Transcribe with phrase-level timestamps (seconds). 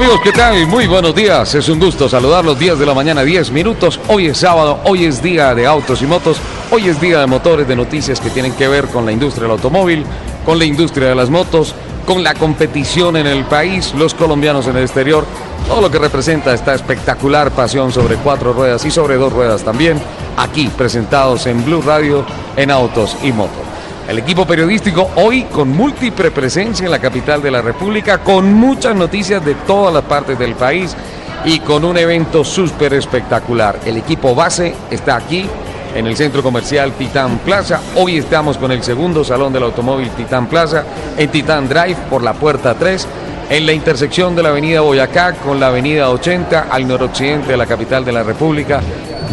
[0.00, 0.66] Amigos, ¿qué tal?
[0.66, 1.54] Muy buenos días.
[1.54, 2.58] Es un gusto saludarlos.
[2.58, 4.00] 10 de la mañana, 10 minutos.
[4.08, 6.38] Hoy es sábado, hoy es día de autos y motos.
[6.70, 9.50] Hoy es día de motores, de noticias que tienen que ver con la industria del
[9.50, 10.06] automóvil,
[10.46, 11.74] con la industria de las motos,
[12.06, 15.26] con la competición en el país, los colombianos en el exterior.
[15.68, 20.00] Todo lo que representa esta espectacular pasión sobre cuatro ruedas y sobre dos ruedas también.
[20.38, 22.24] Aquí presentados en Blue Radio
[22.56, 23.70] en autos y motos.
[24.08, 28.96] El equipo periodístico hoy con múltiple presencia en la capital de la República, con muchas
[28.96, 30.96] noticias de todas las partes del país
[31.44, 33.78] y con un evento súper espectacular.
[33.84, 35.46] El equipo base está aquí
[35.94, 37.80] en el centro comercial Titán Plaza.
[37.96, 40.84] Hoy estamos con el segundo salón del automóvil Titán Plaza
[41.16, 43.06] en Titán Drive por la puerta 3
[43.50, 47.66] en la intersección de la avenida Boyacá con la avenida 80 al noroccidente de la
[47.66, 48.80] capital de la República.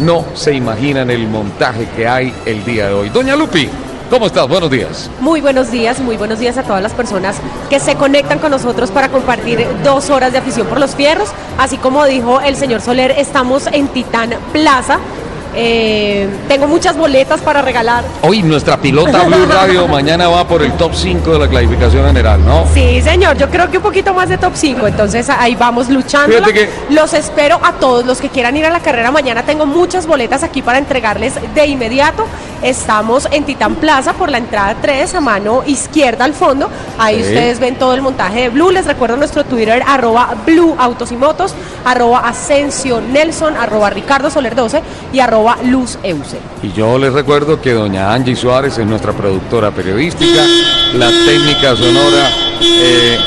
[0.00, 3.08] No se imaginan el montaje que hay el día de hoy.
[3.10, 3.68] Doña Lupi,
[4.10, 4.48] ¿Cómo estás?
[4.48, 5.10] Buenos días.
[5.20, 7.36] Muy buenos días, muy buenos días a todas las personas
[7.68, 11.28] que se conectan con nosotros para compartir dos horas de afición por los fierros.
[11.58, 14.98] Así como dijo el señor Soler, estamos en Titán Plaza.
[15.54, 18.04] Eh, tengo muchas boletas para regalar.
[18.22, 22.44] Hoy nuestra pilota Blue Radio mañana va por el top 5 de la clasificación general,
[22.44, 22.66] ¿no?
[22.74, 26.42] Sí, señor, yo creo que un poquito más de top 5, entonces ahí vamos luchando.
[26.42, 26.68] Que...
[26.90, 29.42] Los espero a todos los que quieran ir a la carrera mañana.
[29.42, 32.26] Tengo muchas boletas aquí para entregarles de inmediato.
[32.62, 36.68] Estamos en Titán Plaza por la entrada 3 a mano izquierda al fondo.
[36.98, 37.28] Ahí sí.
[37.28, 38.70] ustedes ven todo el montaje de Blue.
[38.70, 41.54] Les recuerdo nuestro Twitter, arroba Blue Autos y Motos,
[41.84, 44.82] arroba Asensio Nelson, arroba Ricardo Soler 12
[45.12, 46.38] y arroba Luz Euse.
[46.62, 50.42] Y yo les recuerdo que doña Angie Suárez es nuestra productora periodística,
[50.94, 52.30] la técnica sonora.
[52.60, 53.18] Eh,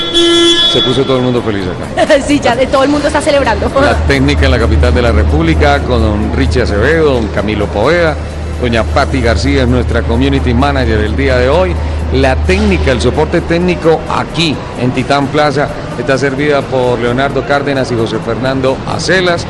[0.72, 2.20] se puso todo el mundo feliz acá.
[2.28, 3.70] sí, ya de todo el mundo está celebrando.
[3.82, 8.16] La técnica en la capital de la República con don Richie Acevedo, don Camilo Poveda,
[8.62, 11.74] doña Patti García es nuestra community manager del día de hoy.
[12.14, 17.96] La técnica, el soporte técnico aquí en Titán Plaza está servida por Leonardo Cárdenas y
[17.96, 19.46] José Fernando Acelas.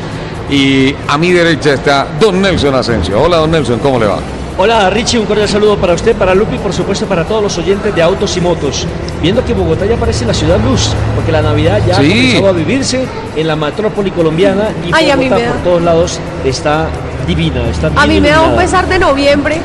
[0.50, 3.20] Y a mi derecha está don Nelson Asensio.
[3.22, 4.18] Hola, don Nelson, ¿cómo le va?
[4.58, 7.56] Hola Richie, un cordial saludo para usted, para Lupi y por supuesto para todos los
[7.56, 8.86] oyentes de autos y motos.
[9.22, 12.02] Viendo que Bogotá ya parece la ciudad luz, porque la Navidad ya Sí.
[12.04, 15.52] ha comenzado a vivirse en la metrópoli colombiana y Ay, a mí Bogotá me da-
[15.54, 16.86] por todos lados está
[17.26, 19.56] divina, está A mí me da un pesar de noviembre.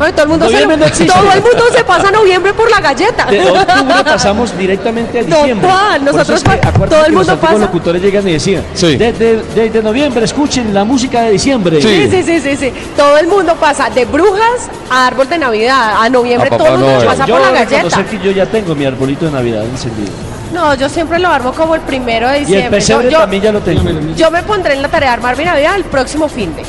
[0.00, 1.12] Bueno, todo, el mundo se, Noviembre no existe.
[1.12, 3.26] todo el mundo se pasa noviembre por la galleta.
[3.26, 5.68] De octubre pasamos directamente a diciembre.
[5.68, 6.56] Total, nosotros es que,
[6.88, 7.58] todo el los mundo antiguos pasa.
[7.66, 8.96] locutores llegan y decían, Sí.
[8.96, 11.82] desde, desde noviembre escuchen la música de diciembre.
[11.82, 12.72] Sí, sí, sí, sí, sí.
[12.96, 15.96] Todo el mundo pasa de brujas a árbol de Navidad.
[16.00, 18.04] A noviembre A todo el mundo pasa Yo por la galleta.
[18.04, 20.10] que yo ya tengo mi arbolito de Navidad encendido.
[20.54, 22.70] No, yo siempre lo armo como el primero de Y el diciembre.
[22.78, 23.82] pesebre Yo- yo, también ya lo tengo.
[24.16, 26.62] yo me pondré en la tarea de armar mi Navidad el próximo fin de.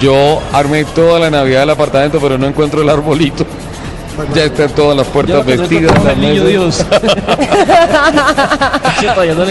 [0.00, 3.44] Yo armé toda la Navidad del apartamento, pero no encuentro el arbolito.
[4.34, 5.92] Ya están todas las puertas vestidas.
[6.06, 6.44] el niño.
[6.44, 6.84] Dios.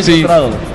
[0.04, 0.25] Sí,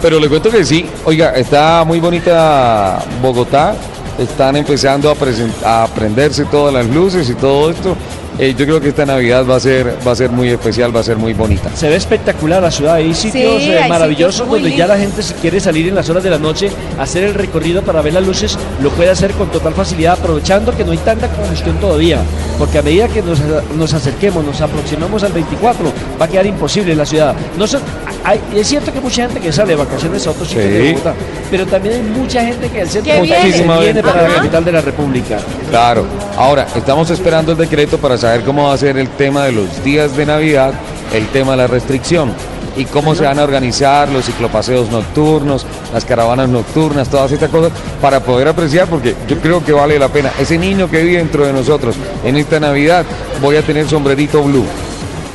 [0.01, 0.87] pero le cuento que sí.
[1.05, 3.75] Oiga, está muy bonita Bogotá.
[4.19, 7.97] Están empezando a, a prenderse todas las luces y todo esto.
[8.39, 11.01] Eh, yo creo que esta Navidad va a ser va a ser muy especial, va
[11.01, 11.71] a ser muy bonita.
[11.77, 14.97] Se ve espectacular la ciudad, hay sitios Sí, eh, hay maravillosos sitios donde ya la
[14.97, 18.15] gente si quiere salir en las horas de la noche, hacer el recorrido para ver
[18.15, 22.19] las luces, lo puede hacer con total facilidad, aprovechando que no hay tanta congestión todavía,
[22.59, 23.39] porque a medida que nos,
[23.77, 27.35] nos acerquemos, nos aproximamos al 24, va a quedar imposible la ciudad.
[27.59, 27.83] No son-
[28.25, 30.73] hay- es cierto que hay mucha gente que sale de vacaciones a otros sitios Sí.
[30.73, 31.15] de Bogotá,
[31.51, 33.79] pero también hay mucha gente que al centro de Bogotá viene.
[33.81, 35.39] viene para la capital de la República.
[35.71, 36.07] Claro.
[36.37, 39.83] Ahora, estamos esperando el decreto para saber cómo va a ser el tema de los
[39.83, 40.73] días de Navidad,
[41.13, 42.33] el tema de la restricción.
[42.75, 47.71] y cómo se van a organizar los ciclopaseos nocturnos, las caravanas nocturnas, todas estas cosas,
[48.01, 50.31] para poder apreciar, porque yo creo que vale la pena.
[50.39, 53.05] Ese niño que vive dentro de nosotros en esta Navidad,
[53.43, 54.65] voy a tener sombrerito blue,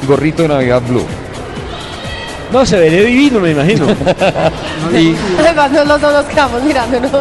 [0.07, 1.05] gorrito de Navidad blue.
[2.51, 3.85] No, se vería divino, me imagino.
[4.97, 7.11] Y Además, no, los dos nos quedamos mirándonos.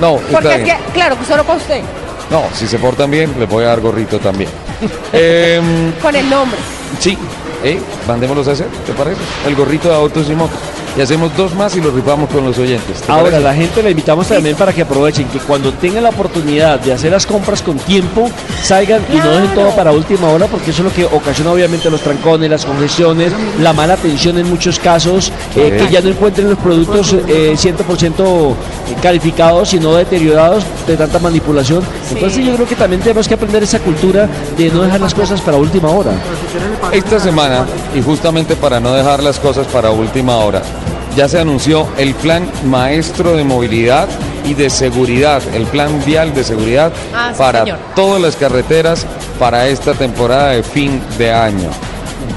[0.00, 1.82] no, Porque es que, claro, solo para usted,
[2.30, 4.50] No, si se portan bien, les voy a dar gorrito también.
[5.12, 6.58] Em, con el nombre.
[6.98, 7.16] sí,
[7.64, 9.20] eh, mandémoslos a hacer, ¿te parece?
[9.46, 10.58] El gorrito de autos y motos.
[10.96, 13.02] Y hacemos dos más y los rifamos con los oyentes.
[13.02, 13.42] ¿te Ahora, parece?
[13.42, 17.12] la gente le invitamos también para que aprovechen que cuando tengan la oportunidad de hacer
[17.12, 18.30] las compras con tiempo,
[18.62, 21.90] salgan y no dejen todo para última hora, porque eso es lo que ocasiona obviamente
[21.90, 23.30] los trancones, las congestiones,
[23.60, 28.54] la mala atención en muchos casos, eh, que ya no encuentren los productos eh, 100%
[29.02, 31.82] calificados, sino deteriorados de tanta manipulación.
[32.10, 35.40] Entonces yo creo que también tenemos que aprender esa cultura de no dejar las cosas
[35.42, 36.12] para última hora.
[36.92, 37.55] Esta semana,
[37.94, 40.62] y justamente para no dejar las cosas para última hora,
[41.16, 44.08] ya se anunció el plan maestro de movilidad
[44.44, 47.78] y de seguridad, el plan vial de seguridad Ah, sí, para señor.
[47.94, 49.06] todas las carreteras
[49.38, 51.70] para esta temporada de fin de año.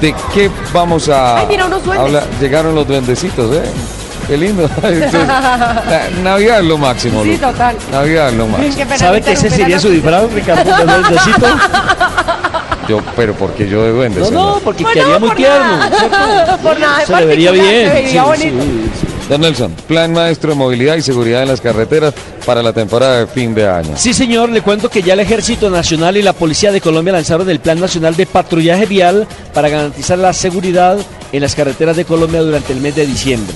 [0.00, 2.06] ¿De qué vamos a Ay, mira, unos duendes.
[2.06, 2.24] hablar?
[2.40, 3.62] Llegaron los duendecitos, ¿eh?
[4.26, 4.62] Qué lindo.
[4.82, 5.20] Entonces,
[6.22, 7.22] Navidad es lo máximo.
[7.22, 7.50] Sí, Luca.
[7.50, 7.76] total.
[7.92, 8.96] Navidad es lo máximo.
[8.96, 10.64] ¿Sabe que ese sería su disfraz, Ricardo?
[10.76, 11.46] ¿De duendecito?
[12.90, 14.42] Yo, pero porque yo de duende, No, señor?
[14.56, 15.58] no, porque quedaría no, muy por tierno.
[15.60, 15.90] nada.
[15.98, 16.58] ¿cierto?
[16.62, 17.64] Por nada de Se le vería bien.
[17.88, 18.62] se vería sí, bonito.
[18.64, 19.06] sí, sí.
[19.28, 22.12] Don Nelson, plan maestro de movilidad y seguridad en las carreteras
[22.44, 23.92] para la temporada de fin de año.
[23.96, 27.48] Sí, señor, le cuento que ya el Ejército Nacional y la Policía de Colombia lanzaron
[27.48, 30.98] el Plan Nacional de Patrullaje Vial para garantizar la seguridad
[31.32, 33.54] en las carreteras de Colombia durante el mes de diciembre.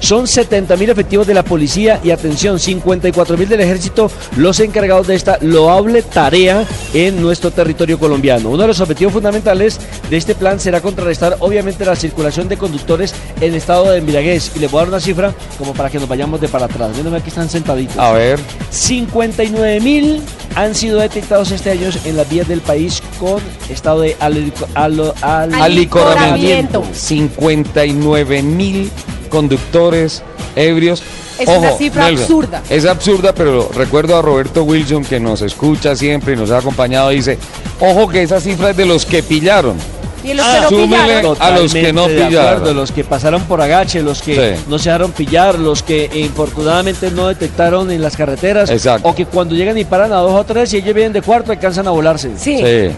[0.00, 5.06] Son 70 mil efectivos de la policía y atención, 54 mil del ejército los encargados
[5.06, 6.64] de esta loable tarea
[6.94, 8.50] en nuestro territorio colombiano.
[8.50, 13.14] Uno de los objetivos fundamentales de este plan será contrarrestar obviamente la circulación de conductores
[13.40, 14.52] en estado de embriaguez.
[14.54, 16.90] Y les voy a dar una cifra como para que nos vayamos de para atrás.
[16.96, 17.96] Miren aquí están sentaditos.
[17.98, 18.38] A ver,
[18.70, 20.20] 59 mil
[20.54, 25.14] han sido detectados este año en las vías del país con estado de alico- alo-
[25.20, 26.84] al- Alicoramiento.
[26.92, 28.90] 59 mil
[29.28, 30.22] conductores
[30.54, 31.02] ebrios.
[31.38, 32.62] Es una cifra absurda.
[32.70, 37.10] Es absurda, pero recuerdo a Roberto Wilson que nos escucha siempre y nos ha acompañado.
[37.10, 37.38] Dice,
[37.80, 39.76] ojo que esa cifra es de los que pillaron.
[40.24, 42.36] Y los Ah, que no súmele pillaron, a los que no de pillaron.
[42.56, 44.62] acuerdo, los que pasaron por agache, los que Sí.
[44.68, 49.06] no se dejaron pillar, los que eh, infortunadamente no detectaron en las carreteras, Exacto.
[49.08, 51.52] o que cuando llegan y paran a dos o tres y ellos vienen de cuarto
[51.52, 52.56] alcanzan a volarse, Sí.
[52.58, 52.90] Sí.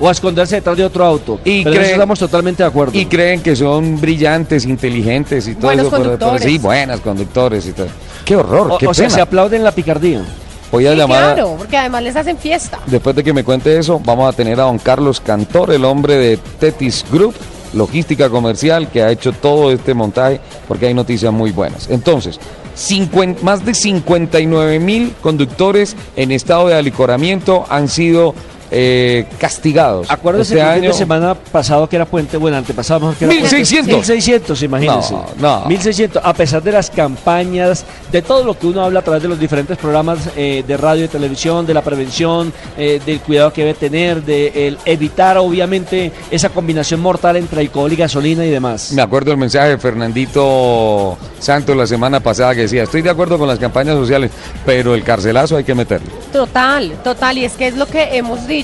[0.00, 1.40] O a esconderse detrás de otro auto.
[1.44, 2.98] Y Pero en eso creen- estamos totalmente de acuerdo.
[2.98, 5.96] Y creen que son brillantes, inteligentes y todo Buenos eso.
[5.96, 6.42] pero conductores.
[6.42, 7.88] sí, buenas conductores y todo.
[8.24, 10.22] Qué horror, o, qué o sea, se aplauden la picardía.
[10.70, 12.78] Voy a Sí, llamar claro, porque además les hacen fiesta.
[12.86, 16.16] Después de que me cuente eso, vamos a tener a don Carlos Cantor, el hombre
[16.16, 17.34] de Tetis Group,
[17.72, 21.88] logística comercial, que ha hecho todo este montaje, porque hay noticias muy buenas.
[21.88, 22.38] Entonces,
[22.74, 28.34] 50 más de 59 mil conductores en estado de alicoramiento han sido
[28.70, 30.10] eh, castigados.
[30.10, 30.92] Acuérdese este que el fin año.
[30.92, 33.56] de semana pasado que era puente, bueno, antepasado mejor que era puente.
[33.56, 33.94] 1600.
[33.94, 35.14] 1600, imagínense.
[35.14, 35.66] No, no.
[35.66, 39.28] 1600, a pesar de las campañas, de todo lo que uno habla a través de
[39.28, 43.62] los diferentes programas eh, de radio y televisión, de la prevención, eh, del cuidado que
[43.62, 48.92] debe tener, de el evitar obviamente esa combinación mortal entre alcohol y gasolina y demás.
[48.92, 53.38] Me acuerdo el mensaje de Fernandito Santos la semana pasada que decía, estoy de acuerdo
[53.38, 54.30] con las campañas sociales,
[54.66, 56.08] pero el carcelazo hay que meterlo.
[56.32, 57.38] Total, total.
[57.38, 58.57] Y es que es lo que hemos dicho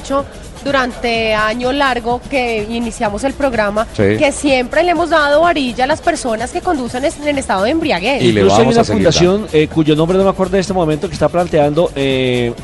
[0.65, 4.17] durante año largo que iniciamos el programa, Sí.
[4.19, 8.23] que siempre le hemos dado varilla a las personas que conducen en estado de embriaguez.
[8.23, 10.73] Y le Incluso hay vamos una fundación eh, cuyo nombre no me acuerdo en este
[10.73, 12.55] momento que está planteando eh,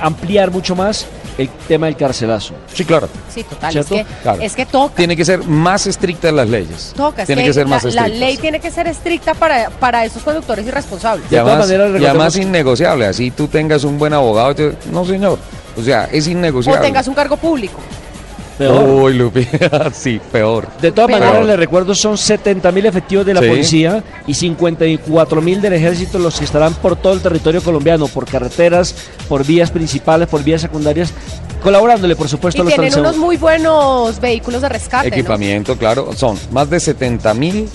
[0.00, 1.06] ampliar mucho más
[1.38, 2.52] el tema del carcelazo.
[2.74, 3.08] Sí, claro.
[3.34, 3.74] Sí, total.
[3.74, 4.42] Es que, Claro.
[4.42, 4.94] es que toca.
[4.94, 6.92] Tiene que ser más estrictas las leyes.
[6.94, 8.20] Toca, Tiene que, ser más la, la estrictas.
[8.20, 11.24] ley tiene que ser estricta para, para esos conductores irresponsables.
[11.30, 13.06] Y De todas además, maneras, y además innegociable.
[13.06, 14.54] Así tú tengas un buen abogado.
[14.54, 15.38] te- No, señor.
[15.80, 16.80] O sea, es O innegociable.
[16.86, 17.78] tengas un cargo público.
[18.58, 18.86] Peor.
[19.04, 19.48] Uy, Lupi.
[19.94, 20.68] sí, peor.
[20.82, 23.48] De todas maneras, les recuerdo, son 70 mil efectivos de la Sí.
[23.48, 28.26] policía y 54 mil del ejército los que estarán por todo el territorio colombiano, por
[28.26, 28.94] carreteras,
[29.30, 31.10] por vías principales, por vías secundarias,
[31.62, 35.08] colaborándole, por supuesto, Y a los tienen unos muy buenos vehículos de rescate.
[35.08, 35.16] ¿no?
[35.16, 36.10] Equipamiento, claro.
[36.14, 37.66] Son más de 70 mil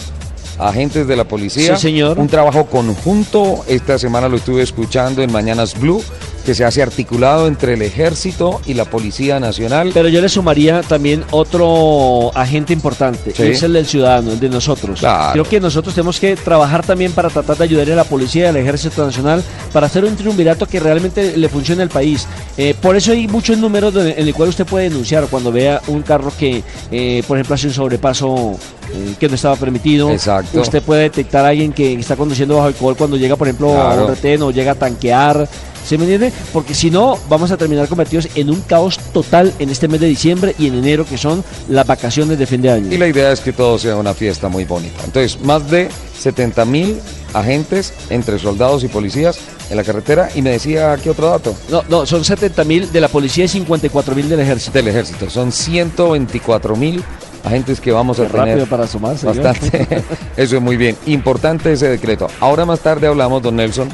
[0.59, 1.75] agentes de la policía.
[1.77, 2.19] Sí, señor.
[2.19, 3.65] Un trabajo conjunto.
[3.67, 6.03] Esta semana lo estuve escuchando en Mañanas Blue,
[6.45, 9.91] que se hace articulado entre el ejército y la Policía Nacional.
[9.93, 13.43] Pero yo le sumaría también otro agente importante, Sí.
[13.43, 14.99] y es el del ciudadano, el de nosotros.
[14.99, 15.33] Claro.
[15.33, 18.47] Creo que nosotros tenemos que trabajar también para tratar de ayudar a la policía y
[18.47, 22.27] al ejército nacional para hacer un triunvirato que realmente le funcione al país.
[22.57, 25.81] Eh, por eso hay muchos números donde- en el cual usted puede denunciar cuando vea
[25.87, 28.57] un carro que, eh, por ejemplo, hace un sobrepaso
[28.93, 30.11] eh, que no estaba permitido.
[30.11, 30.61] Exacto.
[30.61, 33.95] Usted puede detectar a alguien que está conduciendo bajo alcohol cuando llega, por ejemplo, a
[33.95, 35.47] un retén o llega a tanquear.
[35.85, 36.33] ¿Se me entiende?
[36.51, 40.07] Porque si no, vamos a terminar convertidos en un caos total en este mes de
[40.07, 42.91] diciembre y en enero, que son las vacaciones de fin de año.
[42.91, 45.03] Y la idea es que todo sea una fiesta muy bonita.
[45.05, 45.89] Entonces, más de
[46.19, 46.99] 70 mil
[47.33, 49.37] agentes entre soldados y policías
[49.69, 50.29] en la carretera.
[50.35, 51.55] Y me decía, ¿qué otro dato?
[51.69, 54.71] No, no, son 70 mil de la policía y 54 mil del ejército.
[54.71, 55.29] Del ejército.
[55.29, 57.03] Son 124 mil
[57.45, 58.47] agentes que vamos a tener.
[58.47, 59.25] rápido para sumarse.
[59.27, 60.03] Bastante.
[60.37, 60.95] Eso es muy bien.
[61.05, 62.27] Importante ese decreto.
[62.39, 63.89] Ahora más tarde hablamos, don Nelson,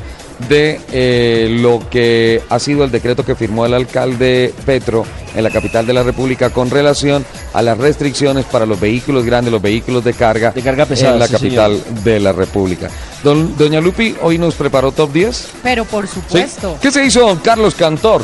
[0.49, 5.05] de eh, lo que ha sido el decreto que firmó el alcalde Petro
[5.35, 9.51] en la capital de la República con relación a las restricciones para los vehículos grandes,
[9.51, 12.89] los vehículos de carga, De carga pesada, en la sí, capital de la República.
[13.23, 15.47] Don- Doña Lupi hoy nos preparó top 10.
[15.61, 16.15] Pero por ¿sí?
[16.15, 16.77] supuesto.
[16.81, 18.23] ¿Qué se hizo don Carlos Cantor?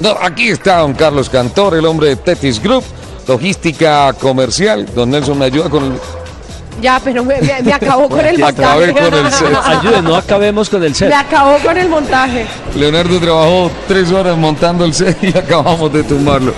[0.00, 2.84] No, aquí está don Carlos Cantor, el hombre de Tetis Group,
[3.26, 4.86] logística comercial.
[4.94, 5.92] Don Nelson me ayuda con el
[6.80, 9.10] Ya, pero me, me- me acabó con el Acabé montaje.
[9.10, 9.56] con el set.
[9.64, 11.08] Ayude, no acabemos con el set.
[11.08, 12.46] Me acabó con el montaje.
[12.74, 16.52] Leonardo trabajó tres horas montando el set y acabamos de tumbarlo.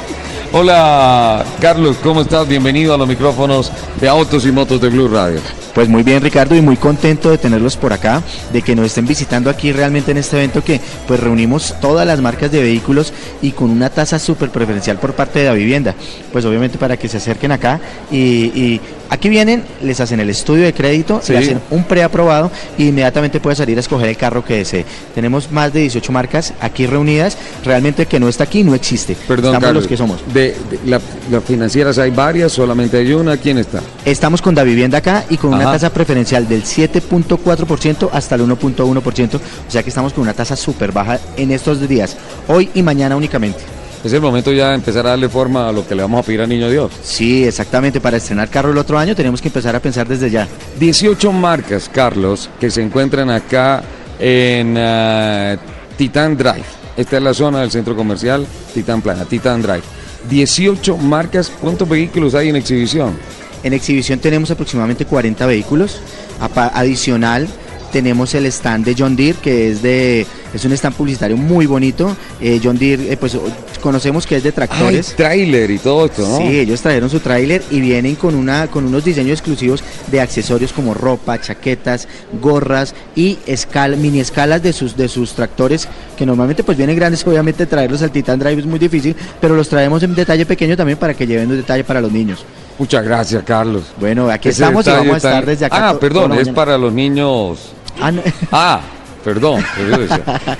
[0.56, 2.46] Hola, Carlos, ¿cómo estás?
[2.46, 5.40] Bienvenido a los micrófonos de Autos y Motos de Blue Radio.
[5.75, 9.04] Pues muy bien Ricardo y muy contento de tenerlos por acá, de que nos estén
[9.04, 13.50] visitando aquí realmente en este evento que pues reunimos todas las marcas de vehículos y
[13.50, 15.96] con una tasa súper preferencial por parte de la vivienda.
[16.32, 17.80] Pues obviamente para que se acerquen acá
[18.12, 18.16] y,
[18.54, 18.80] y
[19.14, 21.33] aquí vienen, les hacen el estudio de crédito, Sí.
[21.33, 24.85] le hacen un preaprobado y inmediatamente puede salir a escoger el carro que desee.
[25.14, 29.16] Tenemos más de 18 marcas aquí reunidas, realmente que no está aquí no existe.
[29.26, 29.83] Perdón, Estamos Carlos.
[29.85, 30.21] los que somos.
[30.35, 30.56] De, de-
[30.87, 33.37] la- las financieras hay varias, solamente hay una.
[33.37, 33.80] ¿Quién está?
[34.04, 39.71] Estamos con Davivienda acá y con una tasa preferencial del 7.4% hasta el 1.1%, o
[39.71, 42.16] sea que estamos con una tasa súper baja en estos días,
[42.49, 43.61] hoy y mañana únicamente.
[44.04, 46.23] Es el momento ya de empezar a darle forma a lo que le vamos a
[46.23, 46.92] pedir a Niño Dios.
[47.02, 50.46] Sí, exactamente, para estrenar carro el otro año tenemos que empezar a pensar desde ya.
[50.78, 53.82] 18 marcas, Carlos, que se encuentran acá
[54.18, 55.56] en ah,
[55.96, 56.66] Titan Drive.
[56.99, 59.82] Esta es la zona del centro comercial Titan Plana, Titan Drive.
[60.28, 63.16] 18 marcas, ¿cuántos vehículos hay en exhibición?
[63.62, 66.02] En exhibición tenemos aproximadamente 40 vehículos,
[66.38, 67.49] adicional
[67.94, 72.16] tenemos el stand de John Deere que es de es un stand publicitario muy bonito.
[72.40, 73.37] Eh, John Deere eh, pues
[73.84, 75.14] conocemos que es de tractores.
[75.14, 76.38] tráiler y todo esto, ¿no?
[76.38, 80.72] Sí, ellos trajeron su tráiler y vienen con una con unos diseños exclusivos de accesorios
[80.72, 82.08] como ropa, chaquetas,
[82.40, 85.86] gorras y escal, mini escalas de sus de sus tractores
[86.16, 89.68] que normalmente pues vienen grandes, obviamente traerlos al Titan Drive es muy difícil, pero los
[89.68, 92.42] traemos en detalle pequeño también para que lleven un detalle para los niños.
[92.78, 93.84] Muchas gracias, Carlos.
[94.00, 95.90] Bueno, aquí Ese estamos y vamos a estar desde acá.
[95.90, 96.54] Ah, perdón, es mañana.
[96.54, 97.58] para los niños.
[98.00, 98.22] Ah, no.
[98.50, 98.80] Ah,
[99.24, 99.64] perdón.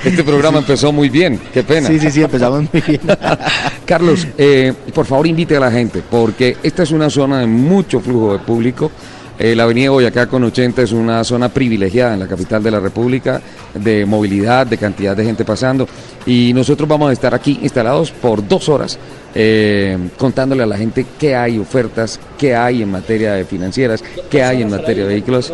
[0.05, 1.89] Este programa empezó muy bien, qué pena.
[1.89, 3.01] Sí, sí, sí, empezamos muy bien.
[3.85, 8.01] Carlos, eh, por favor invite a la gente, porque esta es una zona de mucho
[8.01, 8.91] flujo de público.
[9.39, 12.79] Eh, la avenida Boyacá con 80 es una zona privilegiada en la capital de la
[12.79, 13.41] República,
[13.75, 15.89] de movilidad, de cantidad de gente pasando.
[16.25, 18.97] Y nosotros vamos a estar aquí instalados por dos horas,
[19.35, 24.43] eh, contándole a la gente qué hay ofertas, qué hay en materia de financieras, qué
[24.43, 25.53] hay en materia de vehículos.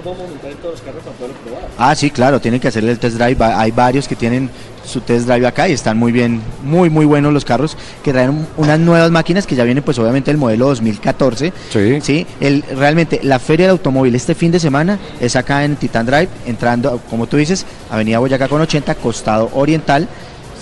[1.79, 3.43] Ah, sí, claro, tienen que hacerle el test drive.
[3.43, 4.51] Hay varios que tienen
[4.85, 8.47] su test drive acá y están muy bien, muy, muy buenos los carros que traen
[8.57, 11.53] unas nuevas máquinas que ya vienen, pues obviamente el modelo 2014.
[11.71, 12.01] Sí.
[12.03, 16.07] Sí, el, realmente la feria del automóvil este fin de semana es acá en Titan
[16.07, 20.09] Drive, entrando, como tú dices, Avenida Boyacá con 80, costado oriental.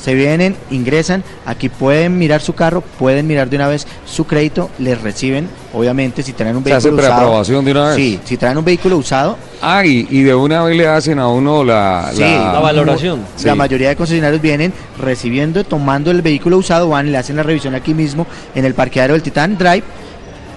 [0.03, 4.71] Se vienen, ingresan, aquí pueden mirar su carro, pueden mirar de una vez su crédito,
[4.79, 7.17] les reciben, obviamente, si traen un Se hace vehículo usado.
[7.21, 7.97] preaprobación de una vez.
[7.97, 11.27] Sí, si traen un vehículo usado, Ah, y, y de una vez le hacen a
[11.29, 13.23] uno la, Sí, La valoración.
[13.37, 13.47] Sí.
[13.47, 17.75] La mayoría de concesionarios vienen recibiendo, tomando el vehículo usado, van, le hacen la revisión
[17.75, 19.83] aquí mismo en el parqueadero del Titan Drive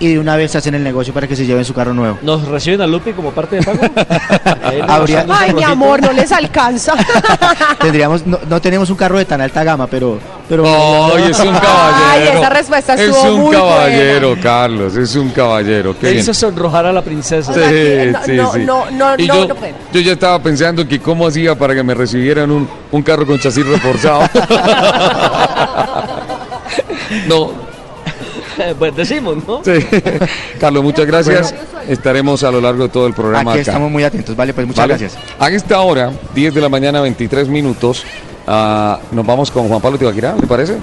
[0.02, 2.18] y de una vez hacen el negocio para que se lleven su carro nuevo.
[2.24, 3.80] ¿Nos reciben a Lupi como parte de pago?
[4.88, 6.94] Habría- Ay, mi amor, no les alcanza.
[7.80, 10.18] Tendríamos, no, no tenemos un carro de tan alta gama, pero,
[10.50, 12.40] pero Ay, es un Ay, caballero.
[12.40, 15.96] esa respuesta Es un muy caballero, Carlos, es un caballero.
[15.98, 17.52] Qué hizo sonrojar a la princesa.
[17.52, 18.66] O sea, no- Sí, no- sí, sí.
[18.66, 19.56] no- no- Y no- yo, no
[19.94, 23.38] yo ya estaba pensando que cómo hacía para que me recibieran un, un carro con
[23.40, 24.22] chasis reforzado.
[27.28, 27.52] no,
[28.80, 29.64] pues decimos, ¿no?
[29.64, 29.74] sí.
[30.60, 31.54] Carlos, muchas gracias.
[31.88, 33.72] Estaremos a lo largo de todo el programa aquí acá.
[33.72, 34.36] estamos muy atentos.
[34.36, 34.98] Vale, pues muchas ¿Vale?
[34.98, 35.22] gracias.
[35.40, 38.04] A esta hora, 10 de la mañana, 23 minutos,
[38.48, 40.78] ah, nos vamos con Juan Pablo Tibaquirá, ¿le parece?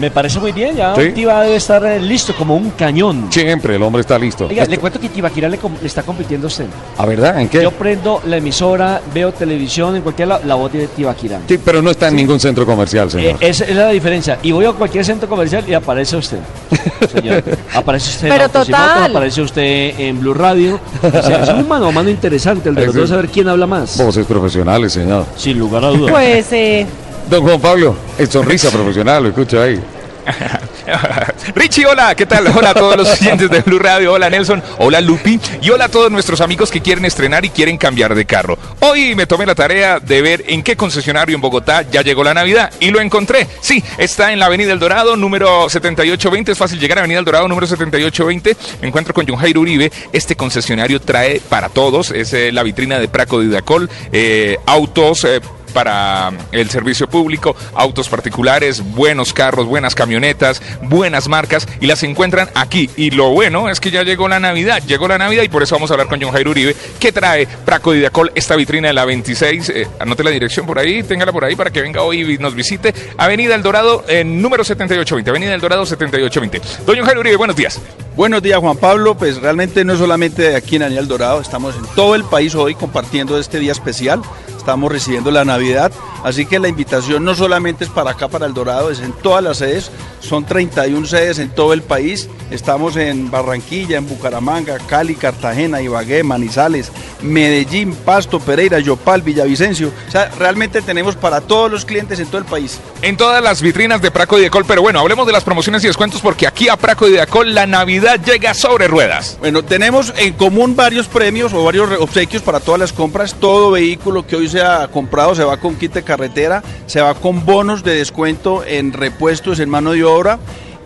[0.00, 1.10] Me parece muy bien, ya Sí.
[1.14, 3.26] Tiba debe estar eh, listo como un cañón.
[3.30, 4.46] Siempre el hombre está listo.
[4.46, 6.66] Oiga, le cuento que Tibaquira le, com- le está compitiendo a usted.
[6.96, 7.40] ¿A verdad?
[7.40, 7.62] ¿En qué?
[7.62, 11.38] Yo prendo la emisora, veo televisión, en cualquier lado, la voz de Tibaquira.
[11.46, 13.36] Sí, pero no está en ningún centro comercial, Eh, señor.
[13.40, 14.38] esa es la diferencia.
[14.42, 16.38] Y voy a cualquier centro comercial y aparece usted.
[17.12, 17.42] Señor.
[17.74, 18.88] Aparece usted Pero en Autos y total.
[19.00, 20.80] Motos, aparece usted en Blue Radio.
[21.02, 23.48] O sea, es un mano a mano interesante el de los dos, a ver quién
[23.48, 23.96] habla más.
[23.98, 25.24] Voces profesionales, señor.
[25.36, 26.12] Sin lugar a dudas.
[26.12, 26.86] Pues eh,
[27.30, 29.80] Don Juan Pablo, es sonrisa profesional, lo escucho ahí.
[31.54, 32.48] Richie, hola, ¿qué tal?
[32.48, 35.88] Hola a todos los oyentes de Blue Radio, hola Nelson, hola Lupi y hola a
[35.88, 38.58] todos nuestros amigos que quieren estrenar y quieren cambiar de carro.
[38.80, 42.34] Hoy me tomé la tarea de ver en qué concesionario en Bogotá ya llegó la
[42.34, 43.46] Navidad y lo encontré.
[43.60, 47.24] Sí, está en la Avenida El Dorado, número 7820, es fácil llegar a Avenida El
[47.24, 48.56] Dorado, número 7820.
[48.82, 49.92] Me encuentro con John Jairo Uribe.
[50.12, 55.24] Este concesionario trae para todos, es eh, la vitrina de Praco Didacol, eh, autos...
[55.24, 62.02] eh, para el servicio público, autos particulares, buenos carros, buenas camionetas, buenas marcas y las
[62.02, 62.90] encuentran aquí.
[62.96, 65.74] Y lo bueno es que ya llegó la Navidad, llegó la Navidad y por eso
[65.74, 69.04] vamos a hablar con John Jairo Uribe, que trae Praco Didacol, esta vitrina de la
[69.04, 69.68] 26.
[69.70, 72.54] eh, anote la dirección por ahí, téngala por ahí para que venga hoy y nos
[72.54, 72.94] visite.
[73.16, 75.30] Avenida El Dorado, en número 7820.
[75.30, 76.84] Avenida El Dorado 7820.
[76.84, 77.80] Don John Jairo Uribe, buenos días.
[78.20, 82.14] Buenos días Juan Pablo, pues realmente no solamente aquí en Añal Dorado, estamos en todo
[82.14, 84.20] el país hoy compartiendo este día especial,
[84.54, 85.90] estamos recibiendo la Navidad,
[86.22, 89.42] así que la invitación no solamente es para acá, para El Dorado, es en todas
[89.42, 95.14] las sedes, son 31 sedes en todo el país, estamos en Barranquilla, en Bucaramanga, Cali,
[95.14, 101.84] Cartagena, Ibagué, Manizales, Medellín, Pasto, Pereira, Yopal, Villavicencio, o sea, realmente tenemos para todos los
[101.84, 102.80] clientes en todo el país.
[103.02, 104.64] en todas las vitrinas de Praco Didacol.
[104.66, 108.20] Pero bueno, hablemos de las promociones y descuentos porque aquí a Praco Didacol la Navidad
[108.24, 109.36] llega sobre ruedas.
[109.40, 113.34] Bueno, tenemos en común varios premios o varios obsequios para todas las compras.
[113.34, 117.44] Todo vehículo que hoy sea comprado se va con kit de carretera, se va con
[117.46, 120.09] bonos de descuento en repuestos, en mano de obra.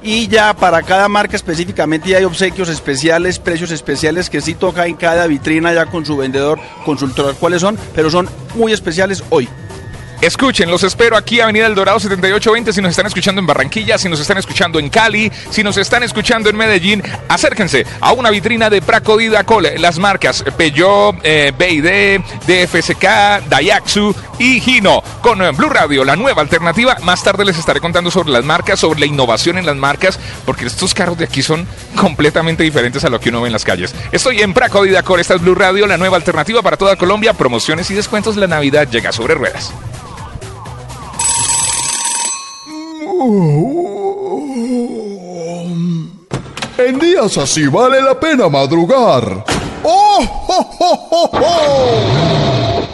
[0.02, 4.96] Y ya para cada marca específicamente hay obsequios especiales, precios especiales que sí toca en
[4.96, 9.48] cada vitrina ya con su vendedor consultar cuáles son, pero son muy especiales hoy.
[10.24, 12.72] Escuchen, los espero aquí, Avenida El Dorado 7820.
[12.72, 16.02] Si nos están escuchando en Barranquilla, si nos están escuchando en Cali, si nos están
[16.02, 19.68] escuchando en Medellín, acérquense a una vitrina de Praco Didacol.
[19.76, 25.02] Las marcas Peugeot, eh, BID, DFSK, Daihatsu y Hino.
[25.20, 26.96] Con eh, Blue Radio, la nueva alternativa.
[27.02, 30.64] Más tarde les estaré contando sobre las marcas, sobre la innovación en las marcas, porque
[30.64, 33.94] estos carros de aquí son completamente diferentes a lo que uno ve en las calles.
[34.10, 37.34] Estoy en Praco Didacol, esta es Blue Radio, la nueva alternativa para toda Colombia.
[37.34, 39.74] Promociones y descuentos, la Navidad llega sobre ruedas.
[46.76, 49.44] En días así vale la pena madrugar.
[49.82, 51.30] ¡Oh!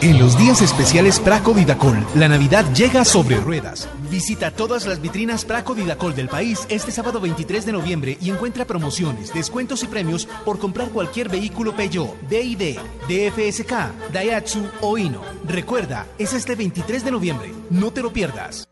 [0.01, 3.87] En los días especiales Praco Didacol, la Navidad llega sobre ruedas.
[4.09, 8.65] Visita todas las vitrinas Praco Didacol del país este sábado 23 de noviembre y encuentra
[8.65, 15.21] promociones, descuentos y premios por comprar cualquier vehículo Peugeot, BID, DFSK, Daihatsu o Hino.
[15.47, 17.53] Recuerda, es este 23 de noviembre.
[17.69, 18.70] No te lo pierdas.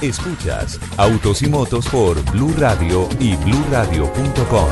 [0.00, 4.68] Escuchas Autos y Motos por Blue Radio y bluradio.com.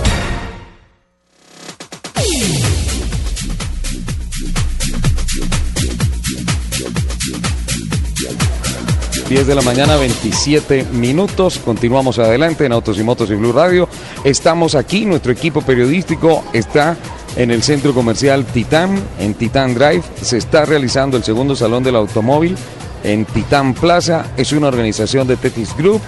[9.29, 11.59] 10 de la mañana, 27 minutos.
[11.59, 13.87] Continuamos adelante en Autos y Motos y Blue Radio.
[14.25, 16.97] Estamos aquí, nuestro equipo periodístico está
[17.37, 20.03] en el centro comercial Titán, en Titán Drive.
[20.23, 22.57] Se está realizando el segundo salón del automóvil
[23.05, 24.27] en Titán Plaza.
[24.37, 26.01] Es una organización de Tetis Group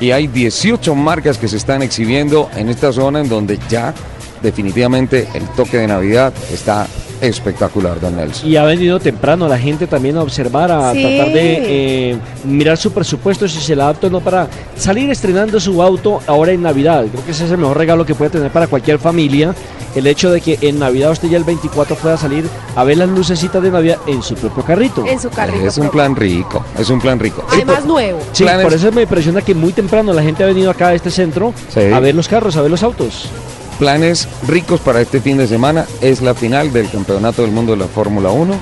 [0.00, 3.94] y hay 18 marcas que se están exhibiendo en esta zona en donde ya
[4.42, 6.86] definitivamente el toque de Navidad está
[7.20, 8.46] espectacular, don Nelson.
[8.48, 11.00] Y ha venido temprano la gente también a observar, a Sí.
[11.02, 15.58] tratar de eh, mirar su presupuesto, si se le adapta o no, para salir estrenando
[15.58, 17.06] su auto ahora en Navidad.
[17.10, 19.54] Creo que ese es el mejor regalo que puede tener para cualquier familia.
[19.94, 22.44] El hecho de que en Navidad usted ya el 24 pueda salir
[22.74, 25.06] a ver las lucecitas de Navidad en su propio carrito.
[25.06, 25.66] en su carrito.
[25.68, 27.42] Es un plan rico, es un plan rico.
[27.48, 28.18] Sí, Además por- nuevo.
[28.32, 30.94] Sí, planes- por eso me impresiona que muy temprano la gente ha venido acá a
[30.94, 31.80] este centro Sí.
[31.80, 33.30] a ver los carros, a ver los autos.
[33.78, 37.78] Planes ricos para este fin de semana es la final del Campeonato del Mundo de
[37.78, 38.54] la Fórmula 1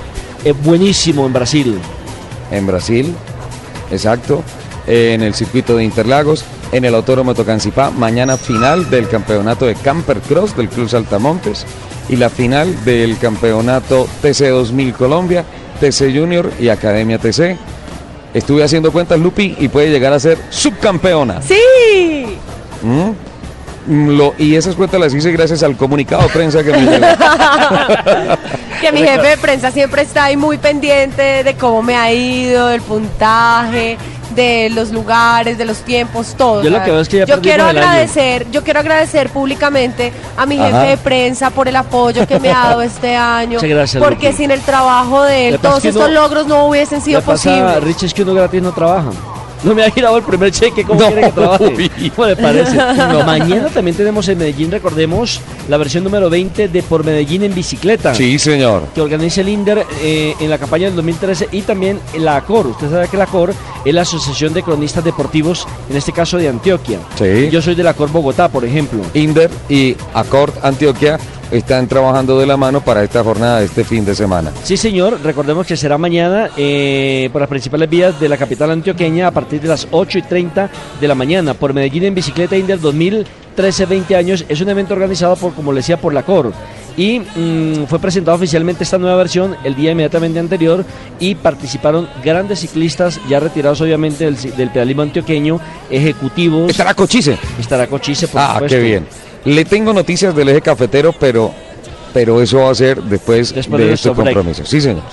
[0.43, 1.79] Es buenísimo en Brasil.
[2.51, 3.15] en Brasil,
[3.91, 4.43] exacto,
[4.87, 10.19] en el circuito de Interlagos, en el Autódromo Tocancipá, mañana final del Campeonato de Camper
[10.19, 11.65] Cross del Club Saltamontes
[12.09, 15.43] y la final del Campeonato TC 2000 Colombia,
[15.79, 17.57] TC Junior y Academia TC.
[18.33, 21.41] Estuve haciendo cuentas, Lupi, y puede llegar a ser subcampeona.
[21.41, 22.37] Sí.
[22.83, 23.11] ¿Mm?
[23.87, 27.05] Mm, Lo, y esas cuentas las hice gracias al comunicado de prensa que me llegó.
[28.81, 32.67] Que mi jefe de prensa siempre está ahí muy pendiente de cómo me ha ido,
[32.67, 33.97] del puntaje,
[34.35, 36.61] de los lugares, de los tiempos, todo.
[36.61, 37.79] Yo lo que veo es que ya yo quiero año.
[37.79, 40.83] agradecer, yo quiero agradecer públicamente a mi jefe Ajá.
[40.83, 44.51] de prensa por el apoyo que me ha dado este año, Muchas gracias, porque sin
[44.51, 47.81] el trabajo de él todos es que estos logros no hubiesen sido posibles.
[47.81, 49.09] Rich, es que uno gratis no trabaja.
[49.63, 51.65] No me ha girado el primer cheque, ¿cómo No, quiere que trabaje?
[51.99, 52.09] uy.
[52.15, 52.75] ¿Cómo le parece?
[52.75, 58.13] Mañana también tenemos en Medellín, recordemos, la versión número 20 de Por Medellín en bicicleta.
[58.13, 58.83] Sí, señor.
[58.93, 62.67] Que organiza el INDER eh, en la campaña del 2013 y también la ACOR.
[62.67, 66.47] Usted sabe que la ACOR es la Asociación de Cronistas Deportivos, en este caso de
[66.49, 66.99] Antioquia.
[67.17, 67.49] Sí.
[67.49, 68.99] Yo soy de la ACOR Bogotá, por ejemplo.
[69.13, 71.19] Inder y Accord Antioquia
[71.51, 74.51] están trabajando de la mano para esta jornada de este fin de semana.
[74.63, 75.19] Sí, señor.
[75.23, 79.61] Recordemos que será mañana eh, por las principales vías de la capital antioqueña a partir
[79.61, 81.53] de las 8 y 30 de la mañana.
[81.53, 84.45] Por Medellín en Bicicleta Inter 2013-20 años.
[84.49, 86.53] Es un evento organizado por, como le decía, por la COR.
[86.97, 90.85] Y mm, fue presentado oficialmente esta nueva versión el día inmediatamente anterior
[91.19, 96.69] y participaron grandes ciclistas ya retirados obviamente del, del pedalismo antioqueño, ejecutivos.
[96.71, 97.37] Estará Cochise.
[97.59, 98.77] Estará Cochise, por Ah, supuesto.
[98.77, 99.07] qué bien.
[99.45, 101.53] Le tengo noticias del eje cafetero, pero,
[102.13, 104.67] pero eso va a ser después, Después de de estos compromisos.
[104.67, 105.03] Sí, señor.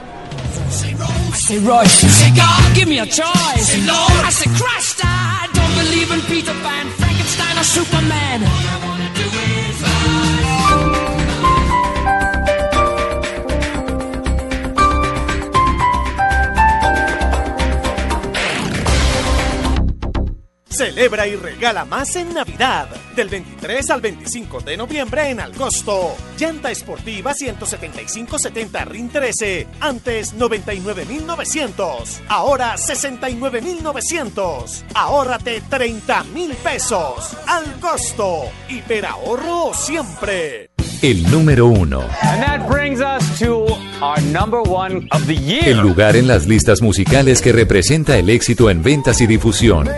[20.73, 22.89] Celebra y regala más en Navidad.
[23.15, 26.17] Del 23 al 25 de noviembre en Alcosto.
[26.39, 29.67] Llanta esportiva 175-70 RIN 13.
[29.81, 32.23] Antes 99,900.
[32.29, 34.85] Ahora 69,900.
[34.95, 37.37] Ahórrate 30 mil pesos.
[37.47, 38.45] Al costo.
[38.69, 40.71] Hiperahorro siempre.
[41.03, 42.01] El número uno.
[42.23, 43.67] And that brings us to
[44.01, 45.69] our number one of the year.
[45.69, 49.89] El lugar en las listas musicales que representa el éxito en ventas y difusión.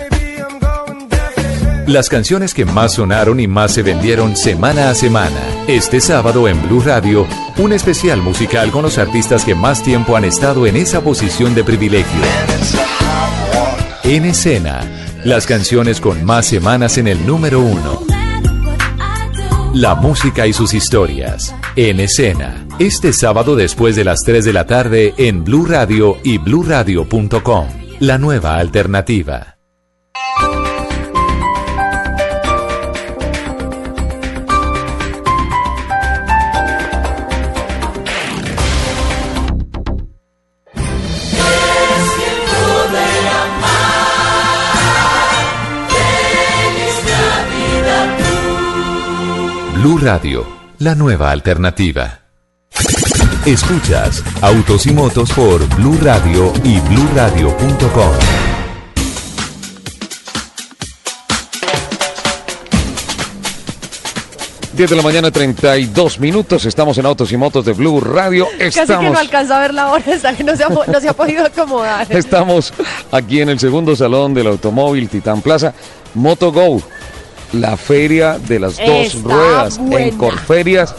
[1.87, 5.38] Las canciones que más sonaron y más se vendieron semana a semana.
[5.66, 7.27] Este sábado en Blue Radio,
[7.59, 11.62] un especial musical con los artistas que más tiempo han estado en esa posición de
[11.62, 12.23] privilegio.
[14.03, 14.81] En escena,
[15.25, 18.01] las canciones con más semanas en el número uno.
[19.75, 21.55] La música y sus historias.
[21.77, 22.66] En escena.
[22.79, 27.66] Este sábado después de las 3 de la tarde en Blue Radio y bluradio.com.
[28.01, 29.53] La nueva alternativa.
[49.85, 50.47] Blue Radio,
[50.79, 52.20] la nueva alternativa.
[53.44, 58.14] Escuchas Autos y Motos por Blue Radio y bluradio.com.
[64.73, 66.64] Diez de la mañana, 32 minutos.
[66.64, 68.47] Estamos en Autos y Motos de Blue Radio.
[68.59, 70.85] Casi que no Estamos, alcanza a ver la hora, hasta que no se ha, po-
[70.87, 72.11] no se ha podido acomodar.
[72.11, 72.73] estamos
[73.12, 75.73] aquí en el segundo salón del automóvil Titán Plaza.
[76.14, 76.81] MotoGo,
[77.54, 80.06] la feria de las dos Está ruedas buena.
[80.06, 80.94] en Corferias.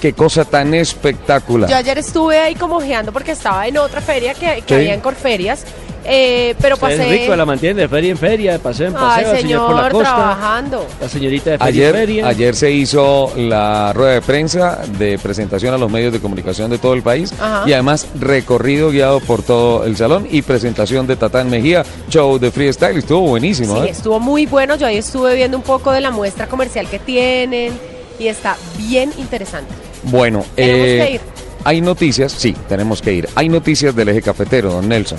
[0.00, 1.70] Qué cosa tan espectacular.
[1.70, 4.74] Yo ayer estuve ahí como ojeando porque estaba en otra feria que, que Sí.
[4.74, 5.64] había en Corferias,
[6.04, 7.02] eh, pero pasé...
[7.14, 9.76] es rico, la mantiene de feria en feria, de paseo en paseo, Ay, señor por
[9.76, 10.14] la costa.
[10.14, 10.86] trabajando.
[11.00, 12.28] La señorita de feria en Ayer, feria.
[12.28, 16.78] ayer se hizo la rueda de prensa de presentación a los medios de comunicación de
[16.78, 17.64] todo el país Ajá.
[17.68, 22.50] y además recorrido guiado por todo el salón y presentación de Tatán Mejía, show de
[22.50, 23.80] freestyle, estuvo buenísimo.
[23.82, 23.90] Sí, ¿eh?
[23.90, 24.76] estuvo muy bueno.
[24.76, 27.72] Yo ahí estuve viendo un poco de la muestra comercial que tienen
[28.18, 29.72] y está bien interesante.
[30.04, 31.20] Bueno, Tenemos eh, que ir.
[31.64, 33.28] hay noticias, sí, tenemos que ir.
[33.34, 35.18] Hay noticias del eje cafetero, don Nelson.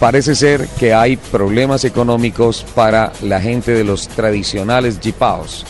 [0.00, 5.66] Parece ser que hay problemas económicos para la gente de los tradicionales jipaos.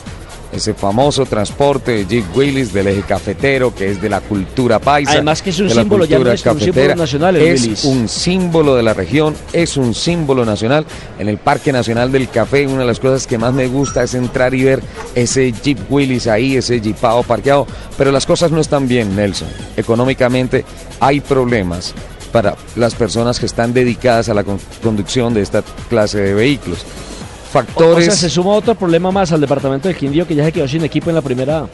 [0.53, 5.13] Ese famoso transporte de Jeep Willys del eje cafetero, que es de la cultura paisa.
[5.13, 8.77] Además que es un símbolo, ya no es un símbolo nacional el Es un símbolo
[8.77, 10.87] de la región, es un símbolo nacional.
[11.19, 14.15] En el Parque Nacional del Café, una de las cosas que más me gusta es
[14.15, 14.81] entrar y ver
[15.17, 17.67] ese Jeep Willys ahí, ese Jeepao parqueado.
[17.99, 19.49] Pero las cosas no están bien, Nelson.
[19.77, 20.65] Económicamente
[21.01, 21.95] hay problemas
[22.33, 26.79] para las personas que están dedicadas a la con- conducción de esta clase de vehículos.
[26.81, 28.05] O Factores.
[28.07, 30.85] sea, se suma otro problema más al departamento del Quindío que ya se quedó sin
[30.85, 31.69] equipo en la primera A.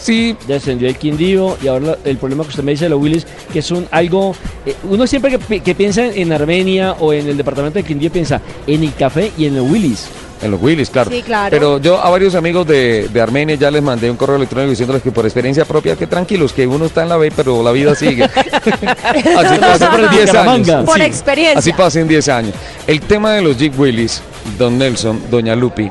[0.00, 0.36] Sí.
[0.46, 3.60] Descendió el Quindío y ahora el problema que usted me dice de los Willis, que
[3.60, 4.34] es un algo.
[4.66, 8.40] eh, uno siempre que, que piensa en Armenia o en el departamento del Quindío piensa
[8.66, 10.06] en el café y en los Willis.
[10.44, 11.10] En los Willys, claro.
[11.10, 11.48] Sí, claro.
[11.50, 15.02] Pero yo a varios amigos de, de Armenia ya les mandé un correo electrónico diciéndoles
[15.02, 17.94] que por experiencia propia, que tranquilos, que uno está en la B, pero la vida
[17.94, 18.24] sigue.
[18.24, 20.84] Así pasa en 10 años.
[20.84, 21.58] Por Sí, experiencia.
[21.58, 22.54] Así pasa en 10 años.
[22.86, 24.20] El tema de los Jeep Willys,
[24.58, 25.90] don Nelson, doña Lupi,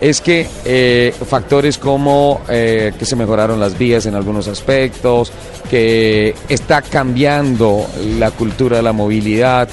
[0.00, 5.32] es que eh, factores como eh, que se mejoraron las vías en algunos aspectos,
[5.70, 7.86] que está cambiando
[8.18, 9.68] la cultura de la movilidad,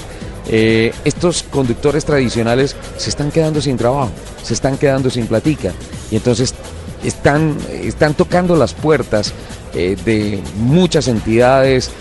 [0.52, 4.10] eh, estos conductores tradicionales se están quedando sin trabajo,
[4.42, 5.72] se están quedando sin platica
[6.10, 6.54] y entonces
[7.04, 9.32] están, están tocando las puertas
[9.74, 11.92] eh, de muchas entidades,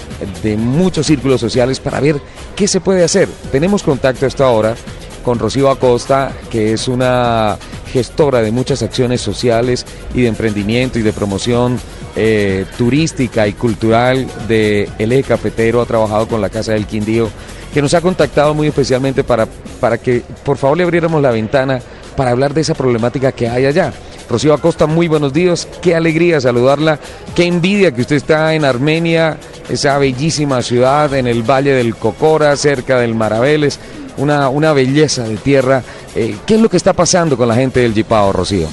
[0.41, 2.19] de muchos círculos sociales para ver
[2.55, 3.29] qué se puede hacer.
[3.51, 4.75] Tenemos contacto hasta ahora
[5.23, 7.57] con Rocío Acosta, que es una
[7.91, 9.85] gestora de muchas acciones sociales
[10.15, 11.79] y de emprendimiento y de promoción
[12.15, 17.29] eh, turística y cultural de El Eje Cafetero, ha trabajado con la Casa del Quindío,
[17.73, 19.47] que nos ha contactado muy especialmente para,
[19.79, 21.79] para que por favor le abriéramos la ventana
[22.15, 23.93] para hablar de esa problemática que hay allá.
[24.29, 26.99] Rocío Acosta, muy buenos días, qué alegría saludarla,
[27.35, 29.37] qué envidia que usted está en Armenia,
[29.69, 33.79] esa bellísima ciudad en el Valle del Cocora, cerca del Maraveles,
[34.17, 35.81] una, una belleza de tierra.
[36.15, 38.67] Eh, ¿Qué es lo que está pasando con la gente del Yipao, Rocío?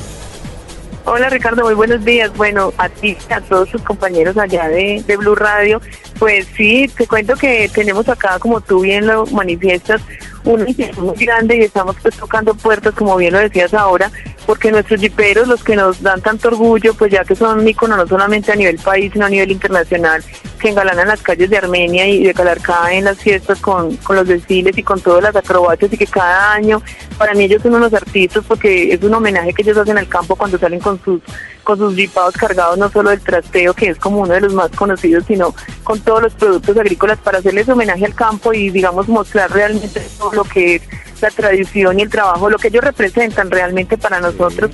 [1.08, 2.36] Hola Ricardo, muy buenos días.
[2.36, 5.80] Bueno, a ti, a todos tus compañeros allá de, de Blue Radio,
[6.18, 10.02] pues sí, te cuento que tenemos acá, como tú bien lo manifiestas,
[10.42, 14.10] una inquietud muy grande y estamos pues tocando puertas, como bien lo decías ahora,
[14.46, 17.96] porque nuestros jiperos, los que nos dan tanto orgullo, pues ya que son un ícono
[17.96, 20.24] no solamente a nivel país, sino a nivel internacional,
[20.56, 24.26] que engalanan las calles de Armenia y de Calarcá en las fiestas con, con los
[24.26, 26.82] desfiles y con todas las acrobacias y que cada año,
[27.18, 30.36] para mí ellos son unos artistas porque es un homenaje que ellos hacen al campo
[30.36, 31.20] cuando salen con sus
[31.66, 34.70] con sus jipados cargados no solo del trasteo, que es como uno de los más
[34.70, 39.50] conocidos, sino con todos los productos agrícolas para hacerles homenaje al campo y digamos mostrar
[39.50, 40.82] realmente todo lo que es
[41.20, 44.70] la tradición y el trabajo, lo que ellos representan realmente para nosotros.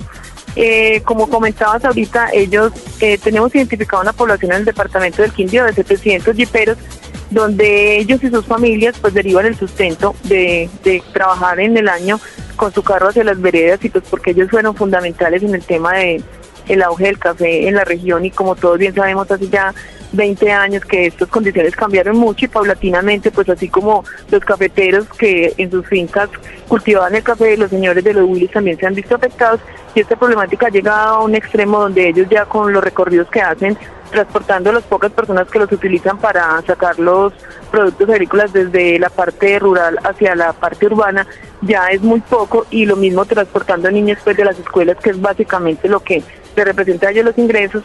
[0.55, 5.65] Eh, como comentabas ahorita, ellos eh, tenemos identificado una población en el departamento del Quindío
[5.65, 6.77] de 700 jiperos,
[7.31, 12.19] donde ellos y sus familias pues derivan el sustento de, de trabajar en el año
[12.55, 15.93] con su carro hacia las veredas y pues porque ellos fueron fundamentales en el tema
[15.93, 16.21] de
[16.67, 19.73] el auge del café en la región y como todos bien sabemos hace ya
[20.13, 25.53] 20 años que estas condiciones cambiaron mucho y paulatinamente pues así como los cafeteros que
[25.57, 26.29] en sus fincas
[26.67, 29.59] cultivaban el café, los señores de los Willis también se han visto afectados
[29.95, 33.41] y esta problemática ha llegado a un extremo donde ellos ya con los recorridos que
[33.41, 33.77] hacen
[34.13, 37.33] transportando a las pocas personas que los utilizan para sacar los
[37.71, 41.27] productos agrícolas desde la parte rural hacia la parte urbana
[41.61, 45.09] ya es muy poco y lo mismo transportando a niños pues de las escuelas que
[45.09, 46.23] es básicamente lo que
[46.55, 47.83] le representa a ellos los ingresos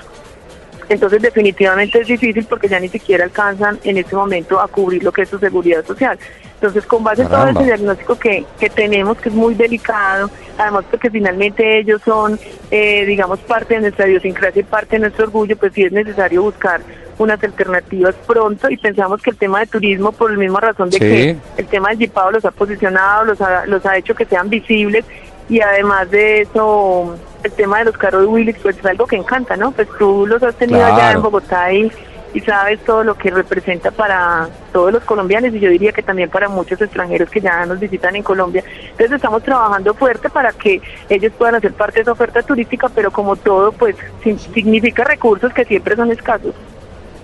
[0.88, 5.12] entonces definitivamente es difícil porque ya ni siquiera alcanzan en este momento a cubrir lo
[5.12, 6.18] que es su seguridad social.
[6.54, 10.84] Entonces con base en todo ese diagnóstico que, que tenemos, que es muy delicado, además
[10.90, 12.38] porque finalmente ellos son,
[12.70, 16.42] eh, digamos, parte de nuestra idiosincrasia y parte de nuestro orgullo, pues sí es necesario
[16.42, 16.80] buscar
[17.16, 20.98] unas alternativas pronto y pensamos que el tema de turismo, por la misma razón de
[20.98, 21.00] Sí.
[21.04, 24.48] que el tema del Jipao los ha posicionado, los ha, los ha hecho que sean
[24.48, 25.04] visibles
[25.48, 29.56] y además de eso, el tema de los carros Willis, pues es algo que encanta,
[29.56, 29.70] ¿no?
[29.72, 31.18] Pues tú los has tenido allá Claro.
[31.18, 31.90] en Bogotá y,
[32.34, 36.28] y sabes todo lo que representa para todos los colombianos y yo diría que también
[36.28, 38.62] para muchos extranjeros que ya nos visitan en Colombia.
[38.90, 43.10] Entonces estamos trabajando fuerte para que ellos puedan hacer parte de esa oferta turística, pero
[43.10, 46.54] como todo, pues significa recursos que siempre son escasos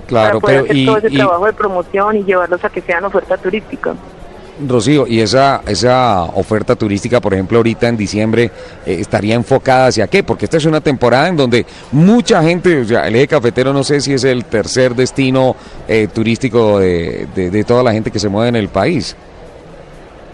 [0.06, 2.70] Claro, para poder pero hacer y, todo ese y- trabajo de promoción y llevarlos a
[2.70, 3.94] que sean oferta turística.
[4.68, 8.50] Rocío, y esa, esa oferta turística, por ejemplo, ahorita en diciembre,
[8.86, 10.22] eh, estaría enfocada hacia qué?
[10.22, 13.82] Porque esta es una temporada en donde mucha gente, o sea, el eje cafetero no
[13.82, 15.56] sé si es el tercer destino
[15.88, 19.16] eh, turístico de, de- de toda la gente que se mueve en el país.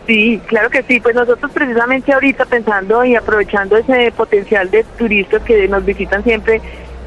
[0.06, 0.98] Sí, claro que sí.
[1.00, 6.60] Pues nosotros precisamente ahorita pensando y aprovechando ese potencial de turistas que nos visitan siempre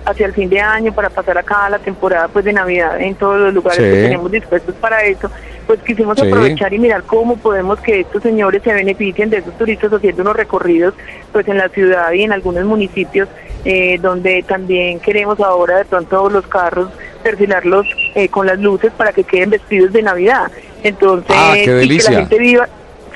[0.05, 3.39] hacia el fin de año para pasar acá la temporada pues de Navidad en todos
[3.39, 3.83] los lugares Sí.
[3.83, 5.29] que tenemos dispuestos para eso,
[5.67, 6.27] pues quisimos Sí.
[6.27, 10.35] aprovechar y mirar cómo podemos que estos señores se beneficien de esos turistas haciendo unos
[10.35, 10.93] recorridos
[11.31, 13.29] pues en la ciudad y en algunos municipios
[13.65, 16.89] eh, donde también queremos ahora de pronto los carros
[17.23, 20.51] perfilarlos eh, con las luces para que queden vestidos de Navidad.
[20.83, 22.67] Entonces, Ah, y que la gente viva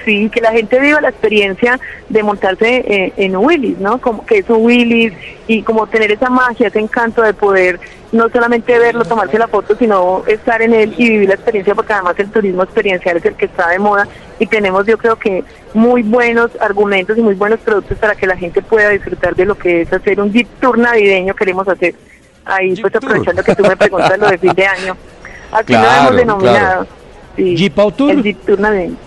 [0.07, 3.99] sí, que la gente viva la experiencia de montarse eh, en Willis, ¿no?
[3.99, 5.11] Como que es un Willis
[5.47, 7.77] y como tener esa magia, ese encanto de poder
[8.13, 11.91] no solamente verlo, tomarse la foto, sino estar en él y vivir la experiencia, porque
[11.91, 14.07] además el turismo experiencial es el que está de moda
[14.39, 15.43] y tenemos yo creo que
[15.73, 19.55] muy buenos argumentos y muy buenos productos para que la gente pueda disfrutar de lo
[19.55, 21.95] que es hacer un Jeep Tour navideño, queremos hacer.
[22.45, 24.95] Ahí pues aprovechando que tú me preguntas lo de fin de año.
[25.51, 26.57] Así lo Claro, hemos denominado.
[26.57, 26.87] claro.
[27.35, 28.11] Sí, ¿Jeep Tour?
[28.11, 29.06] El Jeep Tour navideño.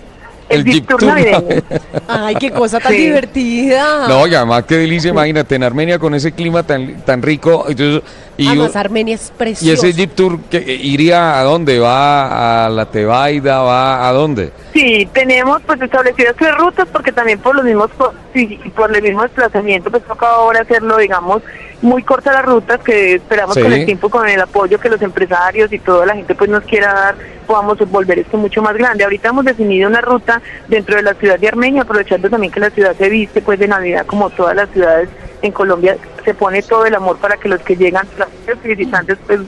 [0.51, 1.63] El, Jeep Tour navideño.
[2.07, 2.97] Ay, qué cosa tan Sí.
[2.99, 4.07] divertida.
[4.07, 7.65] No, y además qué delicia, imagínate, en Armenia con ese clima tan, tan rico.
[7.69, 8.01] entonces,
[8.37, 11.79] y, Además, Armenia es y ese Jeep Tour que iría a dónde?
[11.79, 13.59] ¿Va a la Tebaida?
[13.61, 14.51] ¿Va a dónde?
[14.73, 18.95] Sí, tenemos pues establecidas tres rutas porque también por los mismos co- sí, y por
[18.95, 21.41] el mismo desplazamiento pues toca ahora hacerlo digamos
[21.81, 23.61] muy cortas las rutas que esperamos Sí.
[23.61, 26.63] con el tiempo con el apoyo que los empresarios y toda la gente pues nos
[26.63, 27.15] quiera dar
[27.45, 29.03] podamos volver esto mucho más grande.
[29.03, 32.69] Ahorita hemos definido una ruta dentro de la ciudad de Armenia aprovechando también que la
[32.69, 35.09] ciudad se viste pues de Navidad como todas las ciudades
[35.41, 38.07] en Colombia se pone todo el amor para que los que llegan
[38.47, 39.41] los visitantes pues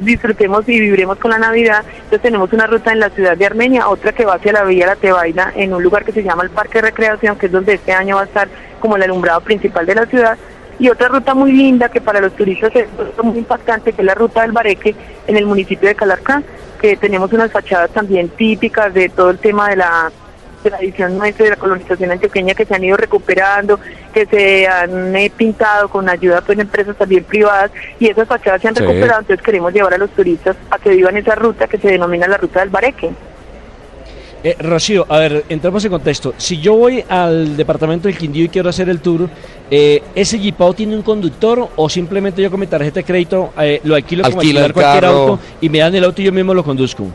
[0.00, 1.84] disfrutemos y viviremos con la Navidad.
[1.90, 4.86] Entonces tenemos una ruta en la ciudad de Armenia, otra que va hacia la Villa
[4.86, 7.74] La Tebaida, en un lugar que se llama el Parque de Recreación, que es donde
[7.74, 8.48] este año va a estar
[8.80, 10.38] como el alumbrado principal de la ciudad.
[10.78, 12.86] Y otra ruta muy linda que para los turistas es
[13.22, 14.94] muy impactante, que es la ruta del Bareque
[15.26, 16.42] en el municipio de Calarcá,
[16.80, 20.12] que tenemos unas fachadas también típicas de todo el tema de la
[20.58, 23.78] tradición nuestra de la colonización antioqueña que se han ido recuperando,
[24.12, 28.60] que se han eh, pintado con ayuda pues, de empresas también privadas y esas fachadas
[28.62, 28.82] se han Sí.
[28.82, 32.26] recuperado, entonces queremos llevar a los turistas a que vivan esa ruta que se denomina
[32.28, 33.10] la ruta del Bareque.
[34.44, 36.32] Eh, Rocío, a ver, entramos en contexto.
[36.36, 39.28] Si yo voy al departamento del Quindío y quiero hacer el tour,
[39.68, 43.80] eh, ¿ese Jeepao tiene un conductor o simplemente yo con mi tarjeta de crédito eh,
[43.82, 46.32] lo alquilo como Alquila alquilar el cualquier auto y me dan el auto y yo
[46.32, 47.06] mismo lo conduzco?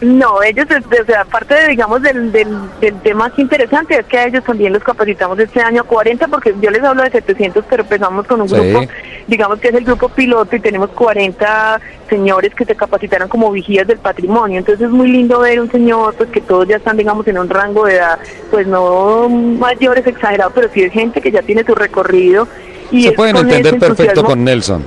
[0.00, 2.48] No, ellos, o sea, aparte de, digamos, del, del,
[2.80, 6.26] del tema más interesante, es que a ellos también los capacitamos este año a 40,
[6.28, 8.54] porque yo les hablo de 700, pero empezamos con un Sí.
[8.54, 8.86] grupo,
[9.26, 13.86] digamos que es el grupo piloto, y tenemos 40 señores que se capacitaron como vigías
[13.86, 14.58] del patrimonio.
[14.58, 17.50] Entonces es muy lindo ver un señor, pues que todos ya están, digamos, en un
[17.50, 18.18] rango de edad,
[18.50, 22.48] pues no mayores exagerados, pero sí es gente que ya tiene su recorrido.
[22.90, 24.82] Y Se es pueden entender perfecto con Nelson.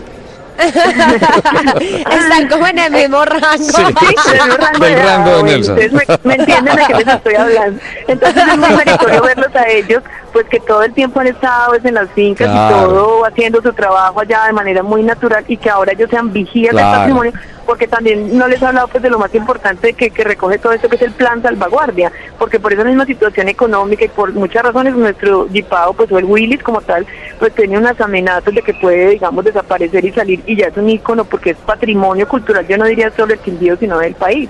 [2.12, 3.64] Están como en el mismo rango.
[3.64, 3.84] Sí,
[4.32, 5.78] del rango Del de rango edad, de bueno, Nelson.
[5.78, 7.82] Ustedes me, me entienden de qué les estoy hablando.
[8.08, 11.86] Entonces es muy meritorio verlos a ellos, pues que todo el tiempo han estado pues,
[11.86, 12.76] en las fincas Claro.
[12.76, 16.34] y todo haciendo su trabajo allá de manera muy natural y que ahora ellos sean
[16.34, 16.90] vigías Claro.
[16.90, 17.32] del patrimonio,
[17.68, 20.74] porque también no les he hablado pues de lo más importante que, que recoge todo
[20.74, 24.64] esto que es el plan salvaguardia, porque por esa misma situación económica y por muchas
[24.64, 27.06] razones nuestro Jipao, pues o el Willis como tal,
[27.40, 30.90] pues tiene unas amenazas de que puede, digamos, desaparecer y salir y ya es un
[30.90, 34.50] ícono porque es patrimonio cultural, yo no diría solo el Quindío, sino del país.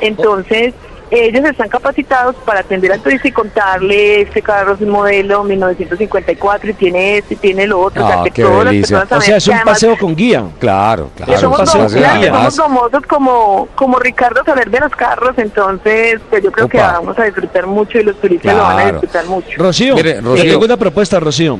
[0.00, 0.74] Entonces,
[1.10, 6.70] ellos están capacitados para atender al turista y contarle este carro es un modelo 1954
[6.70, 8.98] y tiene este y tiene lo otro, Ah, o sea, que qué todas las delicia.
[9.00, 10.44] personas O sea, es un además paseo con guía.
[10.58, 11.40] Claro, que claro.
[11.40, 12.32] somos, paseo que guía.
[12.34, 17.18] somos famosos como, como Ricardo Soler de los carros, entonces pues yo creo que vamos
[17.18, 19.48] a disfrutar mucho y los turistas lo van a disfrutar mucho.
[19.56, 21.58] Rocío, Mire, tengo una propuesta, Rocío.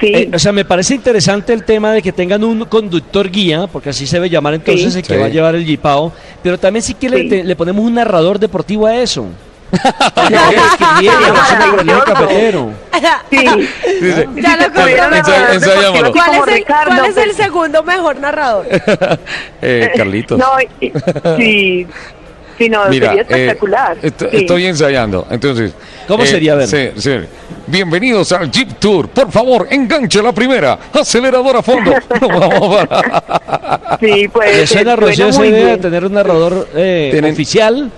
[0.00, 0.12] Sí.
[0.14, 3.90] Eh, o sea, me parece interesante el tema de que tengan un conductor guía, porque
[3.90, 4.98] así se debe llamar entonces Sí.
[5.00, 5.20] el que Sí.
[5.20, 7.28] va a llevar el Jipao, pero también si quiere Sí.
[7.28, 9.26] te- le ponemos un narrador deportivo a eso.
[10.14, 10.32] ¿Cuál
[16.32, 18.66] es, el, Ricardo, cuál es el segundo mejor narrador?
[19.62, 20.38] eh, Carlitos.
[20.38, 20.46] No,
[20.80, 20.92] y-
[21.36, 21.86] sí,
[22.58, 23.96] sí, no, Mira, sería eh, espectacular.
[24.02, 24.26] est- sí.
[24.32, 25.26] estoy ensayando.
[25.30, 25.72] Entonces,
[26.08, 26.66] ¿Cómo eh, sería, a ver?
[26.68, 27.10] sí, sí.
[27.66, 29.08] Bienvenidos al Jeep Tour.
[29.08, 30.78] Por favor, enganche la primera.
[30.92, 31.92] Acelerador a fondo.
[32.20, 34.56] Vamos para- Sí, pues.
[34.56, 37.90] ¿Le suena Rocío esa idea de tener un narrador eh, oficial?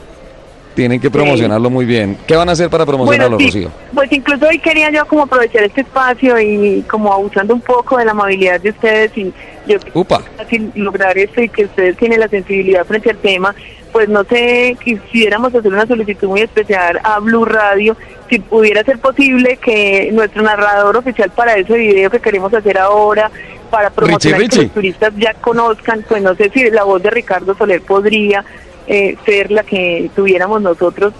[0.78, 2.16] Tienen que promocionarlo muy bien.
[2.24, 3.68] ¿Qué van a hacer para promocionarlo, Bueno, Rocío?
[3.92, 8.04] pues incluso hoy quería yo como aprovechar este espacio y como abusando un poco de
[8.04, 9.32] la amabilidad de ustedes y
[9.66, 10.20] yo Upa.
[10.36, 13.56] fácil lograr esto y que ustedes tienen la sensibilidad frente al tema,
[13.90, 17.96] pues no sé, quisiéramos hacer una solicitud muy especial a Blue Radio,
[18.30, 23.32] si pudiera ser posible que nuestro narrador oficial para ese video que queremos hacer ahora,
[23.68, 24.66] para promocionar Richie, que Richie.
[24.66, 28.44] los turistas ya conozcan, pues no sé si la voz de Ricardo Soler podría
[28.88, 31.14] eh, ser la que tuviéramos nosotros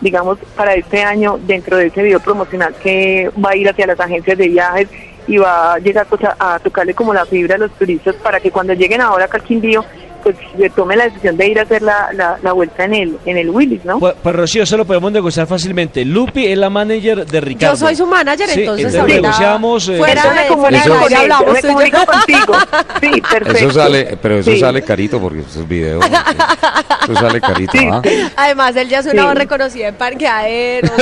[0.00, 4.00] digamos, para este año dentro de ese video promocional que va a ir hacia las
[4.00, 4.88] agencias de viajes
[5.26, 8.40] y va a llegar pues, a, a tocarle como la fibra a los turistas para
[8.40, 9.84] que cuando lleguen ahora acá al Quindío,
[10.22, 13.18] pues se tome la decisión de ir a hacer la, la, la vuelta en el,
[13.26, 13.98] en el Willis, ¿no?
[13.98, 16.04] Pues, pues, Rocío, eso lo podemos negociar fácilmente.
[16.04, 17.74] Lupi es la manager de Ricardo.
[17.74, 21.52] Yo soy su manager, Sí, entonces entonces ahorita negociamos, eh, fuera de comunico Eso- hablamos
[21.52, 21.68] me yo.
[21.68, 22.54] comunico contigo.
[23.00, 23.58] Sí, perfecto.
[23.58, 24.60] Eso sale, pero eso Sí.
[24.60, 26.04] sale carito porque esos videos.
[26.04, 28.02] Eso sale carito, Sí, ¿ah?
[28.36, 29.26] Además, él ya es una Sí.
[29.28, 30.90] voz reconocida en parqueaderos.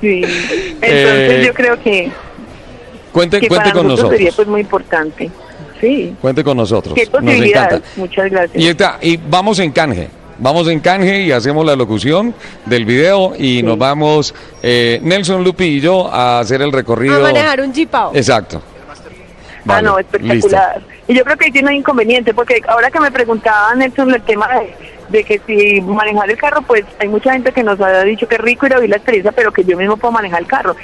[0.00, 0.20] Sí.
[0.22, 2.10] Entonces Eh, yo creo que,
[3.12, 4.18] Cuente, que cuente para con nosotros nosotros.
[4.18, 5.30] sería pues muy importante.
[5.84, 6.16] Sí.
[6.20, 6.94] Cuente con nosotros.
[6.94, 7.80] Qué Nos encanta.
[7.96, 8.62] Muchas gracias.
[8.62, 10.08] Y, está, y vamos en canje.
[10.38, 15.64] Vamos en canje y hacemos la locución del video y nos vamos eh, Nelson Lupi
[15.64, 17.16] y yo a hacer el recorrido.
[17.16, 18.12] a manejar un jeepao.
[18.14, 18.62] Exacto.
[18.88, 20.82] ah, Vale, no, espectacular.
[21.06, 24.22] Y yo creo que ahí tiene un inconveniente, porque ahora que me preguntaba Nelson el
[24.22, 24.74] tema de,
[25.10, 28.36] de que si manejar el carro, pues hay mucha gente que nos ha dicho que
[28.36, 30.74] es rico ir a vivir la experiencia, pero que yo mismo puedo manejar el carro.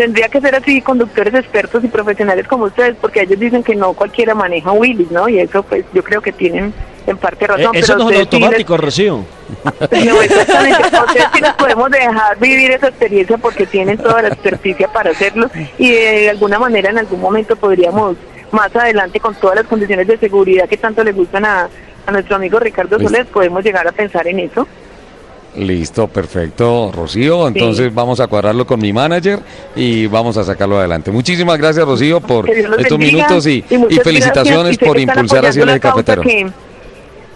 [0.00, 3.92] Tendría que ser así conductores expertos y profesionales como ustedes, porque ellos dicen que no
[3.92, 5.28] cualquiera maneja Willys, ¿no?
[5.28, 6.72] Y eso pues yo creo que tienen
[7.06, 7.76] en parte Eh, razón.
[7.76, 9.16] eso no es les- automático, Rocío.
[9.90, 10.82] no, exactamente.
[11.06, 15.50] Ustedes sí nos podemos dejar vivir esa experiencia porque tienen toda la experticia para hacerlo
[15.76, 18.16] y de alguna manera en algún momento podríamos
[18.52, 21.68] más adelante con todas las condiciones de seguridad que tanto le gustan a,
[22.06, 23.12] a nuestro amigo Ricardo Listo.
[23.12, 24.66] Soler, podemos llegar a pensar en eso.
[25.56, 27.48] Listo, perfecto, Rocío.
[27.48, 29.40] Entonces vamos a cuadrarlo con mi manager
[29.74, 31.10] y vamos a sacarlo adelante.
[31.10, 34.74] Muchísimas gracias, Rocío, por estos bendiga minutos y, y muchas felicitaciones.
[34.80, 36.22] Y por impulsar hacia el cafetero.
[36.22, 36.46] que-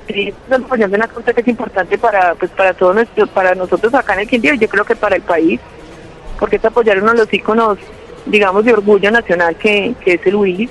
[0.07, 3.93] sí, están apoyando una causa que es importante para pues para todos nuestros, para nosotros
[3.95, 5.59] acá en el Quindío y yo creo que para el país,
[6.39, 7.79] porque es apoyar uno de los íconos,
[8.27, 10.71] digamos, de orgullo nacional que, que es el Willis.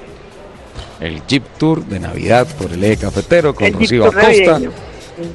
[1.02, 4.22] El Jeep Tour de Navidad por el eje cafetero con El Rocío Acosta.
[4.28, 4.72] navideño.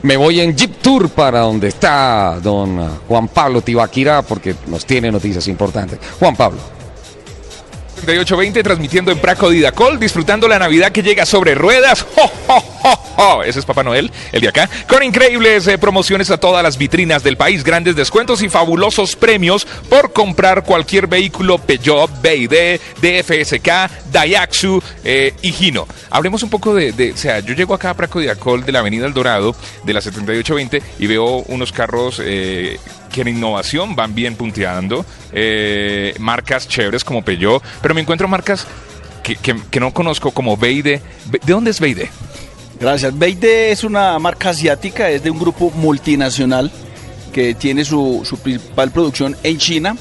[0.02, 5.10] Me voy en Jeep Tour para donde está don Juan Pablo Tibaquirá porque nos tiene
[5.10, 5.98] noticias importantes.
[6.18, 6.77] Juan Pablo.
[8.00, 12.02] 3820 transmitiendo en Praco Didacol, disfrutando la Navidad que llega sobre ruedas.
[12.14, 13.42] ¡Jo, jo, jo, jo!
[13.42, 14.68] Ese es Papá Noel, el de acá.
[14.88, 19.66] Con increíbles eh, promociones a todas las vitrinas del país, grandes descuentos y fabulosos premios
[19.88, 23.68] por comprar cualquier vehículo Peugeot, BYD, DFSK,
[24.12, 25.86] Daihatsu eh, y Hino.
[26.10, 28.78] Hablemos un poco de, de- o sea, yo llego acá a Praco Didacol de la
[28.80, 32.78] Avenida El Dorado, de la 7820, y veo unos carros eh,
[33.08, 38.66] que en innovación van bien punteando, eh, marcas chéveres como Peugeot, pero me encuentro marcas
[39.22, 41.00] que, que- que no conozco como Beide.
[41.26, 42.10] Be- ¿De dónde es Beide?
[42.80, 43.18] Gracias.
[43.18, 46.70] Beide es una marca asiática, es de un grupo multinacional
[47.32, 49.96] que tiene su, su principal producción en China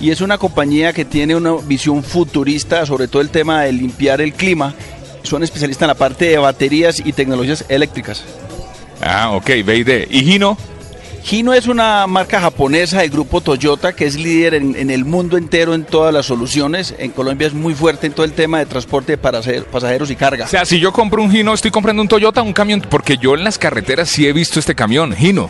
[0.00, 4.20] y es una compañía que tiene una visión futurista sobre todo el tema de limpiar
[4.20, 4.74] el clima.
[5.22, 8.24] Son especialistas en la parte de baterías y tecnologías eléctricas.
[9.00, 10.08] Ah, ok, Beide.
[10.10, 10.56] ¿Y Hino?
[11.30, 15.36] Hino es una marca japonesa del grupo Toyota que es líder en, en el mundo
[15.38, 16.94] entero en todas las soluciones.
[16.98, 20.16] En Colombia es muy fuerte en todo el tema de transporte de parace- pasajeros y
[20.16, 20.46] carga.
[20.46, 23.34] O sea, si yo compro un Hino, estoy comprando un Toyota, un camión, porque yo
[23.34, 25.48] en las carreteras sí he visto este camión, Hino.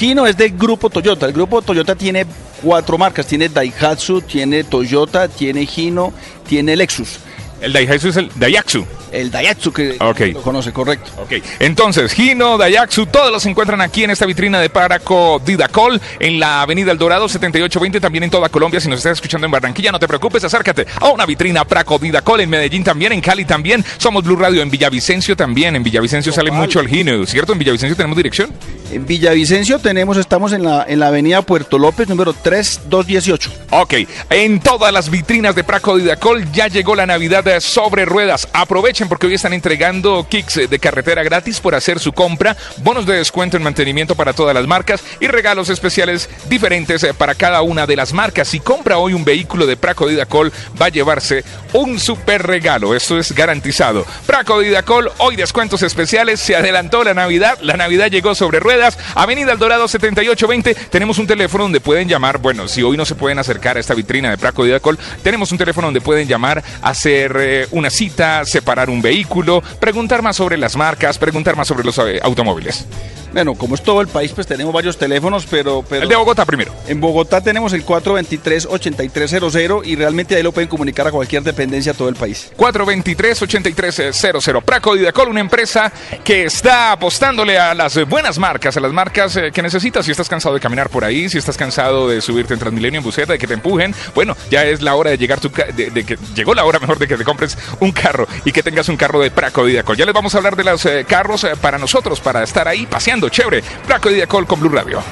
[0.00, 1.26] Hino es del grupo Toyota.
[1.26, 2.24] El grupo Toyota tiene
[2.62, 3.26] cuatro marcas.
[3.26, 6.12] Tiene Daihatsu, tiene Toyota, tiene Hino,
[6.46, 7.18] tiene Lexus.
[7.60, 8.86] El Daihatsu es el Daihatsu.
[9.10, 9.96] El Daihatsu que
[10.32, 11.10] lo conoce, correcto.
[11.22, 16.38] Ok, entonces, Hino, Daihatsu, todos los encuentran aquí en esta vitrina de Paraco Didacol, en
[16.38, 18.80] la avenida El Dorado 7820, también en toda Colombia.
[18.80, 22.40] Si nos estás escuchando en Barranquilla, no te preocupes, acércate a una vitrina Paraco Didacol,
[22.40, 23.84] en Medellín también, en Cali también.
[23.96, 25.74] Somos Blue Radio, en Villavicencio también.
[25.74, 27.52] En Villavicencio sale mucho el Hino, ¿cierto?
[27.52, 28.52] En Villavicencio tenemos dirección.
[28.92, 33.50] En Villavicencio tenemos, estamos en la, en la avenida Puerto López, número 3218.
[33.70, 33.94] Ok,
[34.30, 38.48] en todas las vitrinas de Praco Didacol ya llegó la Navidad sobre ruedas.
[38.52, 43.16] Aprovechen porque hoy están entregando kicks de carretera gratis por hacer su compra, bonos de
[43.16, 47.86] descuento en mantenimiento para todas las marcas y regalos especiales diferentes eh, para cada una
[47.86, 48.48] de las marcas.
[48.48, 52.94] Si compra hoy un vehículo de Praco Didacol, va a llevarse un super regalo.
[52.94, 54.06] Esto es garantizado.
[54.26, 56.40] Praco Didacol, hoy descuentos especiales.
[56.40, 57.58] Se adelantó la Navidad.
[57.62, 58.98] La Navidad llegó sobre ruedas.
[59.14, 60.74] Avenida El Dorado 7820.
[60.90, 62.38] Tenemos un teléfono donde pueden llamar.
[62.38, 65.58] Bueno, si hoy no se pueden acercar a esta vitrina de Praco Didacol, tenemos un
[65.58, 70.76] teléfono donde pueden llamar, hacer eh, una cita, separar un vehículo, preguntar más sobre las
[70.76, 72.86] marcas, preguntar más sobre los eh, automóviles.
[73.32, 75.84] Bueno, como es todo el país, pues tenemos varios teléfonos, pero...
[75.88, 76.74] pero El de Bogotá primero.
[76.86, 81.94] En Bogotá tenemos el 423-8300 y realmente ahí lo pueden comunicar a cualquier dependencia a
[81.94, 82.50] todo el país.
[82.56, 84.62] 423-8300.
[84.62, 85.92] Praco Didacol, una empresa
[86.24, 90.04] que está apostándole a las buenas marcas, a las marcas eh, que necesitas.
[90.04, 93.04] Si estás cansado de caminar por ahí, si estás cansado de subirte en Transmilenio en
[93.04, 96.04] buseta, de que te empujen, bueno, ya es la hora de llegar tu de, de
[96.04, 98.96] que llegó la hora mejor de que te compres un carro y que tengas un
[98.96, 99.96] carro de Praco Didacol.
[99.96, 102.86] Ya les vamos a hablar de los eh, carros eh, para nosotros, para estar ahí
[102.86, 103.62] paseando, chévere.
[103.86, 105.02] Praco Didacol con Blue Radio.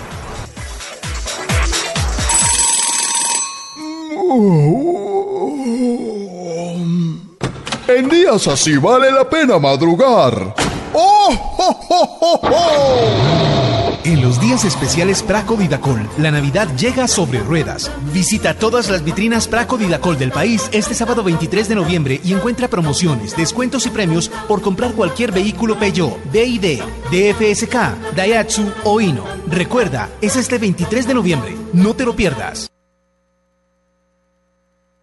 [7.88, 10.54] En días así vale la pena madrugar.
[10.92, 11.28] ¡Oh,
[11.58, 13.85] oh, oh, oh, oh!
[14.06, 17.90] En los días especiales Praco Didacol, la Navidad llega sobre ruedas.
[18.14, 22.68] Visita todas las vitrinas Praco Didacol del país este sábado 23 de noviembre y encuentra
[22.68, 29.24] promociones, descuentos y premios por comprar cualquier vehículo Peugeot, BID, DFSK, Daihatsu o Hino.
[29.48, 31.56] Recuerda, es este 23 de noviembre.
[31.72, 32.70] No te lo pierdas.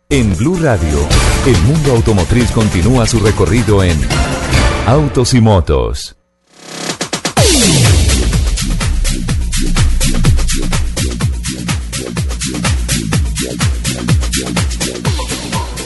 [0.07, 1.05] En Blue Radio,
[1.45, 3.99] el mundo automotriz continúa su recorrido en
[4.87, 6.15] Autos y Motos.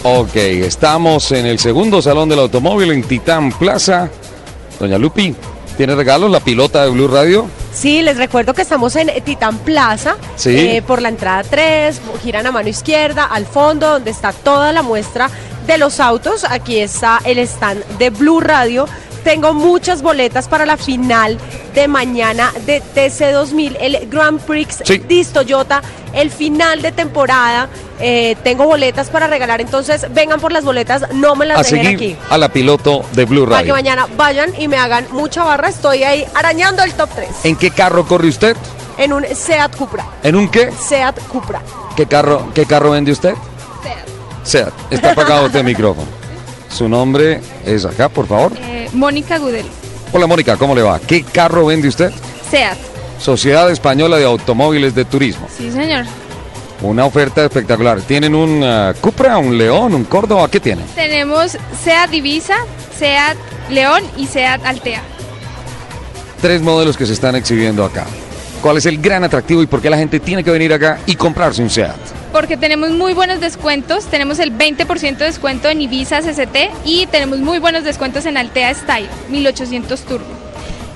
[0.09, 4.09] Ok, estamos en el segundo salón del automóvil en Titán Plaza.
[4.79, 5.35] Doña Lupi,
[5.75, 7.45] ¿tiene regalos la pilota de Blue Radio?
[7.73, 10.55] Sí, les recuerdo que estamos en Titán Plaza, Sí.
[10.57, 14.81] eh, por la entrada 3, giran a mano izquierda, al fondo, donde está toda la
[14.81, 15.29] muestra
[15.67, 16.45] de los autos.
[16.49, 18.87] Aquí está el stand de Blue Radio.
[19.27, 21.37] Tengo muchas boletas para la final
[21.75, 24.99] de mañana de TC2000, el Grand Prix Sí.
[24.99, 25.81] Dis Toyota,
[26.13, 27.67] el final de temporada.
[27.99, 31.95] Eh, tengo boletas para regalar, entonces vengan por las boletas, no me las A dejen
[31.95, 32.15] aquí.
[32.29, 33.73] a la piloto de Blue Para que Radio.
[33.73, 37.69] mañana vayan y me hagan mucha barra, estoy ahí arañando el top 3 ¿En qué
[37.71, 38.55] carro corre usted?
[38.97, 40.05] en un Seat Cupra.
[40.23, 40.71] ¿En un qué?
[40.71, 41.61] Seat Cupra.
[41.97, 43.33] ¿Qué carro, qué carro vende usted?
[44.43, 44.71] Seat.
[44.89, 46.07] Está apagado este micrófono.
[46.69, 48.53] Su nombre es acá, por favor.
[48.61, 49.65] Eh, Mónica Gudel.
[50.13, 50.99] Hola Mónica, ¿cómo le va?
[50.99, 52.11] ¿Qué carro vende usted?
[52.49, 52.77] SEAT.
[53.19, 55.47] Sociedad Española de Automóviles de Turismo.
[55.55, 56.05] Sí, señor.
[56.81, 58.01] Una oferta espectacular.
[58.01, 60.49] ¿Tienen un ah, Cupra, un León, un Córdoba?
[60.49, 60.85] ¿Qué tienen?
[60.95, 62.57] Tenemos SEAT Divisa,
[62.97, 63.37] SEAT
[63.69, 65.01] León y SEAT Altea.
[66.41, 68.05] Tres modelos que se están exhibiendo acá.
[68.61, 71.15] ¿Cuál es el gran atractivo y por qué la gente tiene que venir acá y
[71.15, 72.16] comprarse un Seat?
[72.31, 74.05] Porque tenemos muy buenos descuentos.
[74.05, 78.73] Tenemos el 20% de descuento en Ibiza CCT y tenemos muy buenos descuentos en Altea
[78.73, 80.25] Style 1800 Turbo.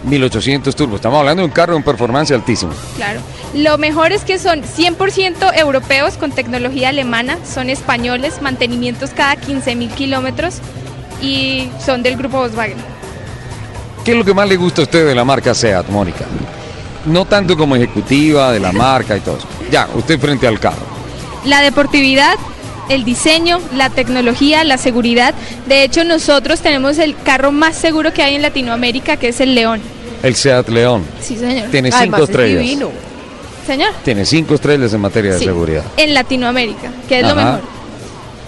[0.03, 0.95] 1800 Turbo.
[0.95, 2.73] Estamos hablando de un carro en performance altísimo.
[2.95, 3.19] Claro.
[3.53, 9.75] Lo mejor es que son 100% europeos con tecnología alemana, son españoles, mantenimientos cada 15
[9.75, 10.55] mil kilómetros
[11.21, 12.77] y son del grupo Volkswagen.
[14.03, 16.25] ¿Qué es lo que más le gusta a usted de la marca Seat, Mónica?
[17.05, 19.47] No tanto como ejecutiva de la marca y todo eso.
[19.69, 20.90] Ya, usted frente al carro.
[21.45, 22.35] La deportividad,
[22.89, 25.33] el diseño, la tecnología, la seguridad.
[25.67, 29.55] De hecho, nosotros tenemos el carro más seguro que hay en Latinoamérica, que es el
[29.55, 29.81] León.
[30.23, 31.03] El Seat León.
[31.21, 31.69] Sí, señor.
[31.71, 32.79] Tiene cinco estrellas.
[33.65, 33.93] Señor.
[34.03, 35.83] Tiene cinco estrellas en materia de Sí, seguridad.
[35.97, 37.61] En Latinoamérica, que es lo mejor.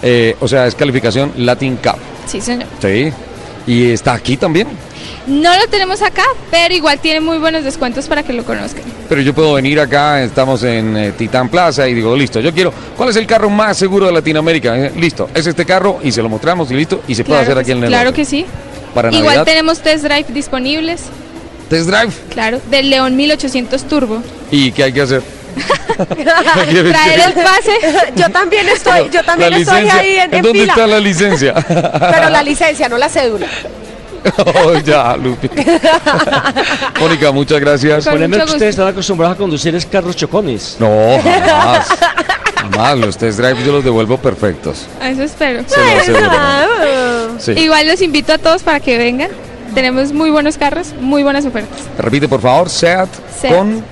[0.02, 1.96] Eh, o sea, es calificación Latin Cup.
[2.26, 2.66] Sí, señor.
[2.80, 3.12] Sí.
[3.66, 4.68] ¿Y está aquí también?
[5.26, 8.82] No lo tenemos acá, pero igual tiene muy buenos descuentos para que lo conozcan.
[9.08, 12.72] Pero yo puedo venir acá, estamos en eh, Titán Plaza y digo, listo, yo quiero,
[12.96, 14.76] ¿cuál es el carro más seguro de Latinoamérica?
[14.78, 17.56] Eh, listo, es este carro y se lo mostramos y listo, y se puede hacer
[17.56, 18.44] aquí en el Claro que sí.
[18.94, 19.44] Para Igual Navidad.
[19.44, 21.02] tenemos test drive disponibles,
[21.70, 22.12] Test drive.
[22.30, 24.22] claro, del León 1800 Turbo.
[24.50, 25.22] ¿Y qué hay que hacer?
[25.96, 28.12] Traer el pase.
[28.16, 30.72] Yo también estoy, yo también la estoy ahí en, en dónde fila.
[30.72, 31.54] está la licencia?
[31.68, 33.46] Pero la licencia, no la cédula.
[34.38, 35.50] Oh, ya, Lupi.
[36.98, 38.06] Mónica, muchas gracias.
[38.06, 40.76] Poneme que ustedes están acostumbrados a conducir es carros chocones.
[40.78, 41.88] No, jamás.
[42.56, 42.98] Jamás.
[42.98, 44.86] Los test drive yo los devuelvo perfectos.
[45.00, 45.62] A Eso espero.
[45.66, 47.38] Se lo aseguro.
[47.38, 47.52] Sí.
[47.52, 49.28] Igual los invito a todos para que vengan.
[49.74, 51.80] Tenemos muy buenos carros, muy buenas ofertas.
[51.98, 53.08] Repite, por favor, SEAT,
[53.40, 53.54] Seat.
[53.54, 53.84] con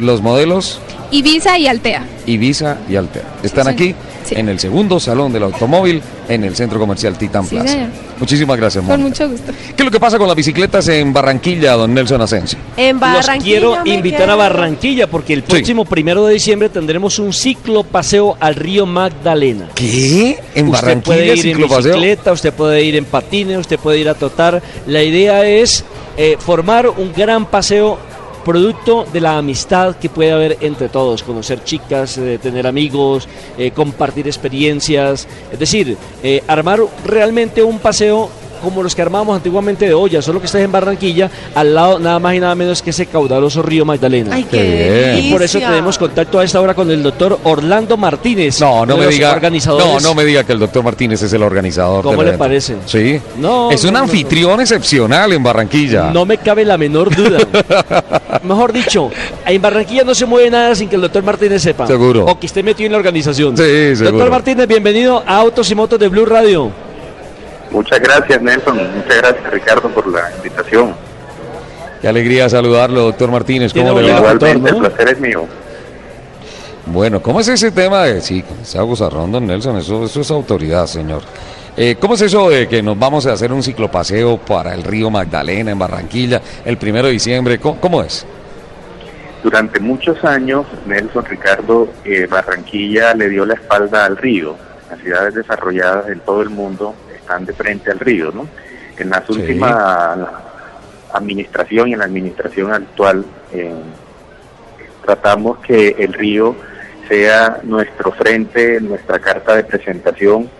[0.00, 0.80] los modelos
[1.10, 2.04] Ibiza y Altea.
[2.26, 3.22] Ibiza y Altea.
[3.42, 4.34] Están Sí, aquí Sí.
[4.38, 7.68] en el segundo salón del automóvil en el centro comercial Titán Sí, Plaza.
[7.72, 7.88] señor.
[8.18, 9.08] Muchísimas gracias, Con Mónica.
[9.26, 9.52] mucho gusto.
[9.76, 12.58] ¿Qué es lo que pasa con las bicicletas en Barranquilla, don Nelson Asensio?
[12.76, 13.38] En Los Barranquilla.
[13.44, 14.34] quiero me invitar a.
[14.34, 19.68] Barranquilla porque el próximo primero de diciembre tendremos un ciclo paseo al río Magdalena.
[19.74, 20.38] ¿Qué?
[20.54, 21.92] ¿En usted Barranquilla puede ir en ciclopaseo?
[21.92, 24.62] bicicleta, usted puede ir en patines, usted puede ir a trotar.
[24.86, 25.84] La idea es
[26.16, 27.98] eh, formar un gran paseo
[28.44, 33.28] producto de la amistad que puede haber entre todos, conocer chicas, eh, tener amigos,
[33.58, 38.28] eh, compartir experiencias, es decir, eh, armar realmente un paseo
[38.64, 42.18] como los que armábamos antiguamente de olla, solo que está en Barranquilla, al lado nada
[42.18, 44.34] más y nada menos que ese caudaloso río Magdalena.
[44.34, 48.60] Ay, Qué Y por eso tenemos contacto a esta hora con el doctor Orlando Martínez.
[48.60, 49.40] No, no me diga.
[49.66, 52.04] No, no me diga que el doctor Martínez es el organizador.
[52.04, 52.76] ¿Cómo le parece?
[52.86, 53.20] Sí.
[53.38, 56.10] No, Es un no, no, anfitrión excepcional en Barranquilla.
[56.10, 57.38] No me cabe la menor duda.
[58.42, 59.10] Mejor dicho,
[59.46, 61.86] en Barranquilla no se mueve nada sin que el doctor Martínez sepa.
[61.86, 62.26] Seguro.
[62.26, 63.56] O que esté metido en la organización.
[63.56, 64.12] Sí, seguro.
[64.12, 66.70] Doctor Martínez, bienvenido a Autos y Motos de Blue Radio.
[67.74, 68.76] Muchas gracias, Nelson.
[68.94, 70.94] Muchas gracias, Ricardo, por la invitación.
[72.00, 73.72] Qué alegría saludarlo, doctor Martínez.
[73.72, 74.18] ¿Cómo le va?
[74.18, 74.76] Igualmente, ¿no?
[74.76, 75.46] el placer es mío.
[76.86, 78.20] Bueno, ¿cómo es ese tema de...
[78.20, 81.22] Sí, con ese aguzarrón, don Nelson, eso, eso es autoridad, señor.
[81.76, 85.10] Eh, ¿Cómo es eso de que nos vamos a hacer un ciclopaseo para el río
[85.10, 87.58] Magdalena en Barranquilla el primero de diciembre?
[87.58, 88.24] ¿Cómo, cómo es?
[89.42, 94.54] Durante muchos años, Nelson, Ricardo, eh, Barranquilla le dio la espalda al río.
[94.88, 96.94] Las ciudades desarrolladas en todo el mundo
[97.24, 98.46] están de frente al río, ¿no?
[98.98, 99.32] En las Sí.
[99.32, 100.28] últimas
[101.12, 103.72] administración y en la administración actual eh,
[105.04, 106.54] tratamos que el río
[107.08, 110.50] sea nuestro frente, nuestra carta de presentación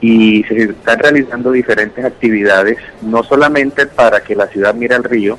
[0.00, 5.38] y se están realizando diferentes actividades, no solamente para que la ciudad mire al río,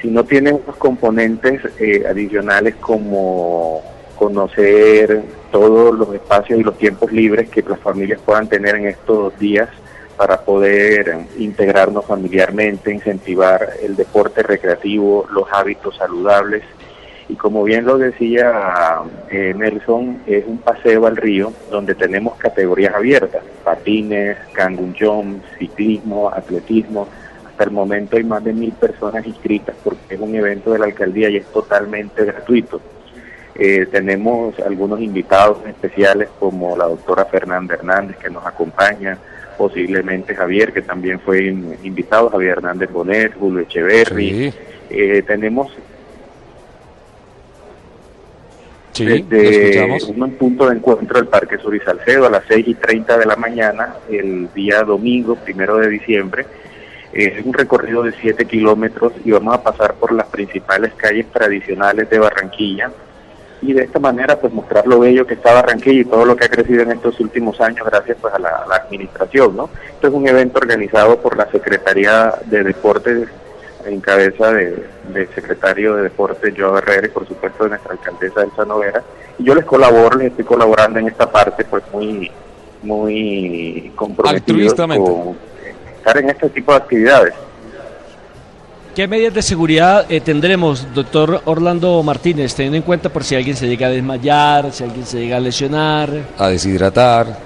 [0.00, 3.82] sino tiene unos componentes eh, adicionales como
[4.18, 9.38] conocer todos los espacios y los tiempos libres que las familias puedan tener en estos
[9.38, 9.68] días
[10.22, 16.62] para poder integrarnos familiarmente, incentivar el deporte recreativo, los hábitos saludables.
[17.28, 19.00] Y como bien lo decía
[19.32, 24.94] eh, Nelson, es un paseo al río donde tenemos categorías abiertas, patines, cangun
[25.58, 27.08] ciclismo, atletismo.
[27.44, 30.84] Hasta el momento hay más de mil personas inscritas porque es un evento de la
[30.84, 32.80] alcaldía y es totalmente gratuito.
[33.56, 39.18] Eh, tenemos algunos invitados especiales como la doctora Fernanda Hernández que nos acompaña,
[39.56, 44.52] posiblemente Javier, que también fue in- invitado, Javier Hernández Bonet, Julio Echeverry.
[44.90, 45.72] Eh, tenemos
[48.92, 52.74] Sí, desde un punto de encuentro del Parque Sur y Salcedo a las 6 y
[52.74, 56.44] 30 de la mañana, el día domingo, primero de diciembre.
[57.10, 62.08] Es un recorrido de 7 kilómetros y vamos a pasar por las principales calles tradicionales
[62.10, 62.90] de Barranquilla
[63.62, 66.44] y de esta manera pues mostrar lo bello que está Barranquilla y todo lo que
[66.44, 69.70] ha crecido en estos últimos años gracias pues a la, a la administración, ¿no?
[69.94, 73.28] Esto es un evento organizado por la Secretaría de Deportes
[73.86, 78.42] en cabeza de- del secretario de Deportes Joao Herrera y por supuesto de nuestra alcaldesa
[78.42, 79.02] Elsa Novera
[79.38, 82.30] y yo les colaboro, les estoy colaborando en esta parte pues muy
[82.82, 84.56] muy comprometido
[84.98, 85.36] con
[85.98, 87.34] estar en este tipo de actividades.
[88.94, 93.56] ¿Qué medidas de seguridad eh, tendremos, doctor Orlando Martínez, teniendo en cuenta por si alguien
[93.56, 96.10] se llega a desmayar, si alguien se llega a lesionar?
[96.36, 97.38] A deshidratar.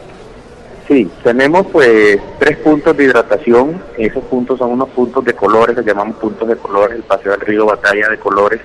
[0.89, 3.81] Sí, tenemos pues tres puntos de hidratación.
[3.97, 6.97] Esos puntos son unos puntos de colores, los llamamos puntos de colores.
[6.97, 8.61] El paseo del río Batalla de colores.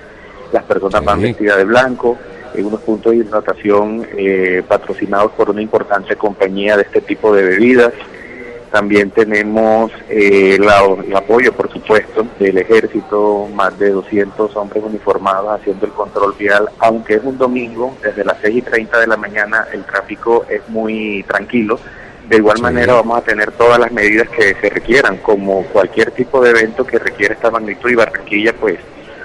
[0.52, 2.18] Las personas van vestidas de blanco.
[2.52, 7.44] Hay unos puntos de hidratación eh, patrocinados por una importante compañía de este tipo de
[7.44, 7.92] bebidas.
[8.72, 15.60] También tenemos eh, la- el apoyo, por supuesto, del ejército, más de 200 hombres uniformados
[15.60, 19.18] haciendo el control vial, aunque es un domingo, desde las 6 y 30 de la
[19.18, 21.78] mañana el tráfico es muy tranquilo.
[22.28, 26.40] De igual manera vamos a tener todas las medidas que se requieran, como cualquier tipo
[26.40, 28.78] de evento que requiere esta magnitud y Barranquilla pues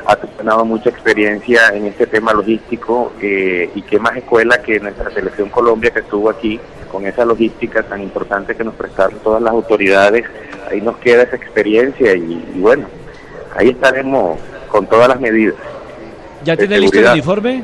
[0.07, 5.11] ha ganado mucha experiencia en este tema logístico eh, y qué más escuela que nuestra
[5.11, 6.59] selección Colombia que estuvo aquí
[6.91, 10.25] con esa logística tan importante que nos prestaron todas las autoridades,
[10.71, 12.87] ahí nos queda esa experiencia y, y bueno,
[13.55, 14.39] ahí estaremos
[14.69, 15.55] con todas las medidas.
[16.45, 17.63] ¿Ya tiene listo el uniforme?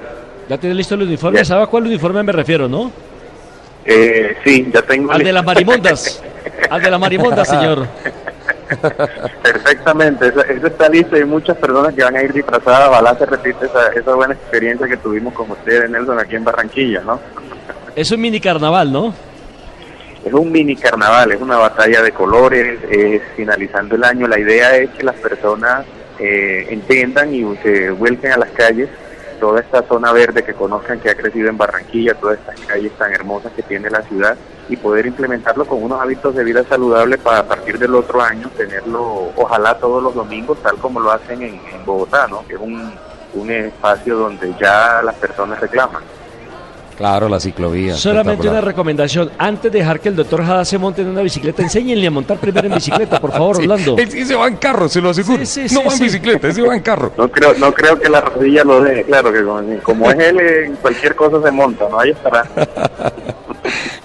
[0.50, 1.38] ¿Ya tiene listo el uniforme?
[1.38, 1.46] Ya.
[1.46, 2.92] ¿Sabe a cuál uniforme me refiero, no?
[3.86, 5.12] Eh, sí, ya tengo...
[5.12, 6.22] Al de las marimondas.
[6.70, 7.88] Al de las marimondas, señor.
[9.42, 11.16] Perfectamente, eso, eso está listo.
[11.16, 12.90] Hay muchas personas que van a ir disfrazadas.
[12.90, 17.02] Ojalá se repite esa, esa buena experiencia que tuvimos con ustedes, Nelson, aquí en Barranquilla,
[17.02, 17.20] ¿no?
[17.96, 19.14] Es un mini carnaval, ¿no?
[20.26, 24.28] Es un mini carnaval, es una batalla de colores, es finalizando el año.
[24.28, 25.86] La idea es que las personas
[26.20, 28.90] eh, entiendan y se vuelquen a las calles,
[29.44, 33.12] toda esta zona verde que conozcan que ha crecido en Barranquilla, todas estas calles tan
[33.12, 34.38] hermosas que tiene la ciudad
[34.70, 38.50] y poder implementarlo con unos hábitos de vida saludable para a partir del otro año
[38.56, 42.48] tenerlo, ojalá todos los domingos, tal como lo hacen en, en Bogotá, ¿no?
[42.48, 42.94] que es un,
[43.34, 46.04] un espacio donde ya las personas reclaman.
[46.98, 47.96] Claro, la ciclovía.
[47.96, 49.32] Solamente una recomendación.
[49.38, 52.38] Antes de dejar que el doctor Jada se monte en una bicicleta, enséñenle a montar
[52.38, 53.96] primero en bicicleta, por favor, Sí, Orlando.
[53.98, 55.46] Se va en carro, se lo aseguro.
[55.46, 57.12] Sí, sí, no sí, va en bicicleta, sí va en carro.
[57.18, 60.40] No creo, no creo que la rodilla lo deje, claro que como, como es él,
[60.40, 62.00] en cualquier cosa se monta, ¿no?
[62.00, 62.46] Ahí estará.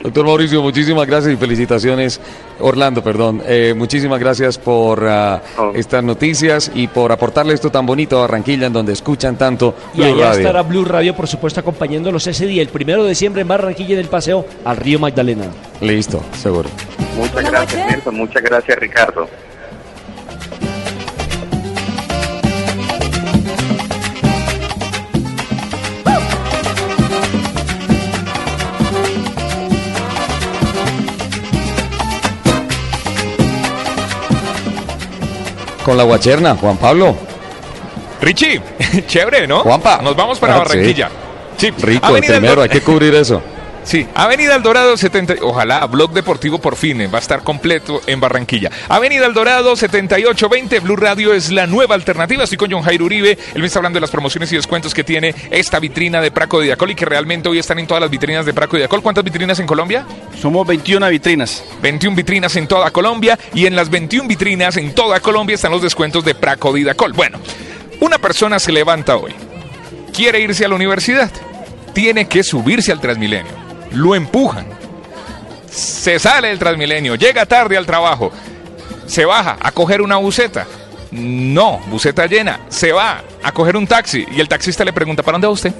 [0.00, 2.20] Doctor Mauricio, muchísimas gracias y felicitaciones.
[2.60, 3.42] Orlando, perdón.
[3.46, 5.42] Eh, muchísimas gracias por ah,
[5.74, 9.98] estas noticias y por aportarle esto tan bonito a Barranquilla, en donde escuchan tanto Y
[9.98, 10.38] Blue allá Radio.
[10.40, 14.00] estará Blue Radio, por supuesto, acompañándolos ese día, el primero de diciembre en Barranquilla, en
[14.00, 15.46] el paseo al río Magdalena.
[15.80, 16.68] Listo, seguro.
[17.16, 18.14] Muchas gracias, Nelson.
[18.14, 19.28] Muchas gracias, Ricardo.
[35.88, 37.16] Con la guacherna, Juan Pablo.
[38.20, 38.60] Richie,
[39.06, 39.60] chévere, ¿no?
[39.60, 40.02] Juanpa.
[40.02, 41.08] Nos vamos para Ah, Barranquilla.
[41.56, 41.70] Sí.
[41.78, 43.40] Rico, el Avenida primero, hay que cubrir eso.
[43.88, 48.02] Sí, Avenida El Dorado 70, ojalá Blog Deportivo por fin eh, va a estar completo
[48.06, 48.70] en Barranquilla.
[48.86, 52.44] Avenida El Dorado 7820, Blue Radio es la nueva alternativa.
[52.44, 55.04] Estoy con John Jairo Uribe, él me está hablando de las promociones y descuentos que
[55.04, 58.10] tiene esta vitrina de Praco de Diacol y que realmente hoy están en todas las
[58.10, 59.00] vitrinas de Praco de Diacol.
[59.00, 60.04] ¿Cuántas vitrinas en Colombia?
[60.38, 61.64] Somos 21 vitrinas.
[61.80, 65.80] 21 vitrinas en toda Colombia y en las 21 vitrinas en toda Colombia están los
[65.80, 67.14] descuentos de Praco de Diacol.
[67.14, 67.38] Bueno,
[68.00, 69.32] una persona se levanta hoy,
[70.12, 71.30] quiere irse a la universidad,
[71.94, 74.66] tiene que subirse al Transmilenio lo empujan.
[75.70, 78.32] Se sale del Transmilenio, llega tarde al trabajo,
[79.06, 80.66] se baja a coger una buceta.
[81.10, 82.60] No, buceta llena.
[82.68, 85.72] Se va a coger un taxi y el taxista le pregunta, ¿para dónde va usted?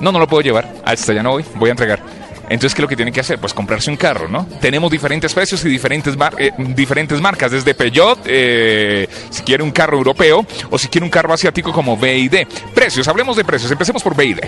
[0.00, 0.72] No, no lo puedo llevar.
[0.84, 2.00] Hasta ya no voy, voy a entregar.
[2.48, 3.38] Entonces, ¿qué es lo que tiene que hacer?
[3.38, 4.46] Pues comprarse un carro, ¿no?
[4.60, 9.96] Tenemos diferentes precios y diferentes, eh, diferentes marcas, desde Peugeot, eh, si quiere un carro
[9.96, 12.46] europeo o si quiere un carro asiático como BID.
[12.72, 14.38] Precios, hablemos de precios, empecemos por BID.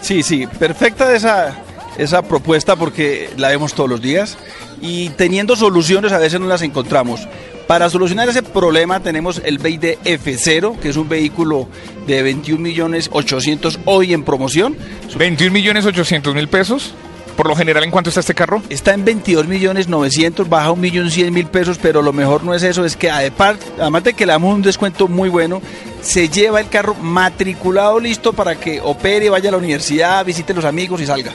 [0.00, 1.54] Sí, sí, perfecta esa,
[2.00, 4.38] esa propuesta porque la vemos todos los días
[4.80, 7.28] y teniendo soluciones a veces no las encontramos.
[7.66, 11.68] Para solucionar ese problema tenemos el BID F0, que es un vehículo
[12.06, 14.76] de 21 millones 800 hoy en promoción.
[15.16, 16.94] 21 millones 800 mil pesos.
[17.36, 18.60] Por lo general, ¿en cuánto está este carro?
[18.68, 22.54] Está en 22 millones 900, baja un millón 100 mil pesos, pero lo mejor no
[22.54, 25.62] es eso, es que además además de que le damos un descuento muy bueno,
[26.02, 30.56] se lleva el carro matriculado listo para que opere, vaya a la universidad, visite a
[30.56, 31.32] los amigos y salga.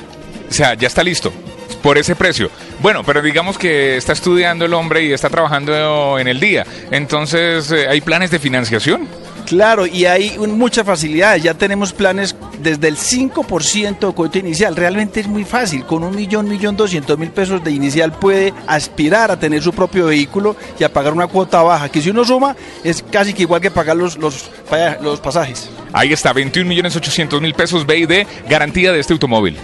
[0.55, 1.33] O sea, ya está listo.
[1.83, 2.49] Por ese precio.
[2.81, 6.65] Bueno, pero digamos que está estudiando el hombre y está trabajando en el día.
[6.91, 9.05] Entonces, eh, ¿hay planes de financiación?
[9.45, 11.43] Claro, y hay un- muchas facilidades.
[11.43, 14.77] Ya tenemos planes desde el 5% de cuota inicial.
[14.77, 15.83] Realmente es muy fácil.
[15.85, 20.05] Con un millón, millón doscientos mil pesos de inicial puede aspirar a tener su propio
[20.05, 21.89] vehículo y a pagar una cuota baja.
[21.89, 24.49] Que si uno suma, es casi que igual que pagar los, los,
[25.01, 25.69] los pasajes.
[25.91, 29.57] Ahí está, 21 millones 800 mil pesos BID, garantía de este automóvil.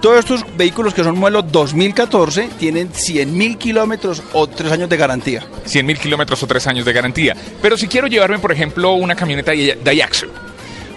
[0.00, 4.96] Todos estos vehículos que son modelo 2014 tienen 100 mil kilómetros o 3 años de
[4.96, 5.42] garantía.
[5.64, 7.36] 100 mil kilómetros o 3 años de garantía.
[7.62, 10.26] Pero si quiero llevarme, por ejemplo, una camioneta Daihatsu.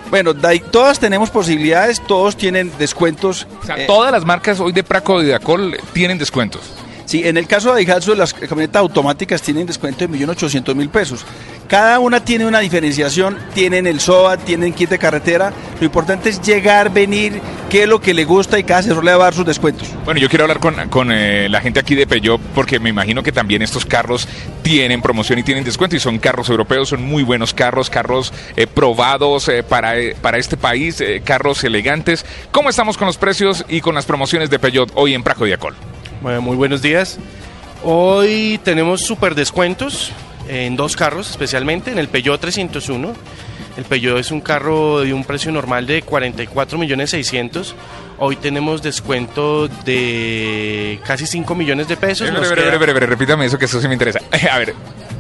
[0.10, 0.34] Bueno,
[0.72, 3.48] todas tenemos posibilidades, todos tienen descuentos.
[3.62, 6.62] O sea, todas las marcas hoy de Praco y de Acol tienen descuentos.
[7.10, 11.26] Sí, en el caso de Daihatsu, las camionetas automáticas tienen descuento de 1.800.000 pesos.
[11.68, 15.52] Cada una tiene una diferenciación, tienen el SOA, tienen kit de carretera.
[15.80, 19.10] Lo importante es llegar, venir, qué es lo que le gusta y cada asesor le
[19.10, 19.88] va a dar sus descuentos.
[20.06, 23.24] Bueno, yo quiero hablar con, con, eh, la gente aquí de Peugeot porque me imagino
[23.24, 24.28] que también estos carros
[24.62, 28.68] tienen promoción y tienen descuento y son carros europeos, son muy buenos carros, carros eh,
[28.68, 32.24] probados eh, para, para este país, carros elegantes.
[32.52, 35.54] ¿Cómo estamos con los precios y con las promociones de Peugeot hoy en Praco y
[35.54, 35.76] Acol?
[36.22, 37.18] Muy buenos días.
[37.82, 40.12] Hoy tenemos super descuentos
[40.50, 43.14] en dos carros, especialmente en el Peugeot 301.
[43.78, 47.74] El Peugeot es un carro de un precio normal de 44 millones 600.
[48.20, 52.32] Hoy tenemos descuento de casi 5 millones de pesos.
[52.32, 54.20] Nos queda- repítame eso que eso sí me interesa.
[54.52, 54.74] A ver,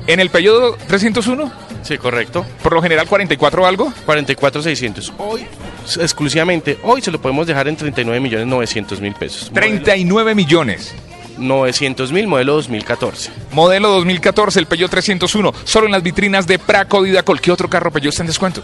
[0.07, 1.51] ¿en el Peugeot 301?
[1.81, 2.45] Sí, correcto.
[2.61, 3.93] ¿Por lo general 44 o algo?
[4.05, 5.13] 44 600.
[5.17, 5.45] Hoy,
[5.99, 9.49] exclusivamente, hoy se lo podemos dejar en 39 millones 900 mil pesos.
[9.53, 10.93] 39 millones.
[11.37, 13.31] 900 mil, modelo 2014.
[13.53, 17.39] Modelo 2014, el Peugeot 301, solo en las vitrinas de Praco y de Acol.
[17.39, 18.61] ¿Qué otro carro Peugeot está en descuento?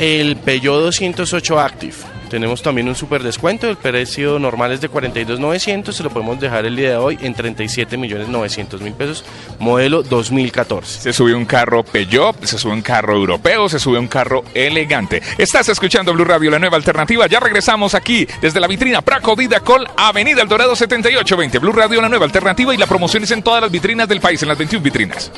[0.00, 1.94] El Peugeot 208 Active.
[2.30, 3.68] Tenemos también un super descuento.
[3.68, 5.92] El precio normal es de 42.900.
[5.92, 9.26] Se lo podemos dejar el día de hoy en 37 millones 900 mil pesos.
[9.58, 11.02] Modelo 2014.
[11.02, 15.20] Se sube un carro Peugeot, se sube un carro europeo, se sube un carro elegante.
[15.36, 17.26] Estás escuchando Blue Radio, la nueva alternativa.
[17.26, 21.58] Ya regresamos aquí desde la vitrina Praco Vidacol, Avenida El Dorado 7820.
[21.58, 24.40] Blue Radio, la nueva alternativa y la promoción es en todas las vitrinas del país,
[24.40, 25.30] en las 21 vitrinas.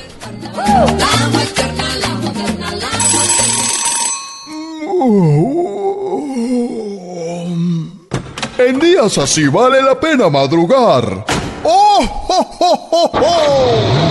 [8.57, 11.25] En días así vale la pena madrugar.
[11.63, 11.99] ¡Oh,
[12.29, 14.03] oh, oh, oh, oh!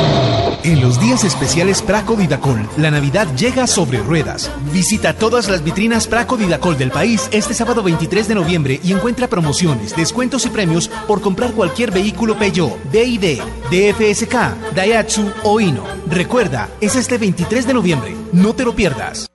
[0.64, 4.51] En los días especiales Praco Didacol, la Navidad llega sobre ruedas.
[4.72, 9.26] Visita todas las vitrinas Praco Didacol del país este sábado 23 de noviembre y encuentra
[9.26, 13.40] promociones, descuentos y premios por comprar cualquier vehículo Peugeot, BID,
[13.70, 15.84] DFSK, Daihatsu o Hino.
[16.09, 18.14] Recuerda, es este 23 de noviembre.
[18.32, 19.26] No te lo pierdas.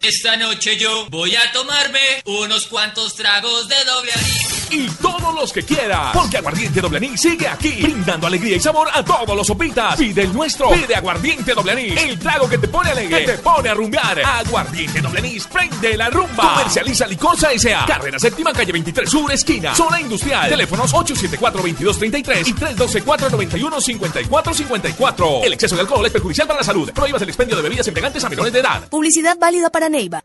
[0.00, 4.12] Esta noche yo voy a tomarme unos cuantos tragos de doble.
[4.74, 8.88] Y todos los que quiera, porque Aguardiente Doble Anís sigue aquí, brindando alegría y sabor
[8.92, 9.96] a todos los sopitas.
[9.96, 13.38] Pide el nuestro, pide Aguardiente Doble Anís, el trago que te pone alegre, que te
[13.38, 14.20] pone a rumbear.
[14.20, 16.54] Aguardiente Doble Anís, prende la rumba.
[16.54, 17.86] Comercializa Licorsa S.A.
[17.86, 20.48] Carrera Séptima, calle 23 Sur, esquina, zona industrial.
[20.48, 25.44] Teléfonos 874-2233 y 312-491-5454.
[25.44, 26.90] El exceso de alcohol es perjudicial para la salud.
[26.92, 28.88] Prohíbas el expendio de bebidas embriagantes a menores de edad.
[28.88, 30.24] Publicidad válida para Neiva.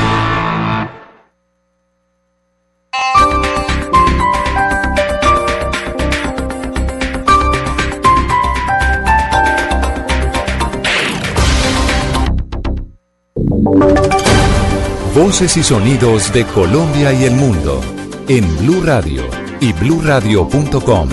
[15.15, 17.81] Voces y sonidos de Colombia y el mundo
[18.29, 19.23] en Blue Radio
[19.59, 21.09] y bluradio.com,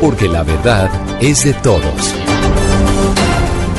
[0.00, 2.12] porque la verdad es de todos.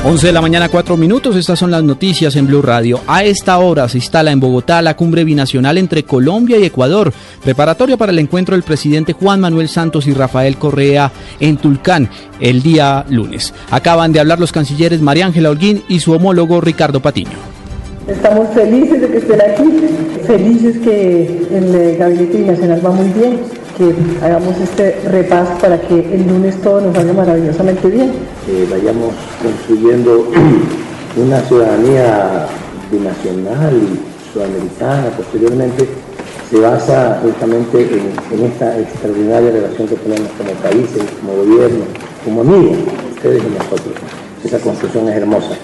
[0.06, 1.36] 11 de la mañana, 4 minutos.
[1.36, 3.02] Estas son las noticias en Blue Radio.
[3.08, 7.97] A esta hora se instala en Bogotá la cumbre binacional entre Colombia y Ecuador, preparatoria
[7.97, 13.06] para el encuentro del presidente Juan Manuel Santos y Rafael Correa en Tulcán el día
[13.10, 13.54] lunes.
[13.70, 17.51] Acaban de hablar los cancilleres María Ángela Holguín y su homólogo Ricardo Patiño.
[18.08, 19.72] Estamos felices de que estén aquí,
[20.26, 23.39] felices que el gabinete binacional va muy bien,
[23.78, 23.93] que
[24.26, 28.12] hagamos este repaso para que el lunes todo nos salga maravillosamente bien.
[28.45, 30.28] Que vayamos construyendo
[31.16, 32.47] una ciudadanía
[32.91, 35.10] binacional y sudamericana.
[35.16, 35.88] Posteriormente
[36.49, 41.86] se basa justamente en, en esta extraordinaria relación que tenemos como países, como gobierno,
[42.26, 42.78] como amigos,
[43.16, 43.93] ustedes y nosotros.
[44.43, 45.56] Esa construcción es hermosa.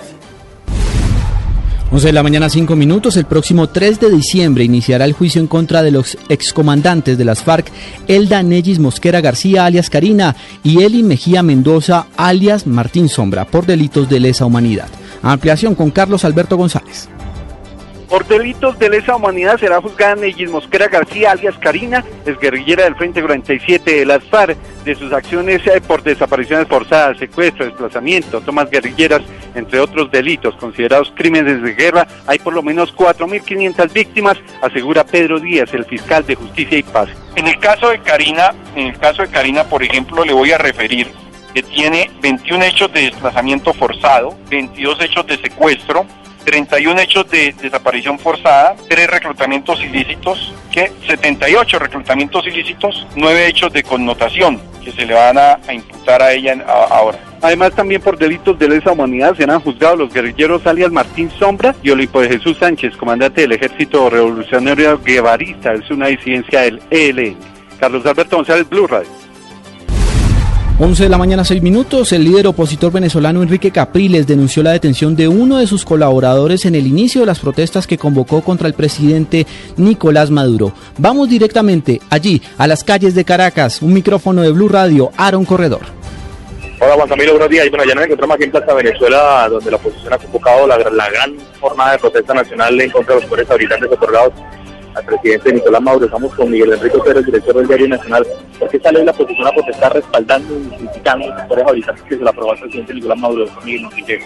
[1.89, 3.15] 11 de la mañana, 5 minutos.
[3.15, 7.43] El próximo 3 de diciembre iniciará el juicio en contra de los excomandantes de las
[7.43, 7.71] FARC,
[8.07, 14.09] Elda Nellis Mosquera García, alias Karina, y Eli Mejía Mendoza, alias Martín Sombra, por delitos
[14.09, 14.89] de lesa humanidad.
[15.21, 17.07] Ampliación con Carlos Alberto González.
[18.09, 22.95] Por delitos de lesa humanidad será juzgada Nellis Mosquera García, alias Karina, es guerrillera del
[22.95, 28.69] Frente 47 de las FARC, de sus acciones eh, por desapariciones forzadas, secuestro, desplazamiento, tomas
[28.69, 29.21] guerrilleras,
[29.55, 32.07] entre otros delitos considerados crímenes de guerra.
[32.27, 37.09] Hay por lo menos 4.500 víctimas, asegura Pedro Díaz, el fiscal de Justicia y Paz.
[37.35, 40.57] En el caso de Karina, en el caso de Karina, por ejemplo, le voy a
[40.57, 41.07] referir
[41.53, 46.05] que tiene 21 hechos de desplazamiento forzado, 22 hechos de secuestro,
[46.47, 53.83] 31 hechos de desaparición forzada, 3 reclutamientos ilícitos, que 78 reclutamientos ilícitos, 9 hechos de
[53.83, 57.19] connotación que se le van a, imputar a ella ahora.
[57.41, 61.89] Además, también por delitos de lesa humanidad serán juzgados los guerrilleros alias Martín Sombra y
[61.89, 65.73] Olimpo de Jesús Sánchez, comandante del Ejército Revolucionario Guevarista.
[65.73, 67.35] Es una disidencia del ELN.
[67.77, 69.26] Carlos Alberto González, Blue Radio.
[70.79, 72.11] 11 de la mañana, 6 minutos.
[72.13, 76.75] El líder opositor venezolano Enrique Capriles denunció la detención de uno de sus colaboradores en
[76.75, 79.47] el inicio de las protestas que convocó contra el presidente
[79.77, 80.73] Nicolás Maduro.
[80.99, 83.81] Vamos directamente allí, a las calles de Caracas.
[83.81, 85.81] Un micrófono de Blue Radio, Aaron Corredor.
[86.79, 87.65] Hola Juan Camilo, buenos días.
[87.65, 90.77] Y bueno, ya nos encontramos aquí en Plaza Venezuela, donde la oposición ha convocado la,
[90.77, 94.31] gran jornada de protesta nacional en contra de los poderes habitantes otorgados
[94.97, 96.05] al presidente Nicolás Maduro.
[96.05, 98.27] Estamos con Miguel Enrique Pérez, director del Diario Nacional.
[98.59, 102.29] ¿Por qué sale la oposición a protestar respaldando y criticando poderes habitantes que se le
[102.29, 103.45] aprobó al presidente Nicolás Maduro?
[103.63, 104.25] Miguel Enrique.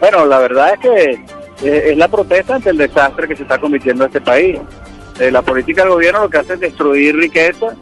[0.00, 1.10] Bueno, la verdad es que
[1.62, 4.58] eh, es la protesta ante el desastre que se está convirtiendo este país.
[5.20, 7.74] Eh, la política del gobierno lo que hace es destruir riqueza,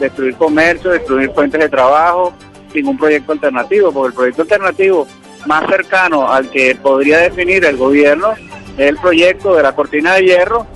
[0.00, 2.32] destruir comercio, destruir fuentes de trabajo,
[2.72, 5.06] sin un proyecto alternativo, porque el proyecto alternativo
[5.46, 10.24] más cercano al que podría definir el gobierno es el proyecto de la cortina de
[10.24, 10.66] hierro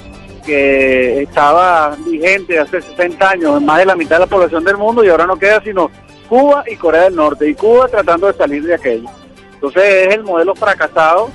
[0.44, 4.76] que estaba vigente hace 60 años en más de la mitad de la población del
[4.76, 5.90] mundo y ahora no queda sino
[6.28, 9.08] Cuba y Corea del Norte y Cuba tratando de salir de aquello.
[9.54, 11.30] Entonces es el modelo fracasado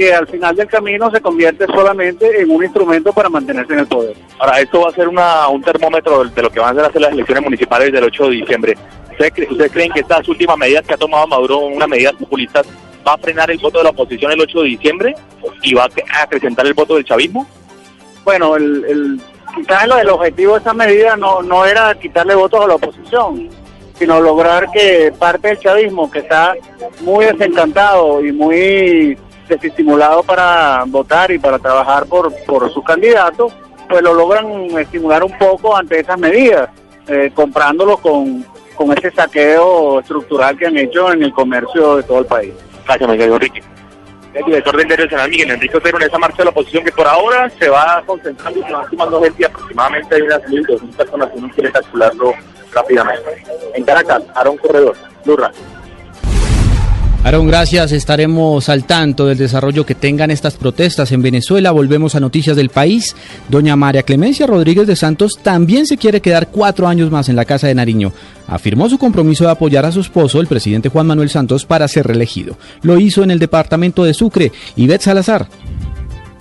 [0.00, 3.86] que al final del camino se convierte solamente en un instrumento para mantenerse en el
[3.86, 4.16] poder.
[4.38, 7.12] Ahora, esto va a ser una, un termómetro de lo que van a ser las
[7.12, 8.78] elecciones municipales del 8 de diciembre.
[9.10, 12.66] ¿Ustedes, cre- ustedes creen que estas últimas medidas que ha tomado Maduro, unas medidas populistas,
[13.06, 15.14] va a frenar el voto de la oposición el 8 de diciembre
[15.62, 17.46] y va a cre- a acrecentar el voto del chavismo?
[18.24, 19.20] Bueno, el, el,
[19.54, 23.50] quizás el objetivo de esa medida no, no era quitarle votos a la oposición,
[23.98, 26.54] sino lograr que parte del chavismo, que está
[27.02, 29.18] muy desencantado y muy
[29.50, 33.52] desestimulado para votar y para trabajar por, por su candidato,
[33.88, 34.46] pues lo logran
[34.78, 36.70] estimular un poco ante esas medidas,
[37.06, 38.46] eh, comprándolo con,
[38.76, 42.52] con ese saqueo estructural que han hecho en el comercio de todo el país.
[42.86, 43.62] Gracias, Miguel Enrique.
[44.32, 46.92] El director del Diario Nacional, Miguel Enrique Otero, en esa marcha de la oposición que
[46.92, 51.28] por ahora se va concentrando y se van sumando gente, aproximadamente hay unas 1.200 personas,
[51.34, 52.34] uno quiere calcularlo
[52.72, 53.44] rápidamente.
[53.74, 54.96] En Caracas, Aaron Corredor,
[55.26, 55.79] Radio.
[57.22, 57.92] Aaron, gracias.
[57.92, 61.70] Estaremos al tanto del desarrollo que tengan estas protestas en Venezuela.
[61.70, 63.14] Volvemos a noticias del país.
[63.50, 67.44] Doña María Clemencia Rodríguez de Santos también se quiere quedar cuatro años más en la
[67.44, 68.12] Casa de Nariño.
[68.48, 72.06] Afirmó su compromiso de apoyar a su esposo, el presidente Juan Manuel Santos, para ser
[72.06, 72.56] reelegido.
[72.80, 74.50] Lo hizo en el departamento de Sucre.
[74.76, 75.46] Ivette Salazar.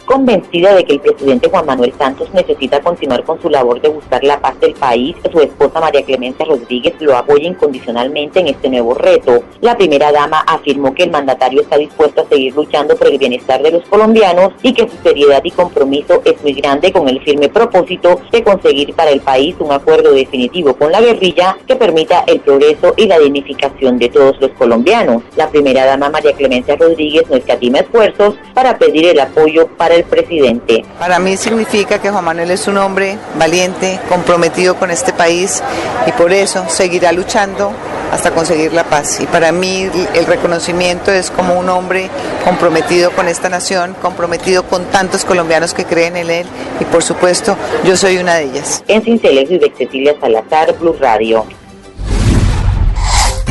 [0.09, 4.23] Convencida de que el presidente Juan Manuel Santos necesita continuar con su labor de buscar
[4.23, 8.95] la paz del país, su esposa María Clemencia Rodríguez lo apoya incondicionalmente en este nuevo
[8.95, 9.43] reto.
[9.61, 13.61] La primera dama afirmó que el mandatario está dispuesto a seguir luchando por el bienestar
[13.61, 17.47] de los colombianos y que su seriedad y compromiso es muy grande con el firme
[17.47, 22.39] propósito de conseguir para el país un acuerdo definitivo con la guerrilla que permita el
[22.39, 25.21] progreso y la dignificación de todos los colombianos.
[25.35, 29.98] La primera dama María Clemencia Rodríguez no escatima esfuerzos para pedir el apoyo para el
[29.99, 30.83] el presidente.
[30.97, 35.61] Para mí significa que Juan Manuel es un hombre valiente, comprometido con este país
[36.07, 37.71] y por eso seguirá luchando
[38.11, 39.19] hasta conseguir la paz.
[39.19, 42.09] Y para mí el reconocimiento es como un hombre
[42.43, 46.47] comprometido con esta nación, comprometido con tantos colombianos que creen en él
[46.79, 48.83] y por supuesto yo soy una de ellas.
[48.87, 51.45] En Cincelejo y de Cecilia Salazar, Blue Radio.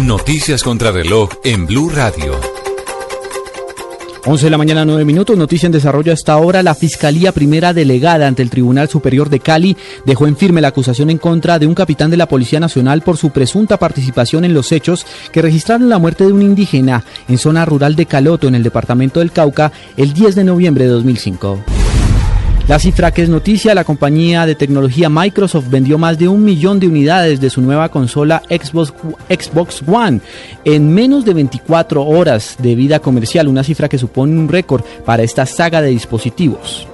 [0.02, 2.38] Noticias contra reloj en Blue Radio.
[4.30, 5.38] 11 de la mañana, 9 minutos.
[5.38, 6.62] Noticia en desarrollo hasta ahora.
[6.62, 9.74] La Fiscalía Primera Delegada ante el Tribunal Superior de Cali
[10.04, 13.16] dejó en firme la acusación en contra de un capitán de la Policía Nacional por
[13.16, 17.64] su presunta participación en los hechos que registraron la muerte de un indígena en zona
[17.64, 21.87] rural de Caloto, en el departamento del Cauca, el 10 de noviembre de 2005.
[22.68, 26.78] La cifra que es noticia, la compañía de tecnología Microsoft vendió más de un millón
[26.78, 28.92] de unidades de su nueva consola Xbox,
[29.30, 30.20] Xbox One
[30.66, 35.22] en menos de 24 horas de vida comercial, una cifra que supone un récord para
[35.22, 36.86] esta saga de dispositivos.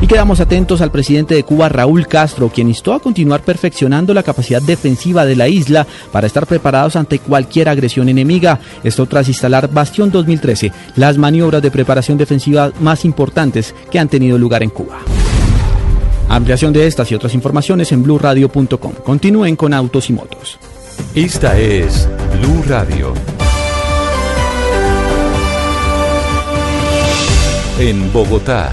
[0.00, 4.22] Y quedamos atentos al presidente de Cuba, Raúl Castro, quien instó a continuar perfeccionando la
[4.22, 8.60] capacidad defensiva de la isla para estar preparados ante cualquier agresión enemiga.
[8.84, 14.36] Esto tras instalar Bastión 2013, las maniobras de preparación defensiva más importantes que han tenido
[14.36, 14.98] lugar en Cuba.
[16.28, 18.92] Ampliación de estas y otras informaciones en blurradio.com.
[19.02, 20.58] Continúen con Autos y Motos.
[21.14, 22.06] Esta es
[22.38, 23.14] Blue Radio.
[27.78, 28.72] En Bogotá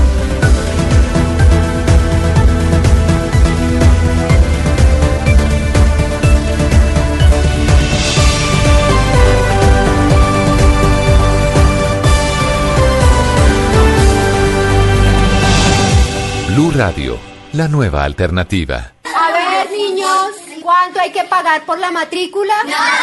[16.53, 17.17] Blue Radio,
[17.53, 18.91] la nueva alternativa.
[19.05, 20.31] A ver, niños,
[20.61, 22.53] ¿cuánto hay que pagar por la matrícula?
[22.65, 22.99] Nada.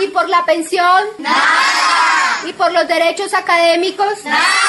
[0.00, 1.02] ¿Y por la pensión?
[1.18, 2.46] Nada.
[2.46, 4.24] ¿Y por los derechos académicos?
[4.24, 4.63] Nada.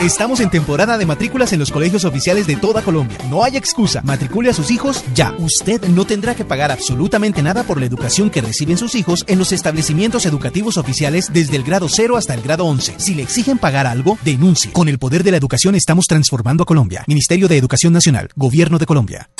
[0.00, 3.18] Estamos en temporada de matrículas en los colegios oficiales de toda Colombia.
[3.28, 4.00] No hay excusa.
[4.04, 5.34] Matricule a sus hijos ya.
[5.38, 9.40] Usted no tendrá que pagar absolutamente nada por la educación que reciben sus hijos en
[9.40, 12.94] los establecimientos educativos oficiales desde el grado 0 hasta el grado 11.
[12.98, 14.70] Si le exigen pagar algo, denuncie.
[14.70, 17.02] Con el poder de la educación estamos transformando a Colombia.
[17.08, 18.28] Ministerio de Educación Nacional.
[18.36, 19.30] Gobierno de Colombia.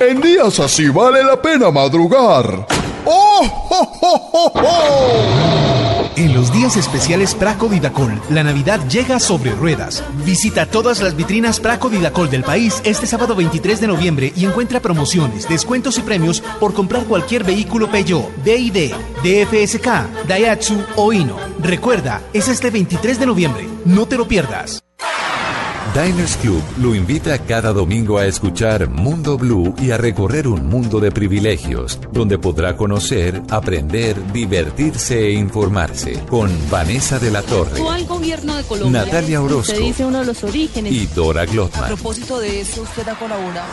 [0.00, 2.66] En días así vale la pena madrugar.
[3.10, 4.52] ¡Oh,
[6.16, 10.04] En los días especiales Praco Didacol, la Navidad llega sobre ruedas.
[10.26, 14.80] Visita todas las vitrinas Praco Didacol del país este sábado 23 de noviembre y encuentra
[14.80, 18.92] promociones, descuentos y premios por comprar cualquier vehículo Peugeot, BID,
[19.22, 21.38] DFSK, Daihatsu o Hino.
[21.62, 23.66] Recuerda, es este 23 de noviembre.
[23.86, 24.82] No te lo pierdas.
[25.94, 31.00] Diners Club lo invita cada domingo a escuchar Mundo Blue y a recorrer un mundo
[31.00, 38.04] de privilegios, donde podrá conocer, aprender, divertirse e informarse con Vanessa de la Torre, al
[38.06, 39.04] gobierno de Colombia.
[39.04, 40.92] Natalia Orozco Usted dice uno de los orígenes.
[40.92, 41.84] y Dora Glotman.
[41.84, 43.64] A propósito de eso, usted da colabora.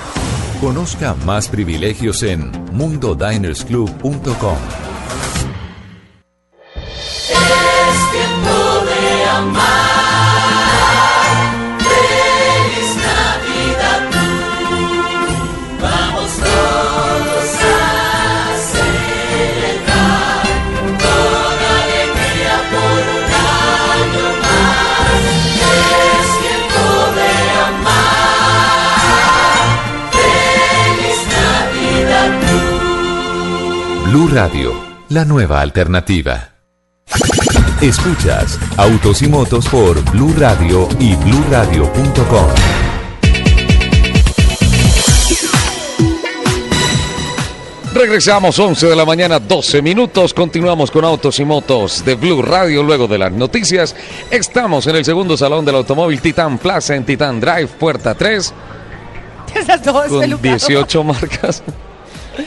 [0.62, 4.58] Conozca más privilegios en mundodinersclub.com.
[7.30, 9.95] Es tiempo de amar.
[34.26, 34.74] Blue Radio,
[35.10, 36.56] la nueva alternativa.
[37.80, 42.48] Escuchas Autos y Motos por Blue Radio y bluradio.com.
[47.94, 50.34] Regresamos 11 de la mañana, 12 minutos.
[50.34, 52.82] Continuamos con Autos y Motos de Blue Radio.
[52.82, 53.96] Luego de las noticias,
[54.32, 58.54] estamos en el segundo salón del automóvil Titan Plaza en Titan Drive, puerta 3,
[59.54, 60.68] Esas dos con pelucas.
[60.68, 61.64] 18 marcas.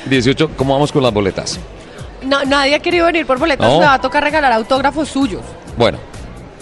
[0.06, 1.58] 18, ¿cómo vamos con las boletas?
[2.22, 3.68] No, nadie ha querido venir por boletas.
[3.68, 3.78] No.
[3.78, 5.42] Me va a tocar regalar autógrafos suyos.
[5.76, 5.98] Bueno,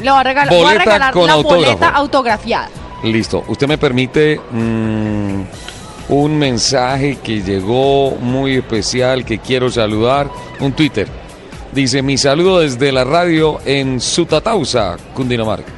[0.03, 1.65] Le va a regalar, voy a Boleta regalar con la autógrafo.
[1.77, 2.69] boleta autografiada.
[3.03, 3.45] listo.
[3.49, 5.41] Usted me permite mm,
[6.11, 10.29] un mensaje que llegó muy especial que quiero saludar.
[10.61, 11.09] Un Twitter.
[11.73, 15.73] Dice, mi saludo desde la radio en Sutatausa, Cundinamarca.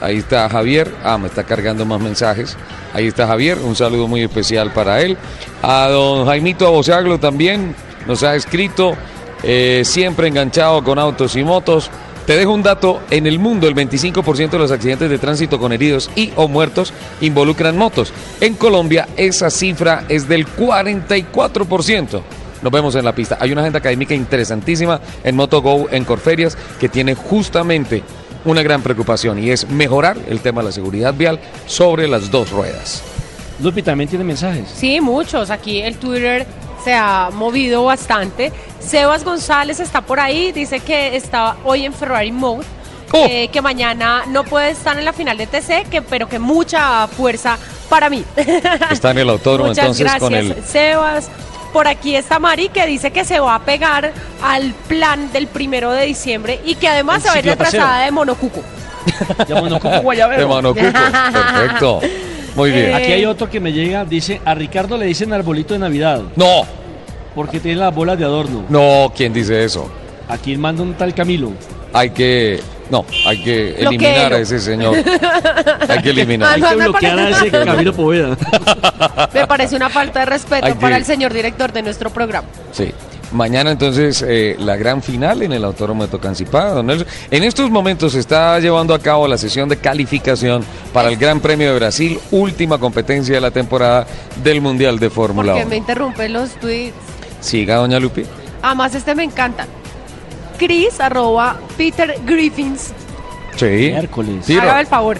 [0.00, 0.92] Ahí está Javier.
[1.02, 2.56] Ah, me está cargando más mensajes.
[2.92, 3.58] Ahí está Javier.
[3.58, 5.16] Un saludo muy especial para él.
[5.62, 7.74] A don Jaimito Abosaglo también
[8.06, 8.96] nos ha escrito.
[9.42, 11.90] eh, siempre enganchado con autos y motos.
[12.26, 13.00] Te dejo un dato.
[13.10, 16.92] En el mundo, el 25% de los accidentes de tránsito con heridos y o muertos
[17.20, 18.12] involucran motos.
[18.40, 22.22] En Colombia, esa cifra es del 44%.
[22.62, 23.36] Nos vemos en la pista.
[23.40, 28.02] Hay una agenda académica interesantísima en MotoGo, en Corferias, que tiene justamente
[28.46, 32.50] una gran preocupación y es mejorar el tema de la seguridad vial sobre las dos
[32.50, 33.02] ruedas.
[33.60, 34.68] Lupi también tiene mensajes.
[34.74, 35.50] Sí, muchos.
[35.50, 36.46] Aquí el Twitter
[36.82, 38.52] se ha movido bastante.
[38.80, 42.64] Sebas González está por ahí, dice que está hoy en Ferrari Mode,
[43.12, 47.08] eh, que mañana no puede estar en la final de TC, que, pero que mucha
[47.08, 48.24] fuerza para mí.
[48.90, 50.62] Está en el autódromo Muchas entonces gracias, con el...
[50.64, 51.30] Sebas.
[51.72, 54.12] Por aquí está Mari que dice que se va a pegar
[54.42, 57.72] al plan del primero de diciembre y que además se va a ir ciclopaseo.
[57.80, 58.62] retrasada de Monocuco.
[59.46, 60.40] De Monocuco Guayabero.
[60.40, 60.92] De Monocuco,
[61.32, 62.00] perfecto.
[62.54, 62.94] Muy bien.
[62.94, 66.22] Aquí hay otro que me llega, dice, a Ricardo le dicen arbolito de Navidad.
[66.36, 66.64] No.
[67.34, 68.64] Porque tiene las bolas de adorno.
[68.70, 69.90] No, ¿quién dice eso?
[70.28, 71.52] Aquí manda un tal Camilo.
[71.92, 72.60] Hay que...
[72.90, 74.94] No, hay que eliminar a ese señor.
[75.88, 76.54] Hay que eliminar.
[76.54, 78.36] Hay que me bloquear a parece- ese Camilo Poveda.
[79.34, 82.46] Me parece una falta de respeto Hay que- para el señor director de nuestro programa.
[82.72, 82.92] Sí.
[83.32, 86.66] Mañana entonces eh, la gran final en el Autódromo de Tocancipá.
[86.70, 87.08] don Nelson.
[87.32, 91.40] En estos momentos se está llevando a cabo la sesión de calificación para el Gran
[91.40, 94.06] Premio de Brasil, última competencia de la temporada
[94.44, 95.68] del Mundial de Fórmula Que 1.
[95.70, 96.94] me interrumpe los tweets.
[97.40, 98.24] Siga, doña Lupi.
[98.62, 99.66] Además, este me encanta.
[100.58, 102.92] Chris, arroba Peter Griffins.
[103.56, 103.64] Sí.
[103.66, 104.48] Miércoles.
[104.50, 105.18] Hágame el favor.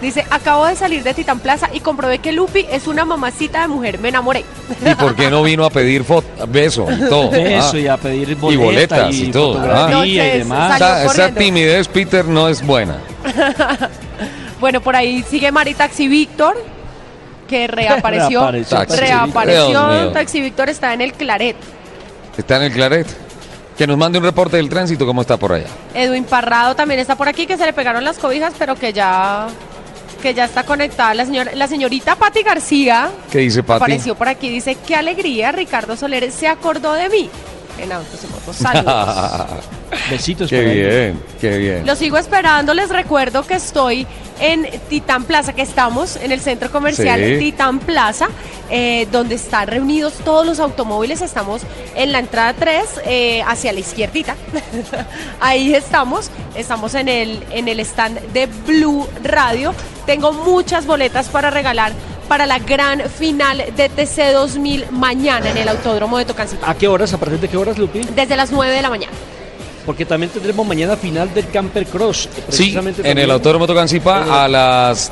[0.00, 3.66] Dice, acabo de salir de Titán Plaza y comprobé que Lupi es una mamacita de
[3.68, 3.98] mujer.
[3.98, 4.44] Me enamoré.
[4.88, 6.04] ¿Y por qué no vino a pedir
[6.48, 7.32] beso y todo?
[7.34, 7.78] Eso, Ah.
[7.78, 9.60] y a pedir Y boleta boletas y, y todo.
[9.60, 10.06] ah.
[10.06, 10.80] y demás.
[11.04, 12.98] Esa, timidez, Peter, no es buena.
[14.60, 16.56] Bueno, por ahí sigue Mari Taxi Víctor,
[17.48, 18.40] que reapareció.
[18.40, 18.76] Reapareció.
[18.78, 20.10] Taxi reapareció.
[20.12, 21.54] Taxi Víctor está en el Claret.
[22.36, 23.06] Está en el Claret.
[23.78, 25.68] Que nos mande un reporte del tránsito, cómo está por allá.
[25.94, 29.46] Edwin Parrado también está por aquí, que se le pegaron las cobijas, pero que ya
[30.20, 31.14] que ya está conectada.
[31.14, 33.76] La, señora, la señorita Patti García ¿Qué dice Pati?
[33.76, 34.48] apareció por aquí.
[34.48, 37.30] Dice, qué alegría, Ricardo Soler se acordó de mí.
[37.78, 38.56] En Autos y Motos.
[38.56, 39.46] Saludos.
[40.10, 41.86] Besitos qué bien, qué bien.
[41.86, 42.74] Los sigo esperando.
[42.74, 44.06] Les recuerdo que estoy
[44.40, 47.38] en Titán Plaza, que estamos en el centro comercial Sí.
[47.38, 48.28] Titán Plaza,
[48.70, 51.22] eh, donde están reunidos todos los automóviles.
[51.22, 51.62] Estamos
[51.94, 54.36] en la entrada 3, eh, hacia la izquierdita.
[55.40, 56.30] Ahí estamos.
[56.54, 59.74] Estamos en el, en el stand de Blue Radio.
[60.06, 61.92] Tengo muchas boletas para regalar
[62.28, 66.70] para la gran final de TC 2000 mañana en el Autódromo de Tocancipá.
[66.70, 67.12] ¿A qué horas?
[67.14, 68.00] ¿A partir de qué horas, Lupi?
[68.14, 69.12] Desde las 9 de la mañana.
[69.86, 72.28] Porque también tendremos mañana final del Camper Cross.
[72.36, 73.30] eh, Sí, en el.
[73.30, 75.10] Autódromo Tocancipá a las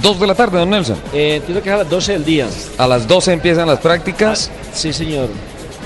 [0.00, 0.96] 2 de la tarde, don Nelson.
[1.12, 2.46] Eh, entiendo que es a las 12 del día.
[2.78, 4.50] A las 12 empiezan las prácticas.
[4.72, 5.28] Sí, señor.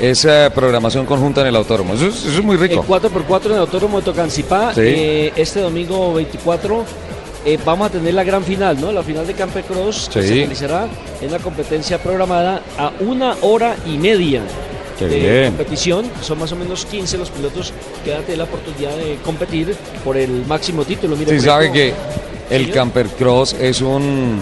[0.01, 1.95] Es eh, programación conjunta en el Autódromo.
[1.95, 2.85] Eso es, eso es muy El rico.
[2.89, 4.73] 4x4 en el Autódromo de Tocancipá.
[4.75, 4.81] Sí.
[4.85, 6.85] Eh, este domingo 24
[7.45, 8.93] eh, vamos a tener la gran final, ¿no?
[8.93, 10.89] La final de Camper Cross que se realizará
[11.21, 14.43] en la competencia programada a una hora y media.
[14.99, 15.45] Qué de bien.
[15.47, 17.73] competición, son más o menos 15 los pilotos
[18.05, 19.75] que a tener la oportunidad de competir
[20.05, 21.17] por el máximo título.
[21.17, 21.93] Sí, por sabe que
[22.51, 22.75] el Señor.
[22.75, 24.39] camper cross es un,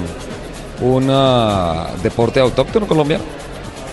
[0.82, 3.24] un ah, deporte autóctono colombiano.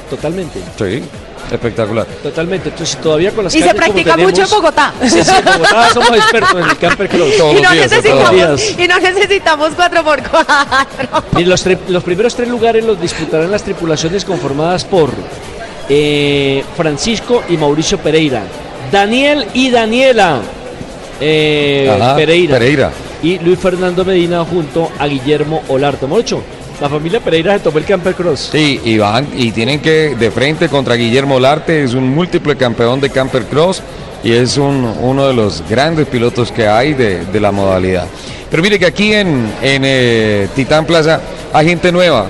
[0.10, 0.60] Totalmente.
[0.78, 1.04] Sí,
[1.52, 2.06] espectacular.
[2.24, 2.70] Totalmente.
[2.70, 4.94] Entonces, todavía con las Y se practica mucho en Bogotá.
[5.02, 7.10] Sí, sí, en Bogotá somos expertos en el camper.
[7.10, 8.76] Todos y, no días, todos los necesitamos, días.
[8.80, 11.24] y no necesitamos 4x4.
[11.34, 15.10] Mire, los, los primeros tres lugares los disputarán las tripulaciones conformadas por
[15.90, 18.44] eh, Francisco y Mauricio Pereira,
[18.92, 20.42] Daniel y Daniela
[21.20, 22.92] eh, Ajá, Pereira, Pereira.
[23.24, 26.06] y Luis Fernando Medina junto a Guillermo Olarte.
[26.08, 26.44] Mocho,
[26.80, 28.50] la familia Pereira se tomó el Camper Cross.
[28.52, 33.02] Sí, y van y tienen que de frente contra Guillermo Larte, es un múltiple campeón
[33.02, 33.82] de camper cross
[34.24, 38.08] y es un, uno de los grandes pilotos que hay de, de la modalidad.
[38.50, 41.20] Pero mire que aquí en, en eh, Titán Plaza
[41.54, 42.28] hay gente nueva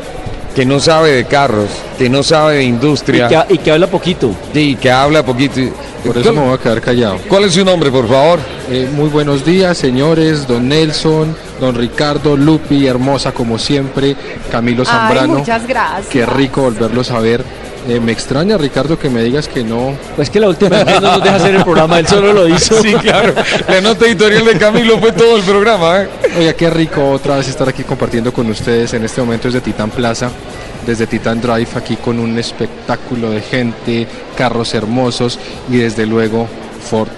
[0.56, 1.69] que no sabe de carros,
[1.99, 3.28] que no sabe de industria.
[3.28, 4.32] Y que, y que habla poquito.
[4.53, 5.61] Sí, que habla poquito.
[6.06, 7.18] Por eso me voy a quedar callado.
[7.28, 8.40] ¿Cuál es su nombre, por favor?
[8.69, 10.48] Eh, muy buenos días, señores.
[10.48, 14.15] Don Nelson, don Ricardo, Lupi, hermosa como siempre.
[14.52, 15.40] Camilo Ay, Zambrano.
[15.40, 16.07] muchas gracias.
[16.07, 17.44] Qué rico volverlos a ver.
[17.88, 19.94] Eh, me extraña, Ricardo, que me digas que no.
[20.18, 22.76] Pues que la última vez no nos deja hacer el programa, él solo lo hizo.
[22.82, 23.34] Sí, claro.
[23.68, 26.02] La nota editorial de Camilo fue todo el programa.
[26.02, 26.10] ¿eh?
[26.38, 29.90] Oiga, qué rico otra vez estar aquí compartiendo con ustedes en este momento desde Titán
[29.90, 30.30] Plaza,
[30.88, 35.38] desde Titán Drive, aquí con un espectáculo de gente, carros hermosos
[35.70, 36.48] y desde luego
[36.90, 37.10] Ford.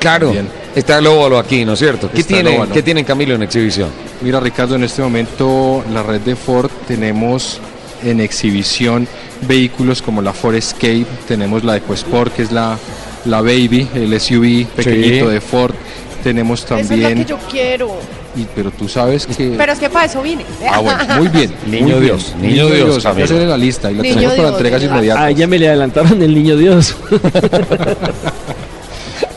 [0.00, 0.32] Claro.
[0.32, 0.48] Bien.
[0.74, 2.10] Está el óvalo aquí, ¿no es cierto?
[2.12, 2.60] ¿Qué tiene.
[2.72, 3.88] ¿Qué tienen Camilo en exhibición?
[4.20, 7.60] Mira Ricardo, en este momento la red de Ford tenemos
[8.04, 9.08] en exhibición
[9.46, 12.78] vehículos como la Ford Escape, tenemos la EcoSport que es la,
[13.24, 15.32] la Baby, el SUV pequeñito Sí.
[15.34, 15.74] de Ford,
[16.22, 17.96] tenemos Esa es la también, que yo quiero.
[18.36, 19.54] Y- pero tú sabes que...
[19.56, 20.44] Pero es que para eso vine.
[20.70, 21.52] Ah, bueno, muy bien.
[21.66, 22.50] Niño muy Dios, bien.
[22.52, 23.24] niño Dios, Voy a Camilo.
[23.24, 25.22] hacer la lista y la tenemos para entregas inmediatas.
[25.24, 26.96] A ella me le adelantaron el niño Dios.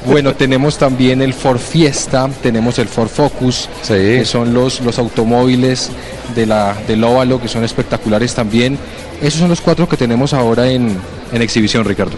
[0.06, 5.92] Bueno, tenemos también el Ford Fiesta, tenemos el Ford Focus, que son los, los automóviles
[6.36, 8.80] de la, del óvalo, que son espectaculares también.
[9.22, 10.98] Esos son los cuatro que tenemos ahora en,
[11.32, 12.14] en exhibición, Ricardo.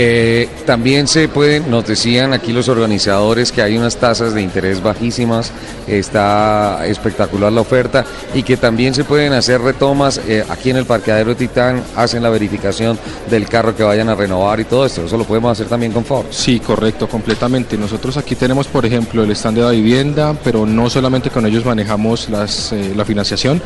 [0.00, 4.80] Eh, también se pueden, nos decían aquí los organizadores que hay unas tasas de interés
[4.80, 5.50] bajísimas,
[5.88, 10.86] está espectacular la oferta y que también se pueden hacer retomas eh, aquí en el
[10.86, 12.96] parqueadero Titán, hacen la verificación
[13.28, 16.04] del carro que vayan a renovar y todo esto, eso lo podemos hacer también con
[16.04, 16.26] Ford.
[16.30, 17.76] Sí, correcto, completamente.
[17.76, 22.28] Nosotros aquí tenemos, por ejemplo, el stand de vivienda, pero no solamente con ellos manejamos
[22.28, 23.60] las, eh, la financiación.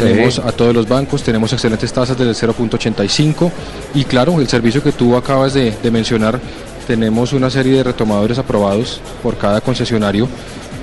[0.00, 0.42] Tenemos Sí.
[0.44, 3.50] a todos los bancos, tenemos excelentes tasas del 0.85
[3.94, 6.38] y claro, el servicio que tú acabas de, de mencionar,
[6.86, 10.28] tenemos una serie de retomadores aprobados por cada concesionario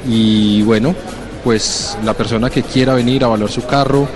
[0.08, 0.96] y bueno,
[1.44, 4.08] pues la persona que quiera venir a evaluar su carro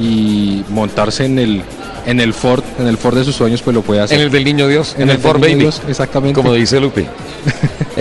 [0.00, 1.62] y montarse en el
[2.06, 4.18] en el Ford, en el Ford de sus sueños, pues lo puede hacer.
[4.18, 6.34] En el del Niño Dios, en, En el, Ford Baby, Dios, exactamente.
[6.40, 7.06] como dice Lupe.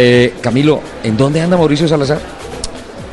[0.01, 2.21] Eh, Camilo, ¿en dónde anda Mauricio Salazar?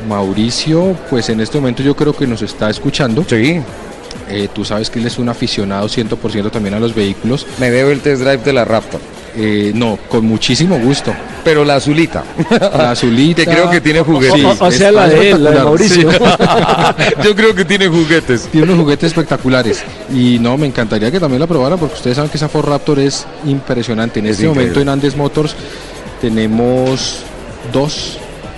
[0.07, 3.25] Mauricio, pues en este momento yo creo que nos está escuchando.
[3.27, 3.59] Sí.
[4.29, 7.45] Eh, tú sabes que él es un aficionado 100% también a los vehículos.
[7.59, 8.99] Me debe el test drive de la Raptor.
[9.39, 11.13] Eh, no, con muchísimo gusto.
[11.43, 12.23] Pero la azulita.
[12.59, 13.45] La azulita.
[13.45, 14.33] Que creo que tiene juguetes.
[14.33, 15.59] Sí, O- o sea, la de él, la de.
[15.63, 16.11] Mauricio.
[16.11, 16.17] Sí.
[17.23, 18.47] Yo creo que tiene juguetes.
[18.51, 19.83] Tiene unos juguetes espectaculares.
[20.13, 22.99] Y no, me encantaría que también la probara porque ustedes saben que esa Ford Raptor
[22.99, 24.19] es impresionante.
[24.19, 24.61] En Es este increíble.
[24.71, 25.55] momento en Andes Motors
[26.19, 27.19] tenemos
[27.71, 28.17] dos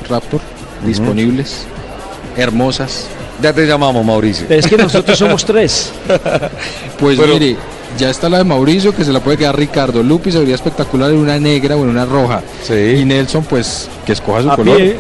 [0.10, 0.40] Raptor
[0.86, 1.64] disponibles,
[2.38, 3.08] hermosas.
[3.42, 4.46] Ya te llamamos, Mauricio.
[4.48, 5.92] Pero es que nosotros somos tres.
[7.00, 7.56] Pues Pero- mire,
[7.98, 10.04] ya está la de Mauricio que se la puede quedar Ricardo.
[10.04, 12.42] Lupi se vería espectacular en una negra o en una roja.
[12.70, 14.76] Y Nelson, pues, que escoja su A color.
[14.78, 15.00] pie.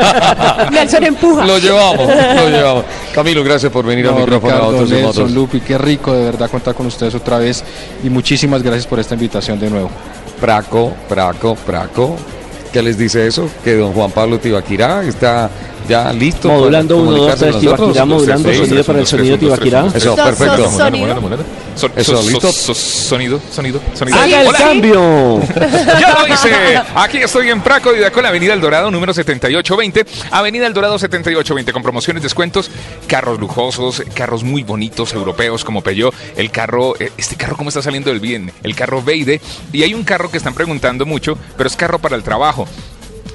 [0.70, 1.46] Nelson empuja.
[1.46, 2.84] Lo llevamos, lo llevamos.
[3.14, 5.30] Camilo, gracias por venir al No, micrófono Ricardo, Autos y Nelson, Motos.
[5.32, 7.64] Lupi, qué rico de verdad contar con ustedes otra vez.
[8.04, 9.90] Y muchísimas gracias por esta invitación de nuevo.
[10.38, 12.16] Praco, Praco, Praco.
[12.72, 13.50] ¿Qué les dice eso?
[13.62, 15.50] Que don Juan Pablo Tibaquirá está
[15.88, 16.48] ya listo.
[16.48, 17.92] Modulando uno, dos, comunicarse tres, con nosotros.
[17.92, 19.86] Tibaquirá, modulando Sí, sonido para el sonido Tibaquirá.
[19.94, 20.70] Eso, So- perfecto.
[20.70, 21.40] so- sonido.
[21.96, 22.52] Eso, so- ¿listo?
[22.52, 24.18] so- so- sonido, sonido, sonido.
[24.18, 25.40] ¡Haga el cambio!
[26.00, 26.50] Ya lo hice.
[26.94, 30.04] Aquí estoy en Praco, con Avenida El Dorado, número 7820.
[30.30, 32.70] Avenida El Dorado 7820, con promociones, descuentos,
[33.06, 36.14] carros lujosos, carros muy bonitos, europeos como Peugeot.
[36.36, 38.52] El carro, eh, este carro, ¿cómo está saliendo del bien?
[38.62, 39.40] El carro Veide.
[39.72, 42.68] Y hay un carro que están preguntando mucho, pero es carro para el trabajo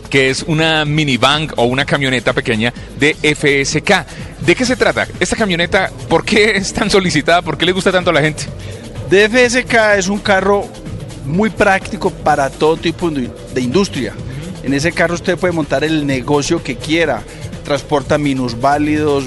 [0.10, 4.46] que es una minivan o una camioneta pequeña de FSK.
[4.46, 5.08] ¿De qué se trata?
[5.20, 7.42] Esta camioneta, ¿por qué es tan solicitada?
[7.42, 8.46] ¿Por qué le gusta tanto a la gente?
[9.10, 10.68] DFSK es un carro
[11.26, 14.14] muy práctico para todo tipo de de industria.
[14.64, 17.24] En ese carro usted puede montar el negocio que quiera.
[17.64, 19.26] Transporta minusválidos,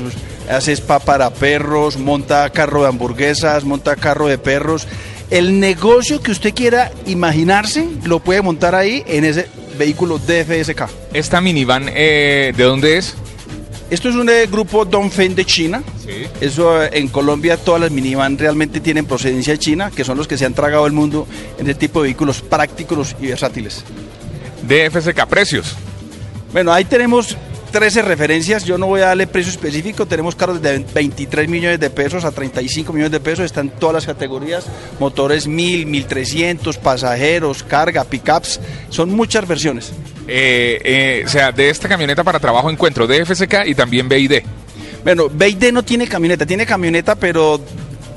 [0.49, 4.87] hace spa para perros, monta carro de hamburguesas, monta carro de perros.
[5.31, 9.49] El negocio que usted quiera imaginarse lo puede montar ahí en ese
[9.81, 10.83] vehículo DFSK.
[11.15, 13.15] Esta minivan, eh, ¿de dónde es?
[13.89, 15.83] Esto es un eh, grupo Dongfeng de China.
[16.41, 20.29] Eso eh, en Colombia todas las minivan realmente tienen procedencia de China, que son los
[20.29, 21.27] que se han tragado el mundo
[21.59, 23.83] en este tipo de vehículos prácticos y versátiles.
[24.69, 25.75] DFSK, precios.
[26.53, 27.37] Bueno, ahí tenemos
[27.71, 28.65] 13 referencias.
[28.65, 30.07] Yo no voy a darle precio específico.
[30.07, 33.45] Tenemos carros de 23 millones de pesos a 35 millones de pesos.
[33.45, 34.67] Están todas las categorías.
[34.99, 38.61] Motores 1000, 1300, pasajeros, carga, pickups.
[38.89, 39.93] Son muchas versiones.
[40.27, 44.43] Eh, eh, o sea, de esta camioneta para trabajo encuentro DFSK y también BID.
[45.05, 46.45] Bueno, BID no tiene camioneta.
[46.47, 47.61] Tiene camioneta, pero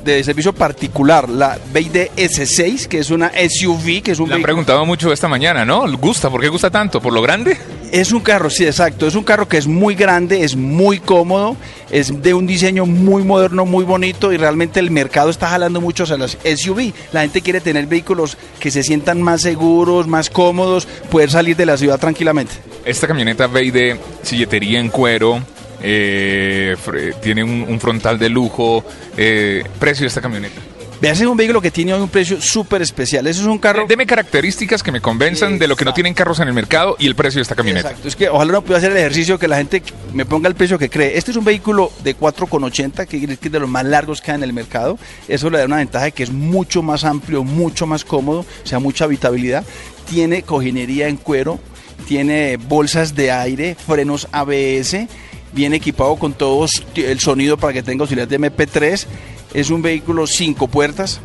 [0.04, 1.30] de servicio particular.
[1.30, 5.12] La BID S6, que es una SUV, que es un Le han vehículo- preguntado mucho
[5.14, 5.86] esta mañana, ¿no?
[5.98, 6.30] ¿Gusta?
[6.30, 7.02] ¿Por qué gusta tanto?
[7.02, 7.58] ¿Por lo grande?
[7.92, 9.06] Es un carro, sí, exacto.
[9.08, 11.56] Es un carro que es muy grande, es muy cómodo,
[11.92, 16.04] es de un diseño muy moderno, muy bonito y realmente el mercado está jalando mucho
[16.12, 16.92] a las SUV.
[17.12, 21.68] La gente quiere tener vehículos que se sientan más seguros, más cómodos, poder salir de
[21.68, 22.54] la ciudad tranquilamente.
[22.84, 25.40] Esta camioneta BID, silletería en cuero,
[25.84, 26.76] eh,
[27.22, 28.84] tiene un, un frontal de lujo.
[29.18, 30.60] eh, precio de esta camioneta.
[31.04, 33.28] Veas, es un vehículo que tiene hoy un precio súper especial.
[33.28, 33.86] Eso es un carro...
[33.86, 37.08] Deme características que me convenzan de lo que no tienen carros en el mercado y
[37.08, 37.90] el precio de esta camioneta.
[37.90, 39.84] Exacto, es que ojalá no pueda hacer el ejercicio que la gente
[40.14, 41.18] me ponga el precio que cree.
[41.18, 44.22] Este es un vehículo de 4,80 que quiere decir que es de los más largos
[44.22, 44.98] que hay en el mercado.
[45.28, 48.66] Eso le da una ventaja de que es mucho más amplio, mucho más cómodo, o
[48.66, 49.66] sea, mucha habitabilidad.
[50.10, 51.60] Tiene cojinería en cuero
[52.08, 55.08] tiene bolsas de aire, frenos ABS,
[55.54, 56.66] viene equipado con todo
[56.96, 59.06] el sonido para que tenga auxiliar de MP3.
[59.54, 61.20] Es un vehículo cinco puertas.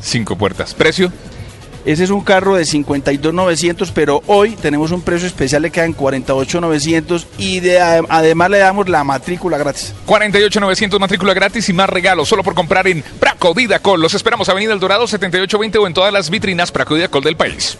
[0.00, 0.74] Cinco puertas.
[0.74, 1.12] ¿Precio?
[1.84, 7.26] Ese es un carro de 52.900, pero hoy tenemos un precio especial, le quedan 48.900
[7.36, 9.92] y de, además le damos la matrícula gratis.
[10.06, 14.00] 48.900 matrícula gratis y más regalos solo por comprar en Praco Vidacol.
[14.00, 17.76] Los esperamos Avenida El Dorado 7820 o en todas las vitrinas Praco Vidacol del país.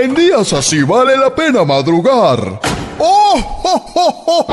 [0.00, 2.60] En días así vale la pena madrugar.
[2.98, 4.46] ¡Oh!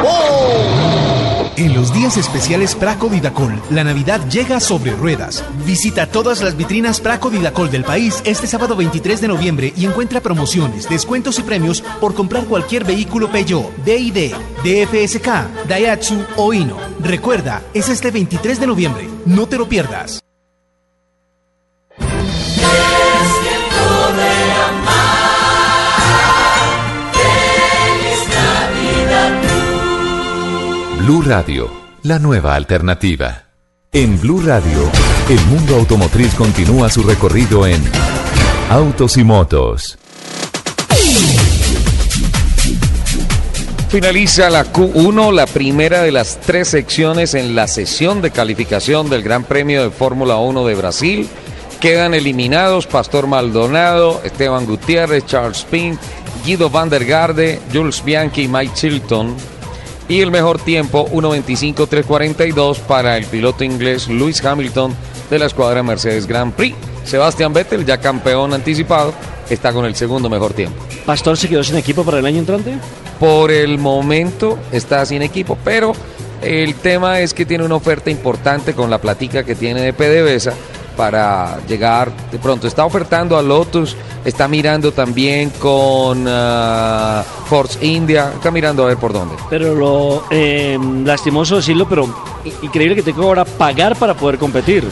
[1.56, 5.44] En los días especiales Praco Didacol, la Navidad llega sobre ruedas.
[5.64, 10.20] Visita todas las vitrinas Praco Didacol del país este sábado 23 de noviembre y encuentra
[10.20, 16.78] promociones, descuentos y premios por comprar cualquier vehículo Peugeot, DID, DFSK, Daihatsu o Hino.
[17.02, 19.08] Recuerda, es este 23 de noviembre.
[19.28, 20.26] No te lo pierdas.
[31.06, 31.70] Blue Radio,
[32.02, 33.44] la nueva alternativa.
[33.92, 34.90] En Blue Radio,
[35.30, 37.80] el mundo automotriz continúa su recorrido en
[38.72, 40.00] Autos y Motos.
[43.90, 49.22] Finaliza la Q1, la primera de las tres secciones en la sesión de calificación del
[49.22, 51.30] Gran Premio de Fórmula 1 de Brasil.
[51.80, 56.00] Quedan eliminados Pastor Maldonado, Esteban Gutiérrez, Charles Pink,
[56.44, 59.55] Guido van der Garde, Jules Bianchi y Mike Chilton.
[60.08, 64.94] Y el mejor tiempo, 1.25.342 para el piloto inglés Lewis Hamilton
[65.30, 66.76] de la escuadra Mercedes Grand Prix.
[67.04, 69.14] Sebastián Vettel, ya campeón anticipado,
[69.50, 70.84] está con el segundo mejor tiempo.
[71.06, 72.76] ¿Pastor se quedó sin equipo para el año entrante?
[73.20, 75.94] Por el momento está sin equipo, pero
[76.42, 80.54] el tema es que tiene una oferta importante con la platica que tiene de PDVSA
[80.96, 82.68] para llegar de pronto.
[82.68, 88.98] Está ofertando a Lotus, está mirando también con uh, Force India, está mirando a ver
[88.98, 89.36] por dónde.
[89.50, 92.08] Pero lo eh, lastimoso decirlo, pero
[92.62, 94.84] increíble que tengo ahora pagar para poder competir.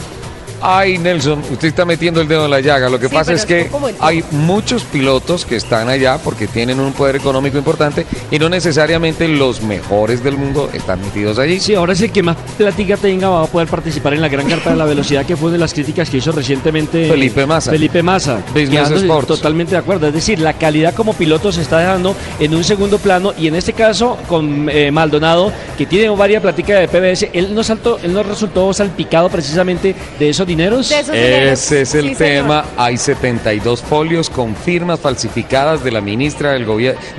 [0.66, 2.88] Ay, Nelson, usted está metiendo el dedo en la llaga.
[2.88, 3.68] Lo que pasa es que
[4.00, 9.28] hay muchos pilotos que están allá porque tienen un poder económico importante y no necesariamente
[9.28, 11.60] los mejores del mundo están metidos allí.
[11.60, 14.48] Sí, ahora sí el que más plática tenga va a poder participar en la gran
[14.48, 17.70] carta de la velocidad que fue una de las críticas que hizo recientemente Felipe Massa.
[17.70, 18.42] Felipe Massa.
[18.54, 19.28] Business Sports.
[19.28, 20.06] Totalmente de acuerdo.
[20.06, 23.54] Es decir, la calidad como piloto se está dejando en un segundo plano y en
[23.54, 28.14] este caso con eh, Maldonado, que tiene varias pláticas de PBS, él no, saltó, él
[28.14, 30.90] no resultó salpicado precisamente de esos dineros.
[30.90, 32.64] Ese es el tema.
[32.76, 36.66] Hay 72 folios con firmas falsificadas de la ministra del,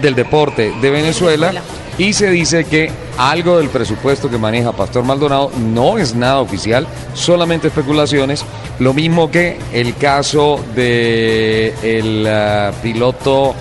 [0.01, 1.53] del Deporte de Venezuela.
[1.97, 6.87] Y se dice que algo del presupuesto que maneja Pastor Maldonado no es nada oficial,
[7.13, 8.43] solamente especulaciones.
[8.79, 13.55] Lo mismo que el caso de el uh, piloto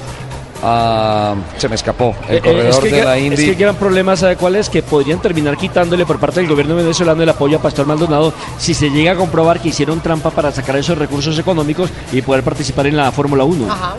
[0.62, 3.34] Uh, se me escapó el corredor es que, de la Indy.
[3.34, 4.70] Es que el gran problema, ¿sabe cuál es?
[4.70, 8.72] Que podrían terminar quitándole por parte del gobierno venezolano el apoyo a Pastor Maldonado si
[8.72, 12.86] se llega a comprobar que hicieron trampa para sacar esos recursos económicos y poder participar
[12.86, 13.70] en la Fórmula 1.
[13.70, 13.94] Ajá.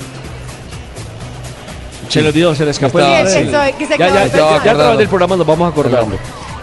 [2.09, 2.99] Se le olvidó, se le escapó.
[2.99, 5.65] Sí, el- es que se ya, ya, ya, ya a través del programa nos vamos
[5.67, 6.05] a acordar.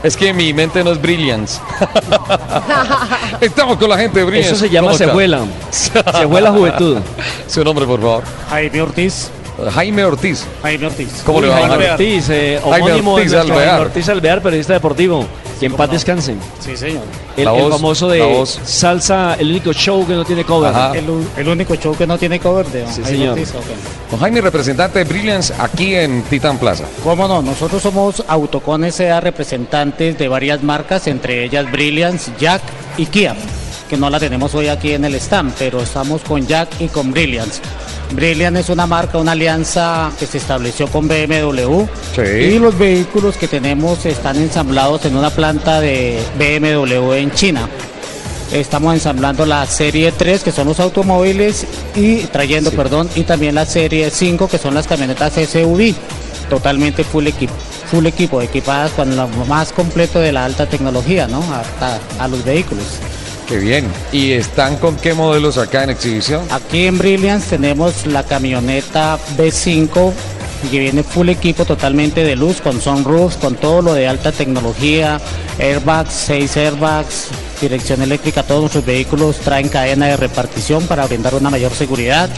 [0.03, 1.61] Es que mi mente no es brilliance.
[3.41, 4.55] Estamos con la gente de brilliance.
[4.55, 5.07] Eso se llama ¿Cómo está?
[5.07, 5.41] cejuela.
[5.71, 6.99] Cejuela juventud.
[7.47, 8.25] Su nombre, por favor.
[8.51, 9.31] Jaime Ortiz.
[9.73, 10.45] Jaime Ortiz.
[10.63, 11.23] Jaime Ortiz.
[11.25, 11.91] ¿Cómo le va, Jaime Jaime?
[11.91, 13.71] Ortiz, eh, Jaime homónimo Ortiz de nuestro Alvear.
[13.71, 15.27] Jaime Ortiz Alvear, periodista deportivo.
[15.61, 16.41] Que en paz descansen.
[16.59, 17.05] Sí, señor.
[17.37, 18.59] El, famoso de voz.
[18.65, 20.73] salsa, el único show que no tiene cover.
[21.37, 23.39] El, único show que no tiene cover de Sí, Jaime señor.
[23.39, 24.11] Ortiz, ok.
[24.11, 26.85] Don Jaime, representante de Brilliance aquí en Titan Plaza.
[27.05, 27.43] ¿Cómo no?
[27.43, 29.21] Nosotros somos Autocon S.A.
[29.21, 32.63] representantes de varias marcas, entre ellas Brilliance, Jack
[32.97, 33.37] y Kia,
[33.89, 37.13] que no la tenemos hoy aquí en el stand, pero estamos con Jack y con
[37.13, 37.61] Brilliance.
[38.15, 41.87] Brilliance es una marca, una alianza que se estableció con BMW
[42.39, 47.69] y los vehículos que tenemos están ensamblados en una planta de BMW en China.
[48.53, 51.67] Estamos ensamblando la serie 3, que son los automóviles,
[51.97, 55.95] y trayendo, perdón, y también la serie 5, que son las camionetas SUV,
[56.51, 57.55] totalmente full equipo,
[57.91, 61.43] full equipo, equipadas con lo más completo de la alta tecnología, ¿no?
[61.55, 62.85] Hasta a los vehículos.
[63.53, 63.87] Qué bien.
[64.13, 66.43] ¿Y están con qué modelos acá en exhibición?
[66.51, 70.13] Aquí en Brilliance tenemos la camioneta B5
[70.71, 75.21] que viene full equipo totalmente de luz, con sunroof, con todo lo de alta tecnología,
[75.59, 77.27] airbags, 6 airbags,
[77.61, 82.31] dirección eléctrica, todos nuestros vehículos traen cadena de repartición para brindar una mayor seguridad.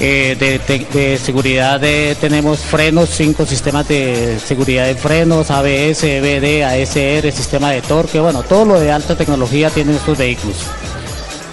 [0.00, 6.04] Eh, de, de- de seguridad de- tenemos frenos, cinco sistemas de seguridad de frenos, ABS,
[6.04, 10.56] EBD, ASR, sistema de torque, bueno, todo lo de alta tecnología tienen estos vehículos.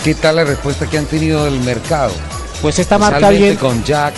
[0.04, 2.12] ¿qué tal la respuesta que han tenido del mercado?
[2.62, 4.14] Pues esta marca bien con Jack.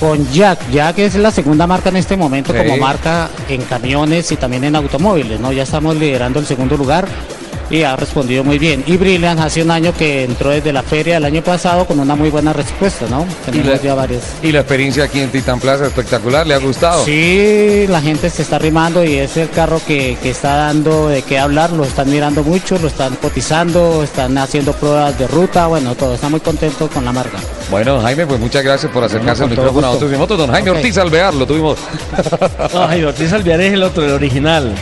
[0.00, 0.58] con Jack.
[0.72, 2.58] Jack es la segunda marca en este momento Sí.
[2.58, 5.52] como marca en camiones y también en automóviles, ¿no?
[5.52, 7.06] Ya estamos liderando el segundo lugar
[7.72, 8.84] y ha respondido muy bien.
[8.86, 12.14] Y Brilliant hace un año que entró desde la feria del año pasado con una
[12.14, 13.26] muy buena respuesta, ¿no?
[13.46, 14.22] Tenemos ya varias.
[14.42, 17.02] Y la experiencia aquí en Titan Plaza espectacular, ¿le ha gustado?
[17.04, 21.22] Sí, la gente se está arrimando y es el carro que, que está dando de
[21.22, 25.94] qué hablar, lo están mirando mucho, lo están cotizando, están haciendo pruebas de ruta, bueno,
[25.94, 27.38] todo, está muy contento con la marca.
[27.70, 29.90] Bueno, Jaime, pues muchas gracias por acercarse al con todo micrófono a.
[29.92, 30.38] Autos y Motos.
[30.38, 30.70] Don Jaime.
[30.70, 31.78] Ortiz Alvear, lo tuvimos.
[32.74, 34.74] Ay, Ortiz Alvear es el otro, el original.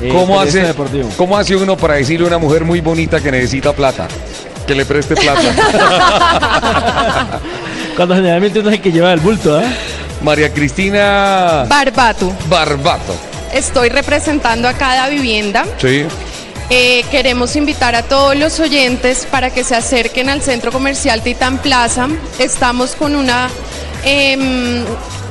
[0.00, 1.08] Eh, ¿Cómo hace, deportivo.
[1.16, 4.08] ¿Cómo hace uno para decirle a una mujer muy bonita que necesita plata?
[4.66, 5.40] Que le preste plata.
[7.96, 9.62] Cuando generalmente uno es el que lleva el bulto, ¿ah?
[10.22, 12.32] María Cristina Barbato.
[12.48, 13.14] Barbato.
[13.52, 15.64] Estoy representando a cada vivienda.
[15.78, 16.06] Sí.
[16.70, 21.58] Eh, queremos invitar a todos los oyentes para que se acerquen al centro comercial Titán
[21.58, 22.08] Plaza.
[22.38, 23.50] Estamos con una
[24.02, 24.82] em,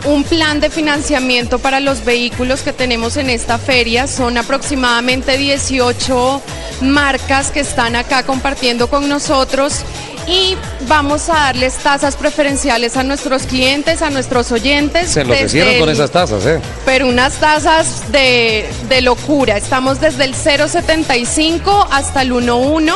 [0.06, 4.08] un plan de financiamiento para los vehículos que tenemos en esta feria.
[4.08, 6.42] Son aproximadamente 18
[6.82, 9.84] marcas que están acá compartiendo con nosotros
[10.28, 10.56] y
[10.88, 15.10] vamos a darles tasas preferenciales a nuestros clientes, a nuestros oyentes.
[15.10, 16.60] Se enloquecieron con esas tasas, ¿eh?
[16.86, 19.58] pero unas tasas de, de locura.
[19.58, 22.94] Estamos desde el 0,75 hasta el 1,1.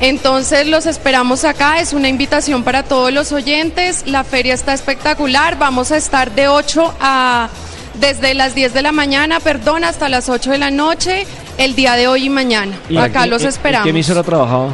[0.00, 1.78] Entonces los esperamos acá.
[1.80, 4.04] Es una invitación para todos los oyentes.
[4.06, 5.58] La feria está espectacular.
[5.58, 7.48] Vamos a estar de 8 a...
[7.94, 11.26] Desde las 10 de la mañana, perdón, hasta las 8 de la noche,
[11.58, 12.78] el día de hoy y mañana.
[12.88, 13.84] ¿Y acá los en- esperamos.
[13.86, 14.72] ¿En qué emisora ha trabajado?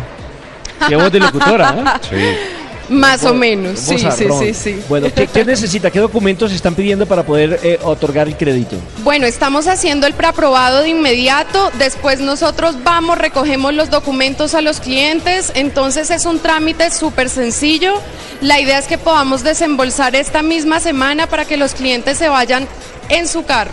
[0.86, 1.84] Qué voz de locutora, ¿eh?
[2.08, 2.55] Sí.
[2.88, 4.82] Más o menos, sí, sí, sí, sí.
[4.88, 5.90] Bueno, ¿qué, qué necesita?
[5.90, 8.76] ¿Qué documentos están pidiendo para poder eh, otorgar el crédito?
[9.02, 14.80] Bueno, estamos haciendo el preaprobado de inmediato, después nosotros vamos, recogemos los documentos a los
[14.80, 17.94] clientes, entonces es un trámite súper sencillo.
[18.40, 22.68] La idea es que podamos desembolsar esta misma semana para que los clientes se vayan
[23.08, 23.72] en su carro.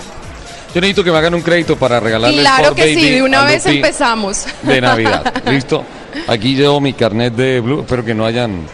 [0.73, 3.43] Yo necesito que me hagan un crédito para regalarle el Claro que sí, de una
[3.43, 4.45] vez Lupi empezamos.
[4.63, 5.31] De Navidad.
[5.45, 5.85] ¿Listo?
[6.27, 7.81] Aquí llevo mi carnet de Blue.
[7.81, 8.65] Espero que no hayan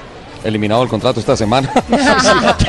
[0.43, 1.71] eliminado el contrato esta semana.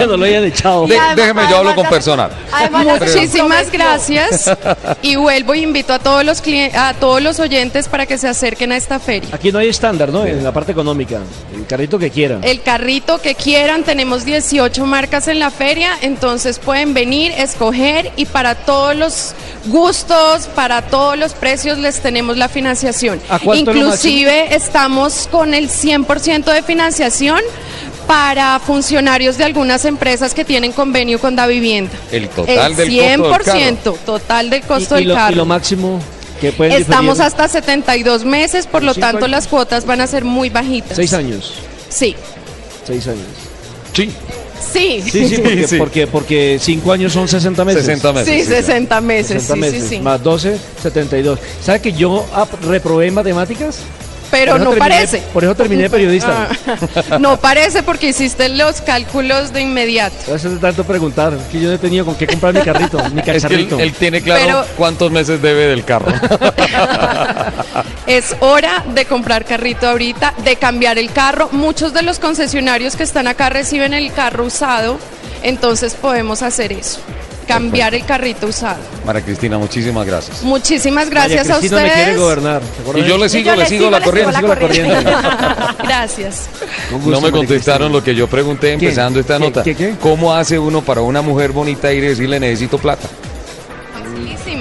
[0.01, 0.87] no lo hayan echado.
[0.87, 2.31] De- déjeme, yo hablo con personal.
[2.71, 4.51] Muchísimas gracias
[5.03, 6.43] y vuelvo y invito a todos los
[6.75, 9.29] a todos los oyentes para que se acerquen a esta feria.
[9.33, 10.25] Aquí no hay estándar, ¿no?
[10.25, 11.21] En la parte económica.
[11.55, 12.43] El carrito que quieran.
[12.43, 18.27] El carrito que quieran, tenemos 18 marcas en la feria, entonces pueden venir, escoger y
[18.27, 19.35] para todos los
[19.67, 23.21] gustos, para todos los precios les tenemos la financiación.
[23.29, 27.41] ¿A Inclusive estamos con el 100% de financiación
[28.07, 31.93] para funcionarios de algunas empresas que tienen convenio con Da Vivienda.
[32.11, 33.99] El total el del 100% costo del carro.
[34.05, 35.33] total del costo y, y del lo, carro.
[35.33, 36.01] y lo máximo
[36.41, 37.27] que pueden Estamos diferir?
[37.41, 39.31] hasta 72 meses, por lo tanto años.
[39.31, 40.97] las cuotas van a ser muy bajitas.
[40.97, 41.53] Seis años.
[41.89, 42.17] Sí.
[42.87, 43.27] Seis años.
[43.93, 44.11] Sí.
[44.73, 45.03] Sí.
[45.11, 45.77] Sí, sí, porque, Sí.
[45.79, 47.85] porque, porque cinco años son 60 meses.
[47.87, 49.99] 60 meses, Sí, 60 meses, 60 sí, sí, meses, sí.
[50.01, 51.39] Más 12, 72.
[51.63, 52.25] ¿Sabe que yo
[52.63, 53.79] reprobé en matemáticas?
[54.31, 55.19] Pero eso no terminé- parece.
[55.33, 56.49] Por eso terminé de periodista.
[56.67, 60.15] Ah, no parece porque hiciste los cálculos de inmediato.
[60.29, 63.21] Gracias de tanto preguntar, que yo no he tenido con qué comprar mi carrito, mi
[63.27, 66.13] Es que él, tiene claro Pero- cuántos meses debe del carro.
[68.07, 71.49] Es hora de comprar carrito ahorita, de cambiar el carro.
[71.53, 74.99] Muchos de los concesionarios que están acá reciben el carro usado,
[75.43, 77.01] entonces podemos hacer eso.
[77.51, 78.79] Cambiar el carrito usado.
[79.05, 80.43] María Cristina, muchísimas gracias.
[80.43, 82.21] Muchísimas gracias María a Cristina me quiere ustedes.
[82.21, 82.63] gobernar.
[82.97, 84.35] Y yo le sigo, le sigo la corriente.
[84.37, 84.97] sigo la corriente.
[85.83, 86.49] Gracias.
[86.93, 88.73] Gusto, No me contestaron lo que yo pregunté ¿Qué?
[88.75, 89.45] empezando esta ¿Qué?
[89.45, 89.63] nota.
[89.65, 89.95] ¿Qué, qué?
[90.01, 93.09] ¿Cómo hace uno para una mujer bonita ir y decirle necesito plata?
[93.93, 94.60] Facilísimo.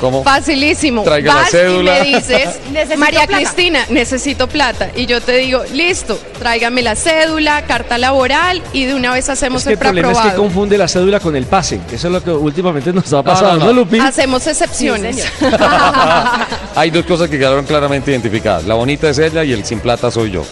[0.00, 0.24] ¿Cómo?
[0.24, 1.02] Facilísimo.
[1.02, 1.98] Traiga la Vas cédula.
[2.06, 2.48] y me dices,
[2.98, 3.36] María plata.
[3.36, 4.90] Cristina, necesito plata.
[4.96, 9.62] Y yo te digo, listo, tráigame la cédula, carta laboral y de una vez hacemos
[9.62, 11.80] Es que el el problema es que confunde la cédula con el pase.
[11.92, 13.72] Eso es lo que últimamente nos ha pasado, no, ¿no, no.
[13.72, 13.98] Lupi?
[13.98, 15.24] Hacemos excepciones.
[16.74, 18.64] Hay dos cosas que quedaron claramente identificadas.
[18.64, 20.44] La bonita es ella y el sin plata soy yo.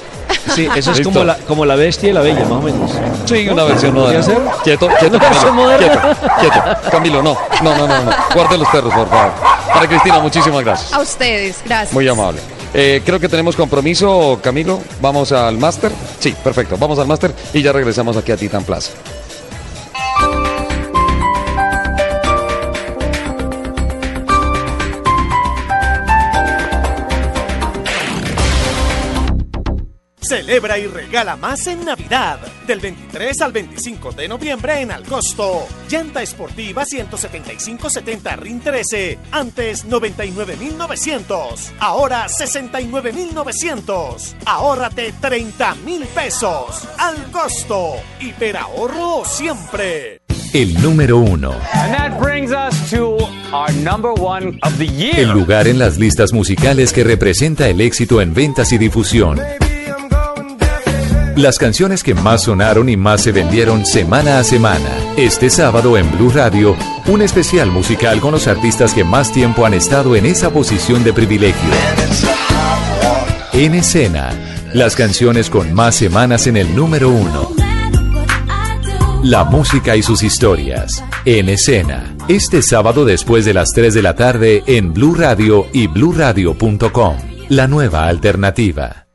[0.54, 2.90] Sí, eso es como la, como la bestia y la bella, más o menos.
[3.26, 4.52] Sí, una versión ¿Podría moderna.
[4.52, 4.62] ser?
[4.64, 5.78] Quieto, quieto, ¿Una versión Camilo.
[5.78, 6.00] Quieto,
[6.40, 6.90] quieto.
[6.90, 7.36] Camilo, no.
[7.62, 8.10] No, no, no, no.
[8.34, 9.32] Guarde los perros, por favor.
[9.72, 10.92] Para Cristina, muchísimas gracias.
[10.92, 11.92] A ustedes, gracias.
[11.92, 12.40] Muy amable.
[12.74, 14.80] Eh, creo que tenemos compromiso, Camilo.
[15.00, 15.90] Vamos al máster.
[16.18, 16.76] Sí, perfecto.
[16.78, 18.92] Vamos al máster y ya regresamos aquí a Titan Plaza.
[30.48, 32.38] Celebra y regala más en Navidad.
[32.66, 35.66] Del 23 al 25 de noviembre en Alcosto.
[35.90, 39.18] Llanta esportiva 175-70 RIN 13.
[39.30, 41.72] Antes 99.900.
[41.78, 44.36] Ahora 69.900.
[44.46, 46.88] Ahórrate 30.000 pesos.
[46.96, 47.96] Al costo.
[48.18, 50.22] Hiperahorro siempre.
[50.54, 51.52] El número uno.
[51.74, 53.18] And that brings us to
[53.52, 55.18] our number one of the year.
[55.18, 59.38] El lugar en las listas musicales que representa el éxito en ventas y difusión.
[61.38, 64.90] Las canciones que más sonaron y más se vendieron semana a semana.
[65.16, 66.74] Este sábado en Blue Radio,
[67.06, 71.12] un especial musical con los artistas que más tiempo han estado en esa posición de
[71.12, 71.70] privilegio.
[73.52, 74.30] En escena,
[74.74, 77.52] las canciones con más semanas en el número uno.
[79.22, 81.04] La música y sus historias.
[81.24, 82.16] En escena.
[82.26, 87.16] Este sábado después de las 3 de la tarde en Blue Radio y bluradio.com.
[87.48, 89.07] La nueva alternativa.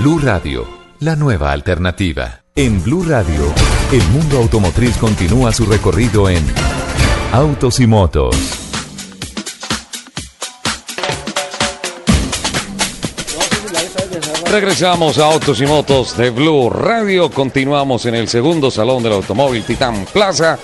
[0.00, 0.64] Blue Radio,
[1.00, 2.44] la nueva alternativa.
[2.54, 3.52] En Blue Radio,
[3.90, 6.40] el mundo automotriz continúa su recorrido en
[7.32, 8.36] Autos y Motos.
[14.52, 17.28] Regresamos a Autos y Motos de Blue Radio.
[17.28, 20.60] Continuamos en el segundo salón del automóvil Titán Plaza.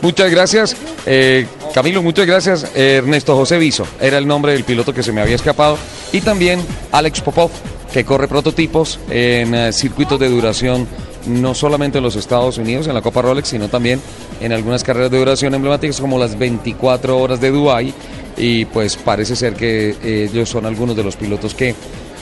[0.00, 0.76] Muchas gracias.
[1.04, 2.70] Eh, Camilo, muchas gracias.
[2.74, 5.76] Ernesto José Viso era el nombre del piloto que se me había escapado.
[6.10, 7.50] Y también Alex Popov,
[7.92, 10.86] que corre prototipos en eh, circuitos de duración,
[11.26, 14.00] no solamente en los Estados Unidos, en la Copa Rolex, sino también
[14.40, 17.94] en algunas carreras de duración emblemáticas como las 24 horas de Dubái.
[18.36, 21.74] Y pues parece ser que eh, ellos son algunos de los pilotos que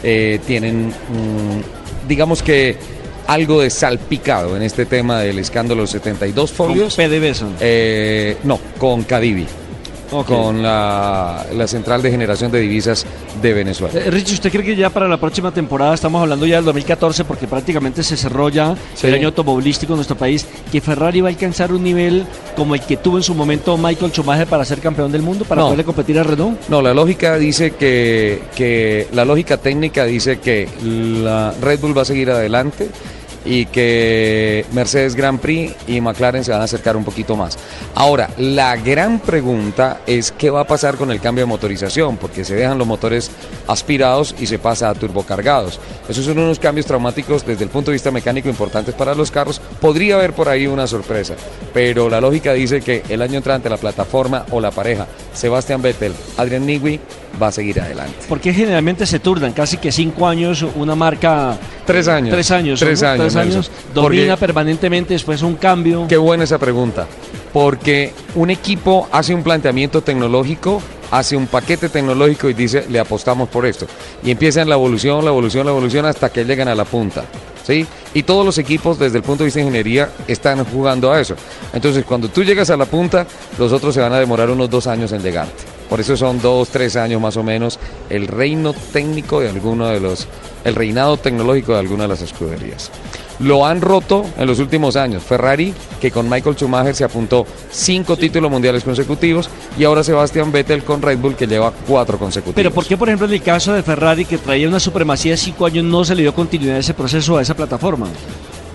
[0.02, 2.76] eh, tienen, mm, digamos que
[3.26, 6.97] algo de salpicado en este tema del escándalo de 72 folios.
[6.97, 7.48] PDVSA.
[7.60, 9.47] Eh, no, con Cadivi.
[10.10, 13.04] Con la, la Central de Generación de Divisas
[13.42, 13.98] de Venezuela.
[13.98, 17.24] Eh, Richie, ¿usted cree que ya para la próxima temporada, estamos hablando ya del 2014,
[17.24, 19.06] porque prácticamente se cerró ya Sí.
[19.08, 22.24] el año automovilístico en nuestro país, que Ferrari va a alcanzar un nivel
[22.56, 25.60] como el que tuvo en su momento Michael Schumacher para ser campeón del mundo, para
[25.60, 25.66] No.
[25.68, 26.58] poderle competir a Renault?
[26.68, 32.02] No, la lógica dice que, que la lógica técnica dice que la Red Bull va
[32.02, 32.88] a seguir adelante
[33.47, 37.59] y que Mercedes Grand Prix y McLaren se van a acercar un poquito más.
[37.94, 42.44] Ahora, la gran pregunta es qué va a pasar con el cambio de motorización, porque
[42.44, 43.31] se dejan los motores
[43.66, 45.81] aspirados y se pasa a turbocargados.
[46.09, 49.60] Esos son unos cambios traumáticos desde el punto de vista mecánico importantes para los carros.
[49.81, 51.35] Podría haber por ahí una sorpresa,
[51.73, 56.12] pero la lógica dice que el año entrante la plataforma o la pareja Sebastián Vettel,
[56.36, 57.01] Adrian Newey
[57.40, 58.14] va a seguir adelante.
[58.28, 61.56] Porque generalmente se turnan casi que cinco años una marca.
[61.84, 62.32] Tres años.
[62.32, 62.80] Tres años.
[62.80, 63.08] Tres ¿no?
[63.08, 63.54] años, Tres años.
[63.54, 63.74] Nelson.
[63.94, 66.06] Domina Porque- permanentemente, después un cambio.
[66.08, 67.06] Qué buena esa pregunta.
[67.52, 73.48] Porque un equipo hace un planteamiento tecnológico, hace un paquete tecnológico y dice, le apostamos
[73.48, 73.86] por esto.
[74.22, 77.24] Y empiezan la evolución, la evolución, la evolución hasta que llegan a la punta.
[77.66, 77.84] ¿Sí?
[78.14, 81.34] Y todos los equipos desde el punto de vista de ingeniería están jugando a eso.
[81.72, 83.26] Entonces, cuando tú llegas a la punta,
[83.59, 85.64] los otros se van a demorar unos dos años en llegarte.
[85.88, 89.98] Por eso son dos, tres años más o menos el reino técnico de alguno de
[89.98, 90.28] los,
[90.64, 92.90] el reinado tecnológico de alguna de las escuderías.
[93.38, 95.22] Lo han roto en los últimos años.
[95.22, 100.82] Ferrari, que con Michael Schumacher se apuntó cinco títulos mundiales consecutivos, y ahora Sebastián Vettel
[100.84, 102.56] con Red Bull, que lleva cuatro consecutivos.
[102.56, 105.36] Pero ¿por qué, por ejemplo, en el caso de Ferrari, que traía una supremacía de
[105.36, 108.06] cinco años, no se le dio continuidad a ese proceso, a esa plataforma?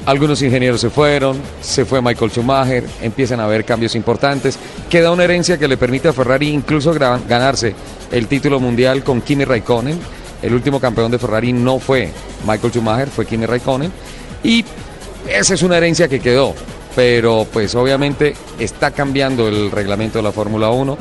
[0.06, 4.58] Algunos ingenieros se fueron, se fue Michael Schumacher, empiezan a haber cambios importantes.
[4.90, 7.76] Queda una herencia que le permite a Ferrari incluso ganarse
[8.12, 10.00] el título mundial con Kimi Raikkonen.
[10.42, 12.10] El último campeón de Ferrari no fue
[12.48, 13.92] Michael Schumacher, fue Kimi Raikkonen.
[14.44, 14.66] Y
[15.30, 16.56] esa es una herencia que quedó.
[16.96, 20.98] Pero pues obviamente está cambiando el reglamento de la Fórmula 1,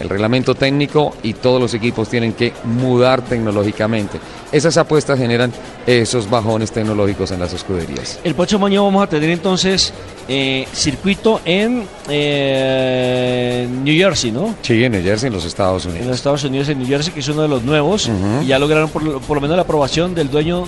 [0.00, 4.18] el reglamento técnico y todos los equipos tienen que mudar tecnológicamente.
[4.52, 5.52] Esas apuestas generan
[5.86, 8.18] esos bajones tecnológicos en las escuderías.
[8.24, 9.92] El próximo año vamos a tener entonces
[10.28, 14.54] eh, circuito en eh, New Jersey, ¿no?
[14.62, 16.02] Sí, en New Jersey, en los Estados Unidos.
[16.02, 18.10] En los Estados Unidos, en New Jersey, que es uno de los nuevos,
[18.42, 20.64] y ya lograron por, lo- por lo menos la aprobación del dueño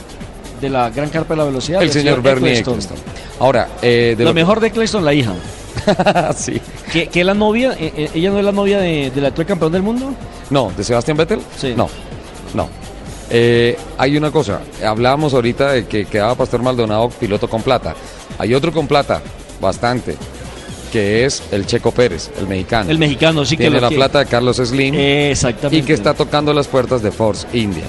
[0.60, 2.74] de la gran carpa de la velocidad, El señor Bernie Eccleston.
[2.74, 2.98] Eccleston.
[3.38, 5.32] Ahora, eh, de lo, mejor de Eccleston, la hija.
[6.36, 6.60] sí.
[6.92, 7.72] ¿Que, que es la novia?
[7.78, 10.12] eh, eh, ¿Ella no es la novia de- del actual campeón del mundo?
[10.50, 11.40] No, de Sebastián Vettel.
[11.56, 11.74] Sí.
[11.76, 11.88] No,
[12.54, 12.68] no.
[13.30, 17.94] Eh, hay una cosa, hablábamos ahorita de que quedaba Pastor Maldonado piloto con plata.
[18.38, 19.20] Hay otro con plata,
[19.60, 20.16] bastante.
[20.92, 22.90] que es el Checo Pérez, el mexicano.
[22.90, 24.94] El mexicano, sí que Tiene la que- plata de Carlos Slim.
[24.96, 25.76] Exactamente.
[25.76, 27.84] Y que está tocando las puertas de Force India.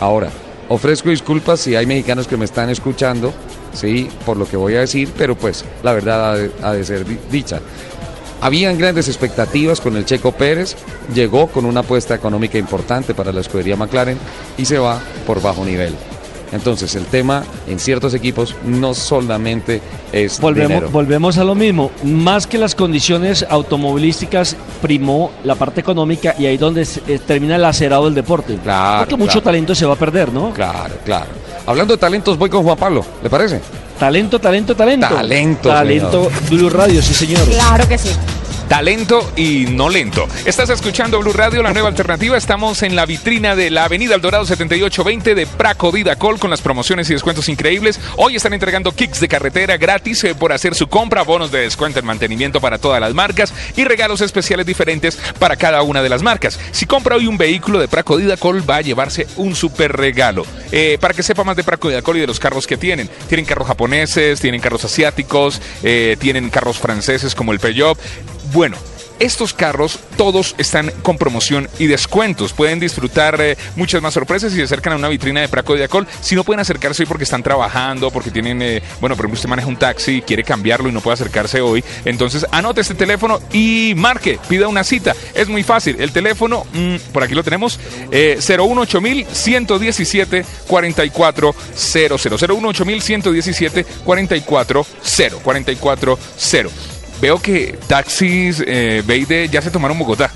[0.00, 0.28] Ahora,
[0.68, 3.32] ofrezco disculpas si hay mexicanos que me están escuchando,
[3.72, 7.18] sí, por lo que voy a decir, pero pues la verdad ha de, ser di-
[7.30, 7.60] dicha.
[8.40, 10.74] Habían grandes expectativas con el Checo Pérez,
[11.14, 14.18] llegó con una apuesta económica importante para la escudería McLaren
[14.58, 15.94] y se va por bajo nivel.
[16.52, 19.80] Entonces el tema en ciertos equipos no solamente
[20.12, 20.90] es Volvemos, dinero.
[20.90, 21.90] volvemos a lo mismo.
[22.04, 27.56] Más que las condiciones automovilísticas, primó la parte económica y ahí donde se- eh, termina
[27.58, 28.58] lacerado el deporte.
[28.62, 29.42] Porque mucho claro.
[29.44, 30.52] talento se va a perder, ¿no?
[30.52, 31.30] Claro, claro.
[31.66, 33.60] Hablando de talentos, voy con Juan Pablo, ¿le parece?
[33.98, 35.06] Talento, talento, talento.
[35.08, 37.44] Talento, Talento, Blue Radio, sí, señor.
[37.48, 38.10] Claro que sí.
[38.68, 40.26] Talento y no lento.
[40.44, 42.36] Estás escuchando Blue Radio, la nueva alternativa.
[42.36, 47.10] Estamos en la vitrina de la Avenida Eldorado 7820 de Praco Didacol con las promociones
[47.10, 48.00] y descuentos increíbles.
[48.16, 51.98] Hoy están entregando kicks de carretera gratis eh, por hacer su compra, bonos de descuento
[51.98, 56.22] en mantenimiento para todas las marcas y regalos especiales diferentes para cada una de las
[56.22, 56.58] marcas.
[56.70, 60.46] Si compra hoy un vehículo de Praco Didacol, va a llevarse un super regalo.
[60.70, 63.10] Eh, para que sepa más de Praco Didacol y de los carros que tienen.
[63.28, 67.98] Tienen carros japoneses, tienen carros asiáticos, eh, tienen carros franceses como el Peugeot.
[68.52, 68.76] Bueno,
[69.18, 72.52] estos carros todos están con promoción y descuentos.
[72.52, 75.84] Pueden disfrutar eh, muchas más sorpresas si se acercan a una vitrina de Praco de
[75.84, 76.06] Acol.
[76.20, 79.48] Si no pueden acercarse hoy porque están trabajando, porque tienen, eh, bueno, por ejemplo, usted
[79.48, 81.82] maneja un taxi y quiere cambiarlo y no puede acercarse hoy.
[82.04, 85.14] Entonces, anote este teléfono y marque, pida una cita.
[85.34, 85.96] Es muy fácil.
[85.98, 87.80] El teléfono, mm, por aquí lo tenemos,
[88.10, 92.18] eh, 018000 117 44 00.
[95.02, 96.91] 018000
[97.22, 97.22] 117 44 0.
[97.22, 97.22] 44 0.
[97.22, 100.28] Veo que taxis eh, Beide ya se tomaron Bogotá.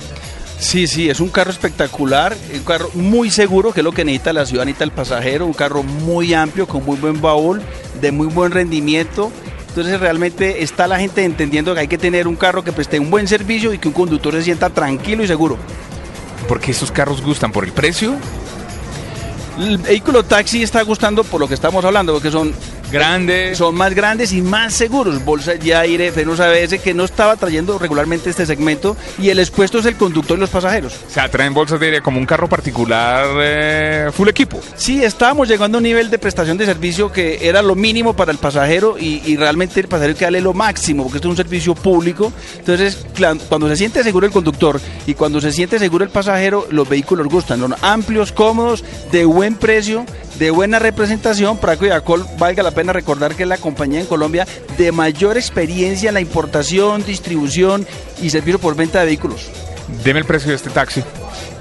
[0.60, 4.32] Sí, sí, es un carro espectacular, un carro muy seguro, que es lo que necesita
[4.32, 7.60] la ciudad, necesita el pasajero, un carro muy amplio, con muy buen baúl,
[8.00, 9.32] de muy buen rendimiento.
[9.68, 13.10] Entonces realmente está la gente entendiendo que hay que tener un carro que preste un
[13.10, 15.58] buen servicio y que un conductor se sienta tranquilo y seguro.
[16.48, 17.50] ¿Por qué estos carros gustan?
[17.50, 18.14] ¿Por el precio?
[19.58, 22.54] El vehículo taxi está gustando por lo que estamos hablando, porque son
[22.98, 27.36] grandes, son más grandes y más seguros, bolsas de aire, frenos ABS que no estaba
[27.36, 30.94] trayendo regularmente este segmento y el expuesto es el conductor y los pasajeros.
[31.06, 34.60] O sea, traen bolsas de aire como un carro particular eh, full equipo.
[34.76, 38.32] Sí, estábamos llegando a un nivel de prestación de servicio que era lo mínimo para
[38.32, 41.36] el pasajero y, y realmente el pasajero que darle lo máximo porque esto es un
[41.36, 42.32] servicio público.
[42.58, 43.06] Entonces,
[43.48, 47.26] cuando se siente seguro el conductor y cuando se siente seguro el pasajero, los vehículos
[47.28, 47.60] gustan.
[47.60, 50.04] Son amplios, cómodos, de buen precio,
[50.38, 51.58] de buena representación.
[51.58, 54.46] Praco y Acol, valga la pena recordar que es la compañía en Colombia
[54.76, 57.86] de mayor experiencia en la importación, distribución
[58.22, 59.50] y servicio por venta de vehículos.
[60.04, 61.02] Deme el precio de este taxi.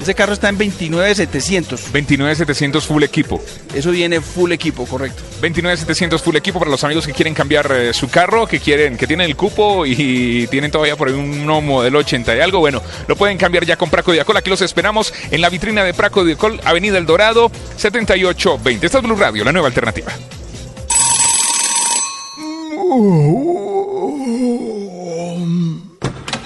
[0.01, 1.91] Ese carro está en 29,700.
[1.91, 3.41] 29,700 full equipo.
[3.73, 5.23] Eso viene full equipo, correcto.
[5.41, 9.07] 29,700 full equipo para los amigos que quieren cambiar eh, su carro, que quieren, que
[9.07, 12.59] tienen el cupo y tienen todavía por ahí un nuevo modelo 80 y algo.
[12.59, 14.38] Bueno, lo pueden cambiar ya con Praco Diacol.
[14.38, 18.85] Aquí los esperamos en la vitrina de Praco Diacol, Avenida El Dorado, 7820.
[18.85, 20.11] Esta es Blue Radio, la nueva alternativa.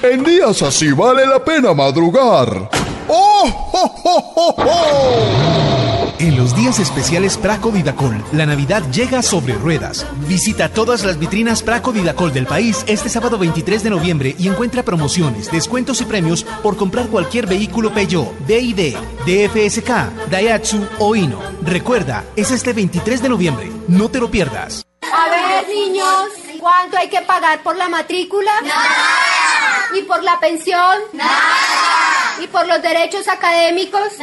[0.02, 2.70] En días así vale la pena madrugar.
[3.12, 6.16] ¡Oh, oh, oh, oh, oh!
[6.20, 10.06] En los días especiales Praco Didacol, la Navidad llega sobre ruedas.
[10.28, 14.84] Visita todas las vitrinas Praco Didacol del país este sábado 23 de noviembre y encuentra
[14.84, 18.96] promociones, descuentos y premios por comprar cualquier vehículo Peugeot, BID,
[19.26, 21.40] DFSK, Daihatsu o Hino.
[21.64, 23.72] Recuerda, es este 23 de noviembre.
[23.88, 24.86] No te lo pierdas.
[25.02, 26.28] A ver, niños,
[26.60, 28.52] ¿cuánto hay que pagar por la matrícula?
[28.62, 29.88] Nada.
[29.98, 31.00] ¿Y por la pensión?
[31.14, 32.09] Nada.
[32.42, 34.14] ¿Y por los derechos académicos?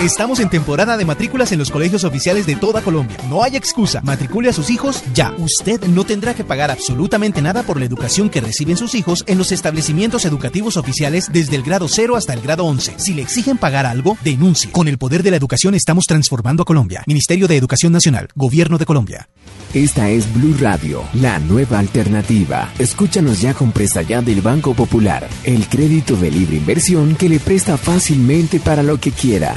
[0.00, 3.16] Estamos en temporada de matrículas en los colegios oficiales de toda Colombia.
[3.28, 4.00] No hay excusa.
[4.02, 5.34] Matricule a sus hijos ya.
[5.38, 9.38] Usted no tendrá que pagar absolutamente nada por la educación que reciben sus hijos en
[9.38, 12.94] los establecimientos educativos oficiales desde el grado 0 hasta el grado 11.
[12.96, 14.70] Si le exigen pagar algo, denuncie.
[14.70, 17.02] Con el poder de la educación estamos transformando a Colombia.
[17.08, 18.28] Ministerio de Educación Nacional.
[18.36, 19.28] Gobierno de Colombia.
[19.74, 22.72] Esta es Blue Radio, la nueva alternativa.
[22.78, 27.40] Escúchanos ya con Presta Ya del Banco Popular, el crédito de libre inversión que le
[27.40, 29.56] presta fácilmente para lo que quiera.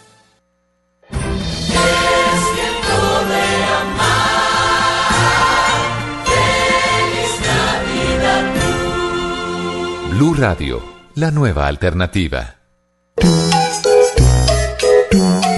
[10.21, 10.79] Blue Radio,
[11.15, 12.57] la nueva alternativa.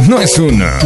[0.08, 0.80] No es una,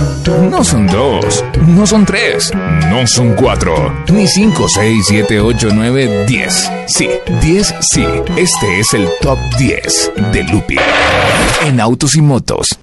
[0.49, 2.52] no son dos, no son tres,
[2.90, 6.68] no son cuatro, ni cinco, seis, siete, ocho, nueve, diez.
[6.88, 7.08] Sí,
[7.40, 8.04] diez, sí.
[8.36, 10.78] Este es el top 10 de Lupi
[11.64, 12.80] en autos y motos.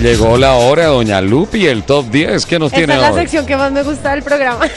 [0.00, 2.46] Llegó la hora, doña Lupi, el top 10.
[2.46, 3.20] ¿Qué nos Esta tiene es la hoy?
[3.20, 4.64] sección que más me gusta del programa.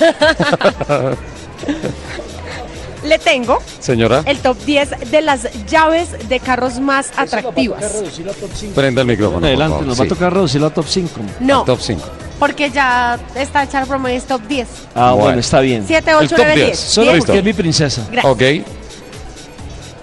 [3.06, 7.84] Le tengo Señora, el top 10 de las llaves de carros más atractivas.
[8.73, 9.45] prenda el micrófono.
[9.45, 11.10] Adelante, nos va a tocar reducir la top 5.
[11.40, 12.02] No, Top 5.
[12.40, 14.68] porque ya está hecha y es top 10.
[14.95, 15.40] Ah, bueno, Bueno.
[15.40, 15.84] está bien.
[15.86, 16.80] 7, 8, 9, 10.
[16.80, 17.26] Solo Diez.
[17.26, 18.07] porque es mi princesa.
[18.11, 18.34] Gracias.
[18.34, 18.41] Ok.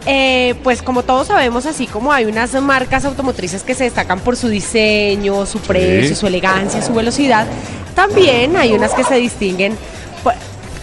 [0.04, 4.36] Eh, pues como todos sabemos, así como hay unas marcas automotrices que se destacan por
[4.36, 7.46] su diseño, su precio, su elegancia, su velocidad,
[7.94, 9.76] también hay unas que se distinguen.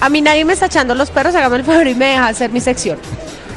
[0.02, 2.50] A mí nadie me está echando los perros, hágame el favor y me deja hacer
[2.52, 2.98] mi sección.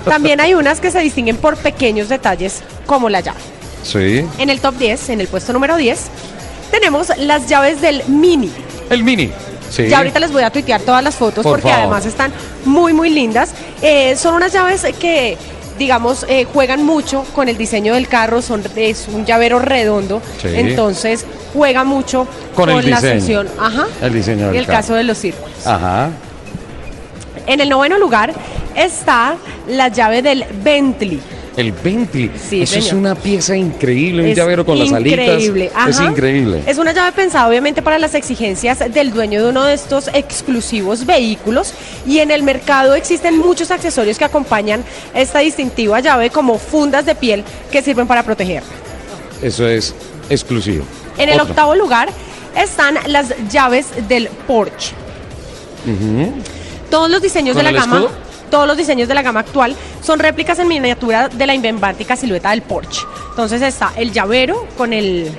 [0.04, 3.38] También hay unas que se distinguen por pequeños detalles, como la llave.
[3.84, 4.24] Sí.
[4.38, 6.00] En el top 10, en el puesto número 10,
[6.70, 8.50] tenemos las llaves del Mini.
[8.90, 9.30] El mini.
[9.70, 9.86] Sí.
[9.88, 11.80] Ya ahorita les voy a tuitear todas las fotos Por porque favor.
[11.84, 12.32] además están
[12.64, 13.52] muy, muy lindas.
[13.80, 15.38] Eh, son unas llaves que,
[15.78, 18.42] digamos, eh, juegan mucho con el diseño del carro.
[18.42, 20.20] Son, es un llavero redondo.
[20.42, 20.48] Sí.
[20.52, 21.24] Entonces,
[21.54, 23.14] juega mucho Con el la diseño.
[23.20, 23.48] sección.
[23.58, 23.86] Ajá.
[24.02, 24.78] El diseño del Y el carro.
[24.78, 25.66] caso de los círculos.
[25.66, 26.10] Ajá.
[27.46, 28.32] En el noveno lugar
[28.74, 29.36] está
[29.68, 31.20] la llave del Bentley.
[31.54, 32.30] El Bentley.
[32.48, 34.22] Sí, Eso es una pieza increíble.
[34.22, 35.42] Un Es llavero con las alitas.
[35.42, 36.04] Es ajá.
[36.06, 36.62] increíble.
[36.66, 41.04] Es una llave pensada obviamente para las exigencias del dueño de uno de estos exclusivos
[41.04, 41.74] vehículos
[42.06, 44.82] y en el mercado existen muchos accesorios que acompañan
[45.14, 48.62] esta distintiva llave como fundas de piel que sirven para proteger.
[49.42, 49.94] Eso es
[50.30, 50.84] exclusivo.
[51.18, 51.50] En el Otro.
[51.50, 52.08] octavo lugar
[52.56, 54.92] están las llaves del Porsche.
[55.84, 56.32] Ujú.
[56.92, 58.12] Todos los diseños ¿Con de la gama, escudo?
[58.50, 62.50] todos los diseños de la gama actual son réplicas en miniatura de la emblemática silueta
[62.50, 63.00] del Porsche.
[63.30, 65.32] Entonces está el llavero con el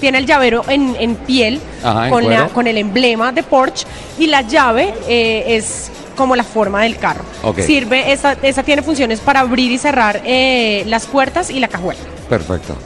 [0.00, 2.54] tiene el llavero en, en piel Ajá, en con, la- cuero.
[2.54, 3.86] con el emblema de Porsche
[4.18, 7.24] y la llave eh, es como la forma del carro.
[7.66, 12.00] Sirve, esa, esa tiene funciones para abrir y cerrar eh, las puertas y la cajuela.
[12.28, 12.76] Perfecto.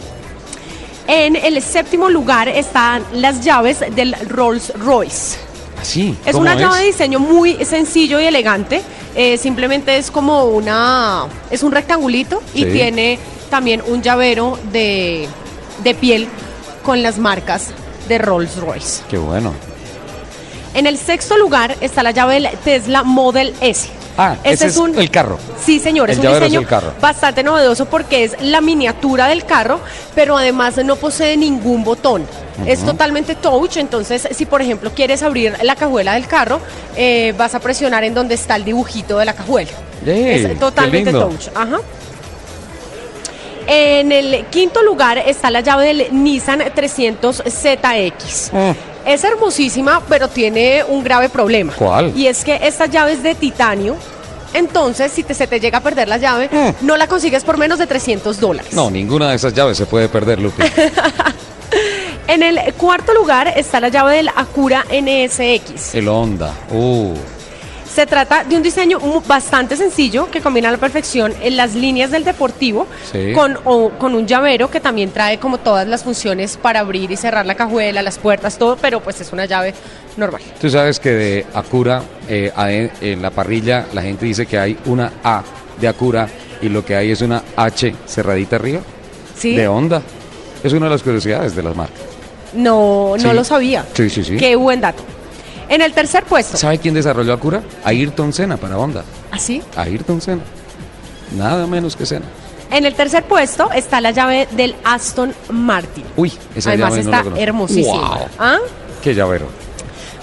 [1.07, 5.37] En el séptimo lugar están las llaves del Rolls Royce.
[5.85, 6.17] Así.
[6.25, 8.83] Es ¿cómo una llave de diseño muy sencillo y elegante.
[9.17, 11.27] eh, simplemente es como una.
[11.51, 12.71] Es un rectangulito y Sí.
[12.73, 13.19] tiene
[13.51, 15.29] también un llavero de,
[15.85, 16.27] de piel
[16.83, 17.69] con las marcas
[18.09, 19.03] de Rolls Royce.
[19.09, 19.53] Qué bueno.
[20.75, 23.89] En el sexto lugar está la llave del Tesla Model S.
[24.17, 25.39] Ah, Este ese es un- el carro.
[25.61, 26.93] Sí, señor, es un es diseño carro.
[27.01, 29.81] bastante novedoso porque es la miniatura del carro,
[30.15, 32.25] pero además no posee ningún botón.
[32.67, 36.61] Es totalmente touch, entonces si por ejemplo quieres abrir la cajuela del carro,
[36.97, 39.71] eh, vas a presionar en donde está el dibujito de la cajuela.
[40.07, 41.49] Es totalmente touch.
[41.55, 41.79] Ajá.
[43.67, 48.51] En el quinto lugar está la llave del Nissan 300ZX.
[49.07, 51.73] Es hermosísima, pero tiene un grave problema.
[51.77, 52.13] ¿Cuál?
[52.17, 53.97] Y es que esta llave es de titanio.
[54.55, 56.87] Entonces, si te- se te llega a perder la llave, Mm.
[56.87, 58.73] no la consigues por menos de 300 dólares.
[58.73, 60.63] No, ninguna de esas llaves se puede perder, Lupi.
[62.27, 65.95] En el cuarto lugar está la llave del Acura NSX.
[65.95, 66.55] El Honda.
[66.71, 67.13] Uh.
[67.95, 68.99] Se trata de un diseño
[69.29, 73.33] bastante sencillo que combina a la perfección en las líneas del deportivo Sí.
[73.33, 77.17] con, o- con un llavero que también trae como todas las funciones para abrir y
[77.17, 79.75] cerrar la cajuela, las puertas, todo, pero pues es una llave
[80.17, 80.43] normal.
[80.61, 84.77] Tú sabes que de Acura, eh, ade- en la parrilla, la gente dice que hay
[84.87, 85.45] una A
[85.81, 86.29] de Acura
[86.61, 88.81] y lo que hay es una H cerradita arriba.
[89.39, 89.55] ¿Sí?
[89.55, 90.03] De Honda.
[90.65, 92.01] Es una de las curiosidades de las marcas.
[92.55, 93.37] No, no Sí.
[93.37, 93.85] lo sabía.
[93.95, 94.37] Sí, sí, sí.
[94.37, 95.03] Qué buen dato.
[95.69, 96.57] En el tercer puesto.
[96.57, 97.63] ¿Sabe quién desarrolló Acura?
[97.85, 99.05] Ayrton Senna para Honda.
[99.31, 99.63] ¿Así?
[99.77, 100.43] Ayrton Senna.
[101.37, 102.27] Nada menos que Senna.
[102.71, 106.05] En el tercer puesto está la llave del Aston Martin.
[106.17, 108.19] Uy, esa Además llave está hermosísima.
[108.19, 108.29] Wow.
[108.39, 108.59] ¿Ah?
[109.03, 109.47] Qué llavero.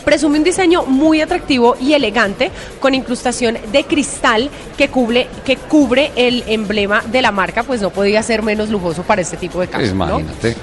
[0.04, 6.12] Presume un diseño muy atractivo y elegante con incrustación de cristal que cubre, que cubre
[6.16, 9.68] el emblema de la marca, pues no podía ser menos lujoso para este tipo de
[9.68, 9.94] carros.
[9.94, 10.20] ¿no?
[10.20, 10.56] Imagínate.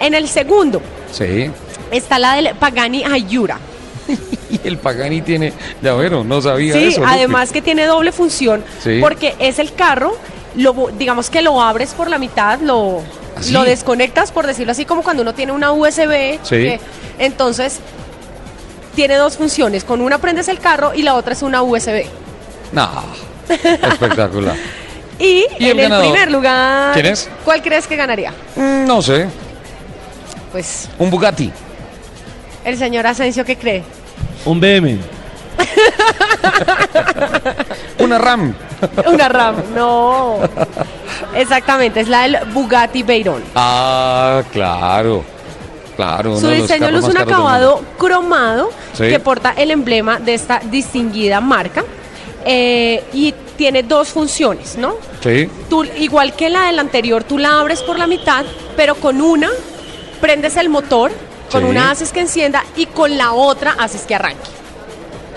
[0.00, 0.80] En el segundo
[1.10, 1.50] Sí.
[1.90, 3.58] Está la del Pagani Ayura.
[4.50, 5.52] Y el Pagani tiene
[5.82, 7.02] llavero, no sabía Sí, eso.
[7.06, 8.98] Además que tiene doble función Sí.
[9.02, 10.16] porque es el carro,
[10.56, 13.02] lo, digamos que lo abres por la mitad, lo,
[13.36, 13.52] ¿Así?
[13.52, 16.38] lo desconectas, por decirlo así, como cuando uno tiene una USB.
[16.42, 16.48] Sí.
[16.56, 16.80] que-
[17.18, 17.80] entonces,
[18.94, 19.84] tiene dos funciones.
[19.84, 22.06] Con una prendes el carro y la otra es una USB.
[22.72, 22.88] No.
[23.48, 24.56] Espectacular.
[25.20, 26.94] Y, ¿Y en el el, primer lugar.
[26.94, 27.28] ¿Quién es?
[27.44, 28.32] ¿Cuál crees que ganaría?
[28.56, 29.26] No sé.
[30.52, 31.50] Pues Un Bugatti.
[32.64, 33.82] El señor Asensio, ¿qué cree?
[34.44, 34.98] Un BM.
[37.98, 38.54] Una RAM.
[39.06, 40.38] Una RAM, no.
[41.34, 43.42] Exactamente, es la del Bugatti Veyron.
[43.54, 45.24] Ah, claro.
[45.96, 46.38] Claro.
[46.38, 49.08] Su diseño luce un acabado cromado Sí.
[49.08, 51.82] que porta el emblema de esta distinguida marca
[52.44, 54.94] eh, y tiene dos funciones, ¿no?
[55.20, 55.50] Sí.
[55.68, 58.44] Tú, igual que la del anterior, tú la abres por la mitad,
[58.76, 59.48] pero con una
[60.20, 61.10] prendes el motor,
[61.50, 61.68] con Sí.
[61.68, 64.48] una haces que encienda y con la otra haces que arranque.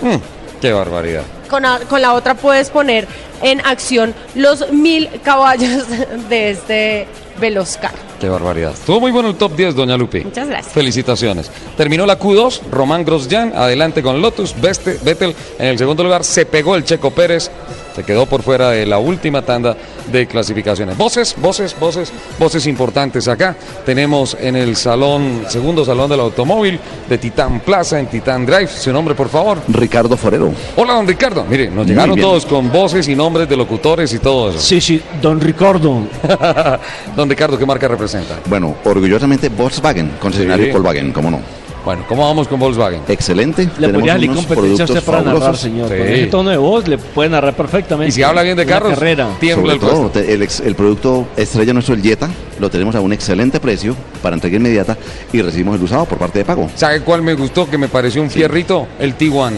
[0.02, 0.16] Mm,
[0.62, 1.24] qué barbaridad.
[1.50, 3.08] Con con la otra puedes poner
[3.42, 5.86] en acción los mil caballos
[6.30, 7.08] de este
[7.40, 7.94] Veloscar.
[8.20, 8.74] Qué barbaridad.
[8.74, 10.20] Estuvo muy bueno el top 10, doña Lupi.
[10.24, 10.72] Muchas gracias.
[10.74, 11.50] Felicitaciones.
[11.76, 16.46] Terminó la Q2, Román Grosjean, adelante con Lotus, Beste- Vettel en el segundo lugar, se
[16.46, 17.50] pegó el Checo Pérez,
[17.96, 19.76] se quedó por fuera de la última tanda
[20.12, 20.96] de clasificaciones.
[20.98, 23.56] Voces, voces, voces, voces importantes acá.
[23.88, 28.68] Tenemos en el salón, segundo salón del automóvil de Titán Plaza, en Titán Drive.
[28.68, 29.58] Su nombre, por favor.
[29.68, 30.54] Ricardo Forero.
[30.76, 31.44] Hola, don Ricardo.
[31.50, 34.60] Mire, nos llegaron todos con voces y nombres de locutores y todo eso.
[34.60, 36.02] Sí, sí, don Ricardo.
[37.16, 38.40] don Ricardo, ¿qué marca representa?
[38.48, 40.72] Bueno, orgullosamente Volkswagen, concesionario Sí.
[40.72, 41.40] Volkswagen, ¿cómo no?
[41.84, 43.02] Bueno, ¿cómo vamos con Volkswagen?
[43.08, 43.64] Excelente.
[43.64, 45.62] Le Tenemos podría unos competencia a usted productos para narrar, fabulosos.
[45.62, 45.90] señor.
[45.90, 45.98] Sí.
[45.98, 48.10] Con ese tono de voz le puede narrar perfectamente.
[48.10, 49.30] Y si habla bien de carros, carrera.
[49.40, 52.30] tiembla Sobre el todo, el, ex- el producto estrella nuestro, el Jetta,
[52.60, 54.96] lo tenemos a un excelente precio para entrega inmediata
[55.34, 56.70] y recibimos el usado por parte de pago.
[56.76, 57.68] ¿Sabe cuál me gustó?
[57.68, 59.52] Que me pareció un fierrito, el T1.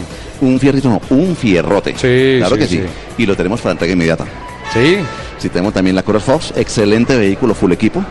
[0.43, 1.91] Un fierrito, no, un fierrote.
[1.97, 2.77] Sí, claro sí, que sí.
[2.77, 2.83] sí.
[3.23, 4.25] Y lo tenemos para entrega inmediata.
[4.73, 4.97] Sí.
[5.37, 8.03] Sí, tenemos también la Cross Fox, excelente vehículo, full equipo.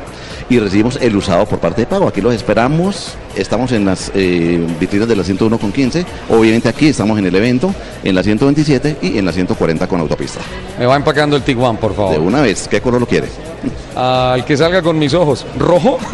[0.49, 2.07] Y recibimos el usado por parte de pago.
[2.09, 3.15] Aquí los esperamos.
[3.37, 6.05] Estamos en las eh, vitrinas de la 101 con 15.
[6.29, 10.41] Obviamente aquí estamos en el evento, en la 127 y en la 140 con autopista.
[10.79, 12.19] Me va empacando el T1, por De favor.
[12.21, 13.29] una vez, ¿qué color lo quiere?
[13.95, 15.45] Al que salga con mis ojos.
[15.59, 15.99] ¿Rojo?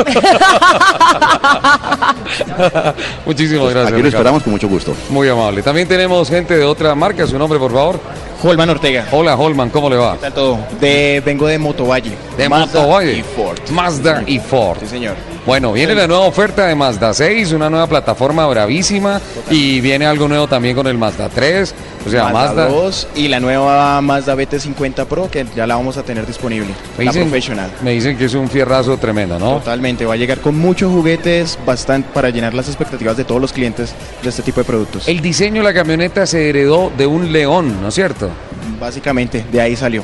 [3.26, 3.86] Muchísimas gracias.
[3.86, 4.08] Aquí lo Ricardo.
[4.08, 4.94] esperamos con mucho gusto.
[5.10, 5.62] Muy amable.
[5.62, 7.26] También tenemos gente de otra marca.
[7.26, 8.00] Su nombre, por favor.
[8.42, 9.06] Holman Ortega.
[9.12, 9.70] Hola, Holman.
[9.70, 10.14] ¿Cómo le va?
[10.14, 10.58] ¿Qué tal todo?
[10.80, 12.12] De, vengo de Motovalle.
[12.36, 13.12] De Mazda Motovalle.
[13.18, 13.58] y Ford.
[13.70, 14.78] Mazda y Ford.
[14.80, 15.16] Sí, señor.
[15.48, 19.18] Bueno, viene la nueva oferta de Mazda 6, una nueva plataforma bravísima.
[19.48, 21.74] Y viene algo nuevo también con el Mazda 3.
[22.06, 22.68] O sea, Mazda, Mazda.
[22.68, 26.74] 2 y la nueva Mazda BT50 Pro que ya la vamos a tener disponible.
[26.98, 27.70] Me la dicen, Professional.
[27.82, 29.54] me dicen que es un fierrazo tremendo, ¿no?
[29.54, 33.54] Totalmente, va a llegar con muchos juguetes bastante para llenar las expectativas de todos los
[33.54, 35.08] clientes de este tipo de productos.
[35.08, 38.28] El diseño de la camioneta se heredó de un león, ¿no es cierto?
[38.78, 40.02] Básicamente, de ahí salió.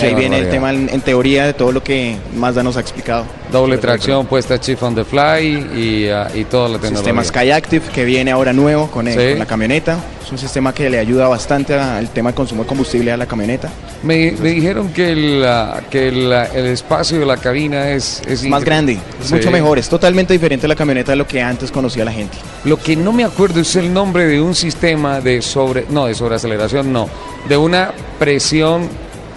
[0.00, 3.24] Ahí viene el tema en, en teoría de todo lo que Mazda nos ha explicado.
[3.52, 6.98] Doble tracción, puesta chip on the fly y, ah, y toda la tecnología.
[6.98, 9.30] Sistema Skyactiv que viene ahora nuevo con, el- Sí.
[9.30, 9.98] con la camioneta.
[10.24, 13.26] Es un sistema que le ayuda bastante al tema de consumo de combustible a la
[13.26, 13.68] camioneta.
[14.02, 18.20] Me, me dijeron que, el, ah, que el, ah, el espacio de la cabina es...
[18.26, 19.34] Es Es más incre- grande, es Sí.
[19.34, 22.36] mucho mejor, es totalmente diferente a la camioneta de lo que antes conocía la gente.
[22.64, 25.84] Lo que no me acuerdo es el nombre de un sistema de sobre...
[25.90, 27.08] No, de sobreaceleración, no.
[27.48, 28.88] De una presión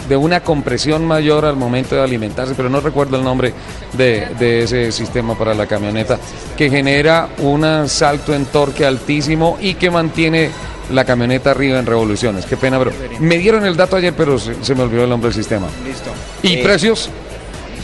[0.07, 3.53] de una compresión mayor al momento de alimentarse, pero no recuerdo el nombre
[3.93, 6.17] de, de ese sistema para la camioneta,
[6.55, 10.49] que genera un salto en torque altísimo y que mantiene
[10.91, 12.45] la camioneta arriba en revoluciones.
[12.45, 15.29] Qué pena, pero me dieron el dato ayer, pero se, se me olvidó el nombre
[15.29, 15.67] del sistema.
[15.85, 16.11] Listo.
[16.43, 17.09] ¿Y Eh, precios?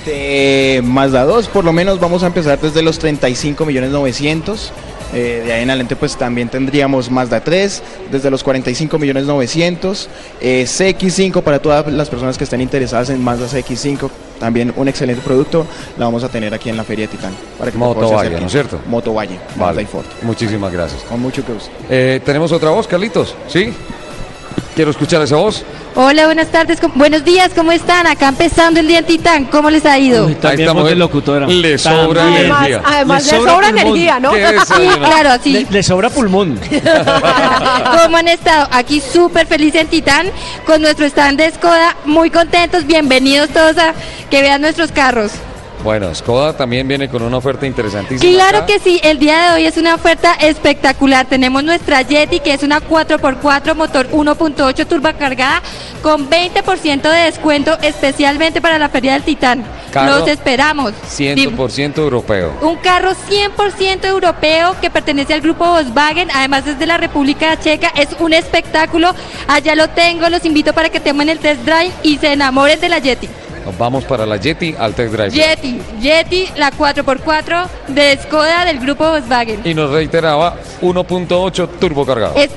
[0.06, 4.74] De Mazda 2, por lo menos vamos a empezar desde los 35 millones 900.
[5.14, 10.10] Eh, de ahí en adelante pues también tendríamos Mazda 3 desde los 45 millones 900.
[10.42, 14.10] Eh, CX5 para todas las personas que estén interesadas en Mazda CX5.
[14.40, 15.66] También un excelente producto.
[15.98, 17.34] La vamos a tener aquí en la Feria de Titán.
[17.58, 18.40] Para que Moto Valle.
[18.40, 18.80] ¿no es cierto?
[18.88, 19.82] Moto Valle, Mazda Vale.
[19.84, 20.06] y Ford.
[20.24, 21.02] Muchísimas gracias.
[21.04, 21.70] Con mucho gusto.
[21.90, 23.72] Eh, Tenemos otra voz, Carlitos, ¿sí?
[24.76, 25.64] Quiero escuchar esa voz.
[25.96, 28.08] Hola, buenas tardes, ¿cómo- buenos días, ¿cómo están?
[28.08, 30.26] Acá empezando el día en Titán, ¿cómo les ha ido?
[30.26, 31.46] Uy, también voz de locutora.
[31.46, 32.46] Le sobra También.
[32.48, 32.82] energía.
[32.84, 33.78] Además, Le le sobra, pulmón.
[33.78, 34.32] energía, ¿no?
[34.32, 35.52] ¿Qué es, Sí, claro, sí.
[35.54, 36.60] Le, le sobra pulmón.
[38.04, 38.68] ¿Cómo han estado?
[38.72, 40.32] Aquí súper feliz en Titán,
[40.66, 43.94] con nuestro stand de Skoda, muy contentos, bienvenidos todos a
[44.32, 45.34] que vean nuestros carros.
[45.84, 48.32] Bueno, Skoda también viene con una oferta interesantísima.
[48.32, 48.68] Claro acá.
[48.68, 51.26] que sí, el día de hoy es una oferta espectacular.
[51.26, 55.62] Tenemos nuestra Yeti, que es una 4x4 motor 1.8 turbocargada
[56.02, 59.66] con 20% de descuento especialmente para la Feria del Titán.
[59.92, 60.94] Carro Los esperamos.
[61.10, 62.58] 100% europeo.
[62.62, 67.92] Un carro 100% europeo que pertenece al grupo Volkswagen, además es de la República Checa,
[67.96, 69.14] es un espectáculo.
[69.48, 72.90] Allá lo tengo, los invito para que tomen el test drive y se enamoren de
[72.90, 73.30] la Yeti.
[73.66, 75.32] Nos vamos para la Yeti al test drive.
[75.32, 79.62] Yeti, Yeti, la 4x4 de Skoda del grupo Volkswagen.
[79.64, 82.36] Y nos reiteraba 1.8 turbo cargado.
[82.36, 82.50] Es-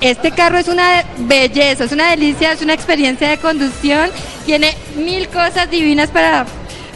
[0.00, 4.10] este carro es una belleza, es una delicia, es una experiencia de conducción.
[4.44, 6.46] Tiene mil cosas divinas para,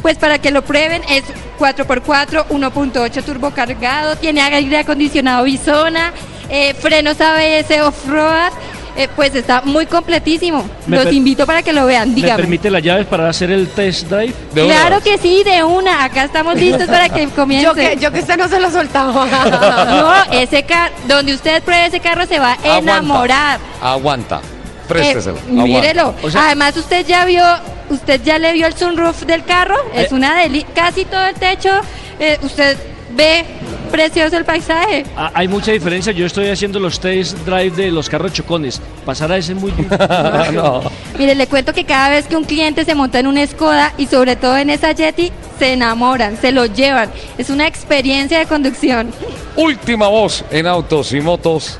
[0.02, 1.02] pues para que lo prueben.
[1.09, 1.24] Es
[1.59, 6.12] 4x4, 1.8 turbo cargado, tiene aire acondicionado Bisona,
[6.51, 8.52] eh, frenos ABS off-road.
[8.96, 10.64] Eh, pues está muy completísimo.
[10.86, 12.36] Me Los invito para que lo vean, ¿Me dígame.
[12.36, 14.34] permite las llaves para hacer el test drive?
[14.54, 16.04] Claro que sí, de una.
[16.04, 17.64] Acá estamos listos para que comience.
[17.66, 19.26] Yo que, yo que usted no se lo soltaba.
[19.90, 22.78] No, ese carro, donde usted pruebe ese carro se va a Aguanta.
[22.80, 23.60] enamorar.
[23.82, 24.36] Aguanta.
[24.40, 25.38] Eh, Présteselo.
[25.38, 25.62] aguanta.
[25.64, 26.14] mírelo.
[26.36, 27.44] Además, usted ya vio,
[27.90, 29.76] usted ya le vio el sunroof del carro.
[29.94, 30.14] Es Eh.
[30.14, 31.70] una deli casi todo el techo.
[32.18, 32.76] eh, usted
[33.12, 33.44] ve
[33.90, 35.04] precioso el paisaje.
[35.16, 36.12] Ah, hay mucha diferencia.
[36.12, 38.80] Yo estoy haciendo los test drive de los carros chocones.
[39.04, 39.72] Pasar a ese muy.
[40.52, 40.82] no.
[41.18, 44.06] Mire, le cuento que cada vez que un cliente se monta en una Skoda y
[44.06, 47.10] sobre todo en esa Yeti, se enamoran, se lo llevan.
[47.36, 49.12] Es una experiencia de conducción.
[49.56, 51.78] Última voz en autos y motos.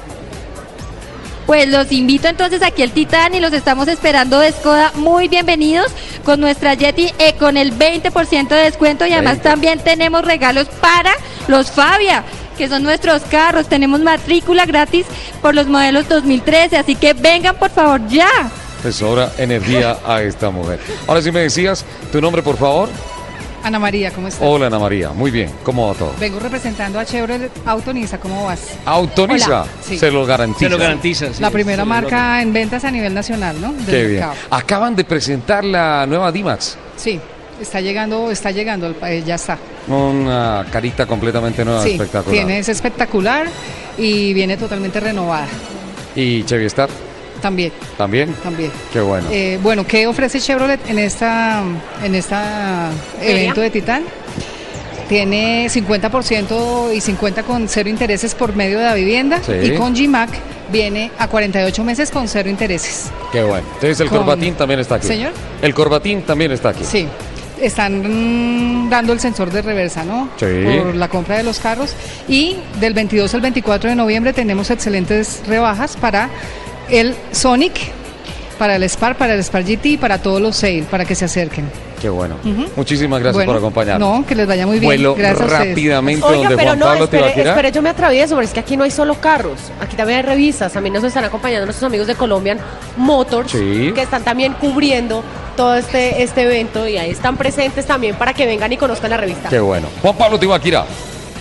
[1.51, 4.93] Pues los invito entonces aquí al Titán y los estamos esperando de Skoda.
[4.95, 5.91] Muy bienvenidos
[6.25, 9.49] con nuestra Yeti eh, con el 20% de descuento y además 20.
[9.49, 11.11] también tenemos regalos para
[11.49, 12.23] los Fabia,
[12.57, 13.69] que son nuestros carros.
[13.69, 15.07] Tenemos matrícula gratis
[15.43, 18.31] por los modelos 2013, así que vengan por favor ya.
[18.85, 20.79] Le sobra energía a esta mujer.
[21.09, 22.89] Ahora sí me decías, tu nombre por favor.
[23.63, 24.43] Ana María, ¿cómo estás?
[24.43, 26.15] Hola Ana María, muy bien, ¿cómo va todo?
[26.19, 28.61] Vengo representando a Chevrolet Autonisa, ¿cómo vas?
[29.83, 29.99] Sí.
[29.99, 30.67] se lo garantiza.
[30.67, 31.27] Se lo garantiza.
[31.41, 33.73] La primera marca en ventas a nivel nacional, ¿no?
[33.73, 34.25] Del Qué bien.
[34.51, 36.77] Acaban de presentar la nueva D-Max.
[36.97, 37.21] Sí,
[37.61, 39.59] está llegando, está llegando, al eh, ya está.
[39.89, 42.35] Una carita completamente nueva, sí, espectacular.
[42.35, 43.47] tiene, es espectacular
[43.99, 45.49] y viene totalmente renovada.
[46.17, 46.89] ¿Y Chevy Star
[47.41, 48.35] También, también?
[48.43, 48.71] también.
[48.93, 49.27] Qué bueno.
[49.31, 51.63] Eh, bueno, ¿qué ofrece Chevrolet en esta
[52.05, 52.91] en esta
[53.21, 54.03] evento de Titán?
[55.09, 59.53] Tiene 50% y 50 con cero intereses por medio de la vivienda Sí.
[59.65, 60.31] y con GMAC
[60.71, 63.11] viene a 48 meses con cero intereses.
[63.33, 63.67] Qué bueno.
[63.75, 65.09] Entonces el Con- corbatín también está aquí.
[65.09, 65.33] Señor.
[65.63, 66.85] El corbatín también está aquí.
[66.85, 67.09] Sí,
[67.61, 70.29] están mm, dando el sensor de reversa, ¿no?
[70.39, 70.47] Sí.
[70.65, 71.93] Por la compra de los carros.
[72.29, 76.31] Y del 22 al 24 de noviembre tenemos excelentes rebajas para
[76.91, 77.73] el Sonic,
[78.59, 81.25] para el Spark, para el Spark GT y para todos los Sail, para que se
[81.25, 81.67] acerquen.
[82.01, 82.37] Qué bueno.
[82.77, 84.21] Muchísimas gracias Bueno, por acompañarnos.
[84.21, 84.87] No, que les vaya muy bien.
[84.89, 87.51] Vuelo gracias a rápidamente Oiga, donde pero Juan no, Pablo espere, Tibaquirá.
[87.51, 90.23] espere, yo me atravieso, pero es que aquí no hay solo carros, aquí también hay
[90.25, 92.59] revistas, también nos están acompañando nuestros amigos de Colombian
[92.97, 93.93] Motors, Sí.
[93.95, 95.23] que están también cubriendo
[95.59, 99.19] todo este, este evento y ahí están presentes también para que vengan y conozcan la
[99.19, 99.51] revista.
[99.51, 99.89] Qué bueno.
[100.01, 100.87] Juan Pablo Tibaquirá.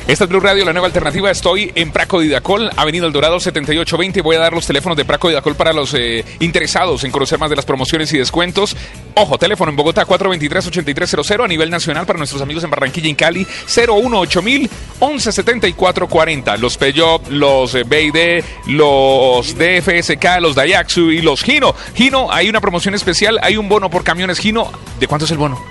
[0.09, 1.29] Esta es Blue Radio, la nueva alternativa.
[1.29, 4.23] Estoy en Praco Didacol, Avenida El Dorado 7820.
[4.23, 7.51] Voy a dar los teléfonos de Praco Didacol para los eh, interesados en conocer más
[7.51, 8.75] de las promociones y descuentos.
[9.13, 13.15] Ojo, teléfono en Bogotá 423-8300 a nivel nacional para nuestros amigos en Barranquilla y en
[13.15, 14.67] Cali 018000
[14.99, 16.57] 117440.
[16.57, 21.75] Los Peugeot, los eh, BD, los DFSK, los Daihatsu y los Gino.
[21.93, 24.71] Gino, hay una promoción especial, hay un bono por camiones Gino.
[24.99, 25.63] ¿De cuánto es el bono?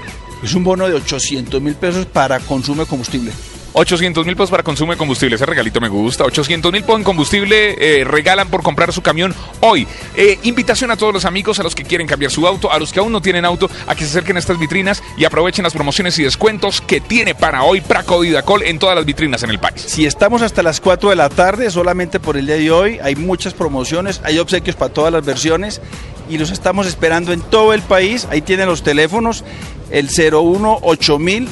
[0.44, 3.32] Es un bono de 800 mil pesos para consumo de combustible.
[3.72, 5.36] 800 mil pesos para consumo de combustible.
[5.36, 6.24] Ese regalito me gusta.
[6.24, 9.86] 800 mil pesos en combustible eh, regalan por comprar su camión hoy.
[10.14, 12.92] Eh, invitación a todos los amigos, a los que quieren cambiar su auto, a los
[12.92, 15.72] que aún no tienen auto, a que se acerquen a estas vitrinas y aprovechen las
[15.72, 19.58] promociones y descuentos que tiene para hoy Praco Didacol en todas las vitrinas en el
[19.58, 19.82] país.
[19.86, 23.16] Si estamos hasta las 4 de la tarde, solamente por el día de hoy, hay
[23.16, 25.80] muchas promociones, hay obsequios para todas las versiones
[26.28, 28.26] y los estamos esperando en todo el país.
[28.30, 29.44] Ahí tienen los teléfonos,
[29.90, 31.48] el 018000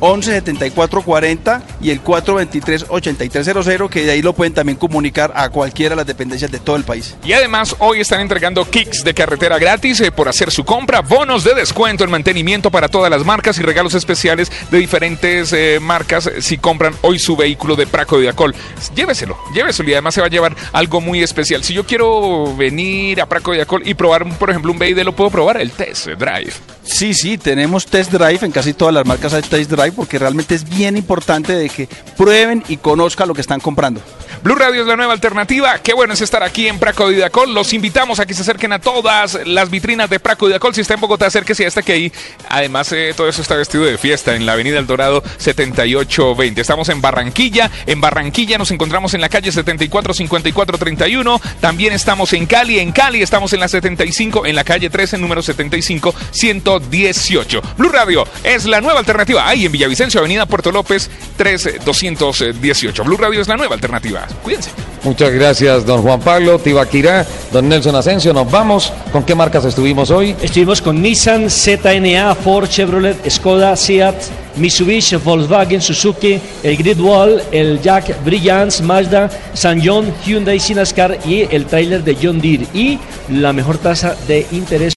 [0.00, 6.06] 117440 y el 423-8300, que de ahí lo pueden también comunicar a cualquiera de las
[6.06, 7.16] dependencias de todo el país.
[7.24, 11.44] Y además hoy están entregando kicks de carretera gratis eh, por hacer su compra, bonos
[11.44, 16.26] de descuento en mantenimiento para todas las marcas y regalos especiales de diferentes eh, marcas
[16.26, 18.54] eh, si compran hoy su vehículo de Praco de Acol.
[18.94, 21.62] Lléveselo, lléveselo y además se va a llevar algo muy especial.
[21.64, 25.14] Si yo quiero venir a Praco de Acol y probar, por ejemplo, un BID, lo
[25.14, 26.52] puedo probar, el test drive.
[26.82, 30.54] Sí, sí, tenemos test drive, en casi todas las marcas hay test drive porque realmente
[30.54, 34.00] es bien importante de que prueben y conozcan lo que están comprando.
[34.42, 35.78] Blue Radio es la nueva alternativa.
[35.80, 37.52] Qué bueno es estar aquí en Praco Didacol.
[37.52, 40.74] Los invitamos a que se acerquen a todas las vitrinas de Praco Didacol.
[40.74, 42.12] Si está en Bogotá, acérquese a esta que ahí.
[42.48, 46.58] Además, eh, todo eso está vestido de fiesta en la Avenida El Dorado 7820.
[46.58, 47.70] Estamos en Barranquilla.
[47.84, 51.38] En Barranquilla nos encontramos en la calle 74 54 31.
[51.60, 52.78] También estamos en Cali.
[52.78, 57.62] En Cali estamos en la 75, en la calle 13, número 75 118.
[57.76, 59.46] Blue Radio es la nueva alternativa.
[59.46, 63.04] Ahí en Villavicencio, Avenida Puerto López 3 218.
[63.04, 64.29] Blue Radio es la nueva alternativa.
[64.42, 64.70] Cuídense.
[65.02, 68.34] Muchas gracias, don Juan Pablo Tibaquirá, don Nelson Asensio.
[68.34, 68.92] Nos vamos.
[69.12, 70.36] ¿Con qué marcas estuvimos hoy?
[70.42, 74.14] Estuvimos con Nissan, ZNA, Ford, Chevrolet, Skoda, Seat,
[74.56, 81.64] Mitsubishi, Volkswagen, Suzuki, el Gridwall, el Jack Brilliance, Mazda, San John, Hyundai, Sinascar y el
[81.64, 82.66] trailer de John Deere.
[82.74, 82.98] Y
[83.30, 84.88] la mejor tasa de interés.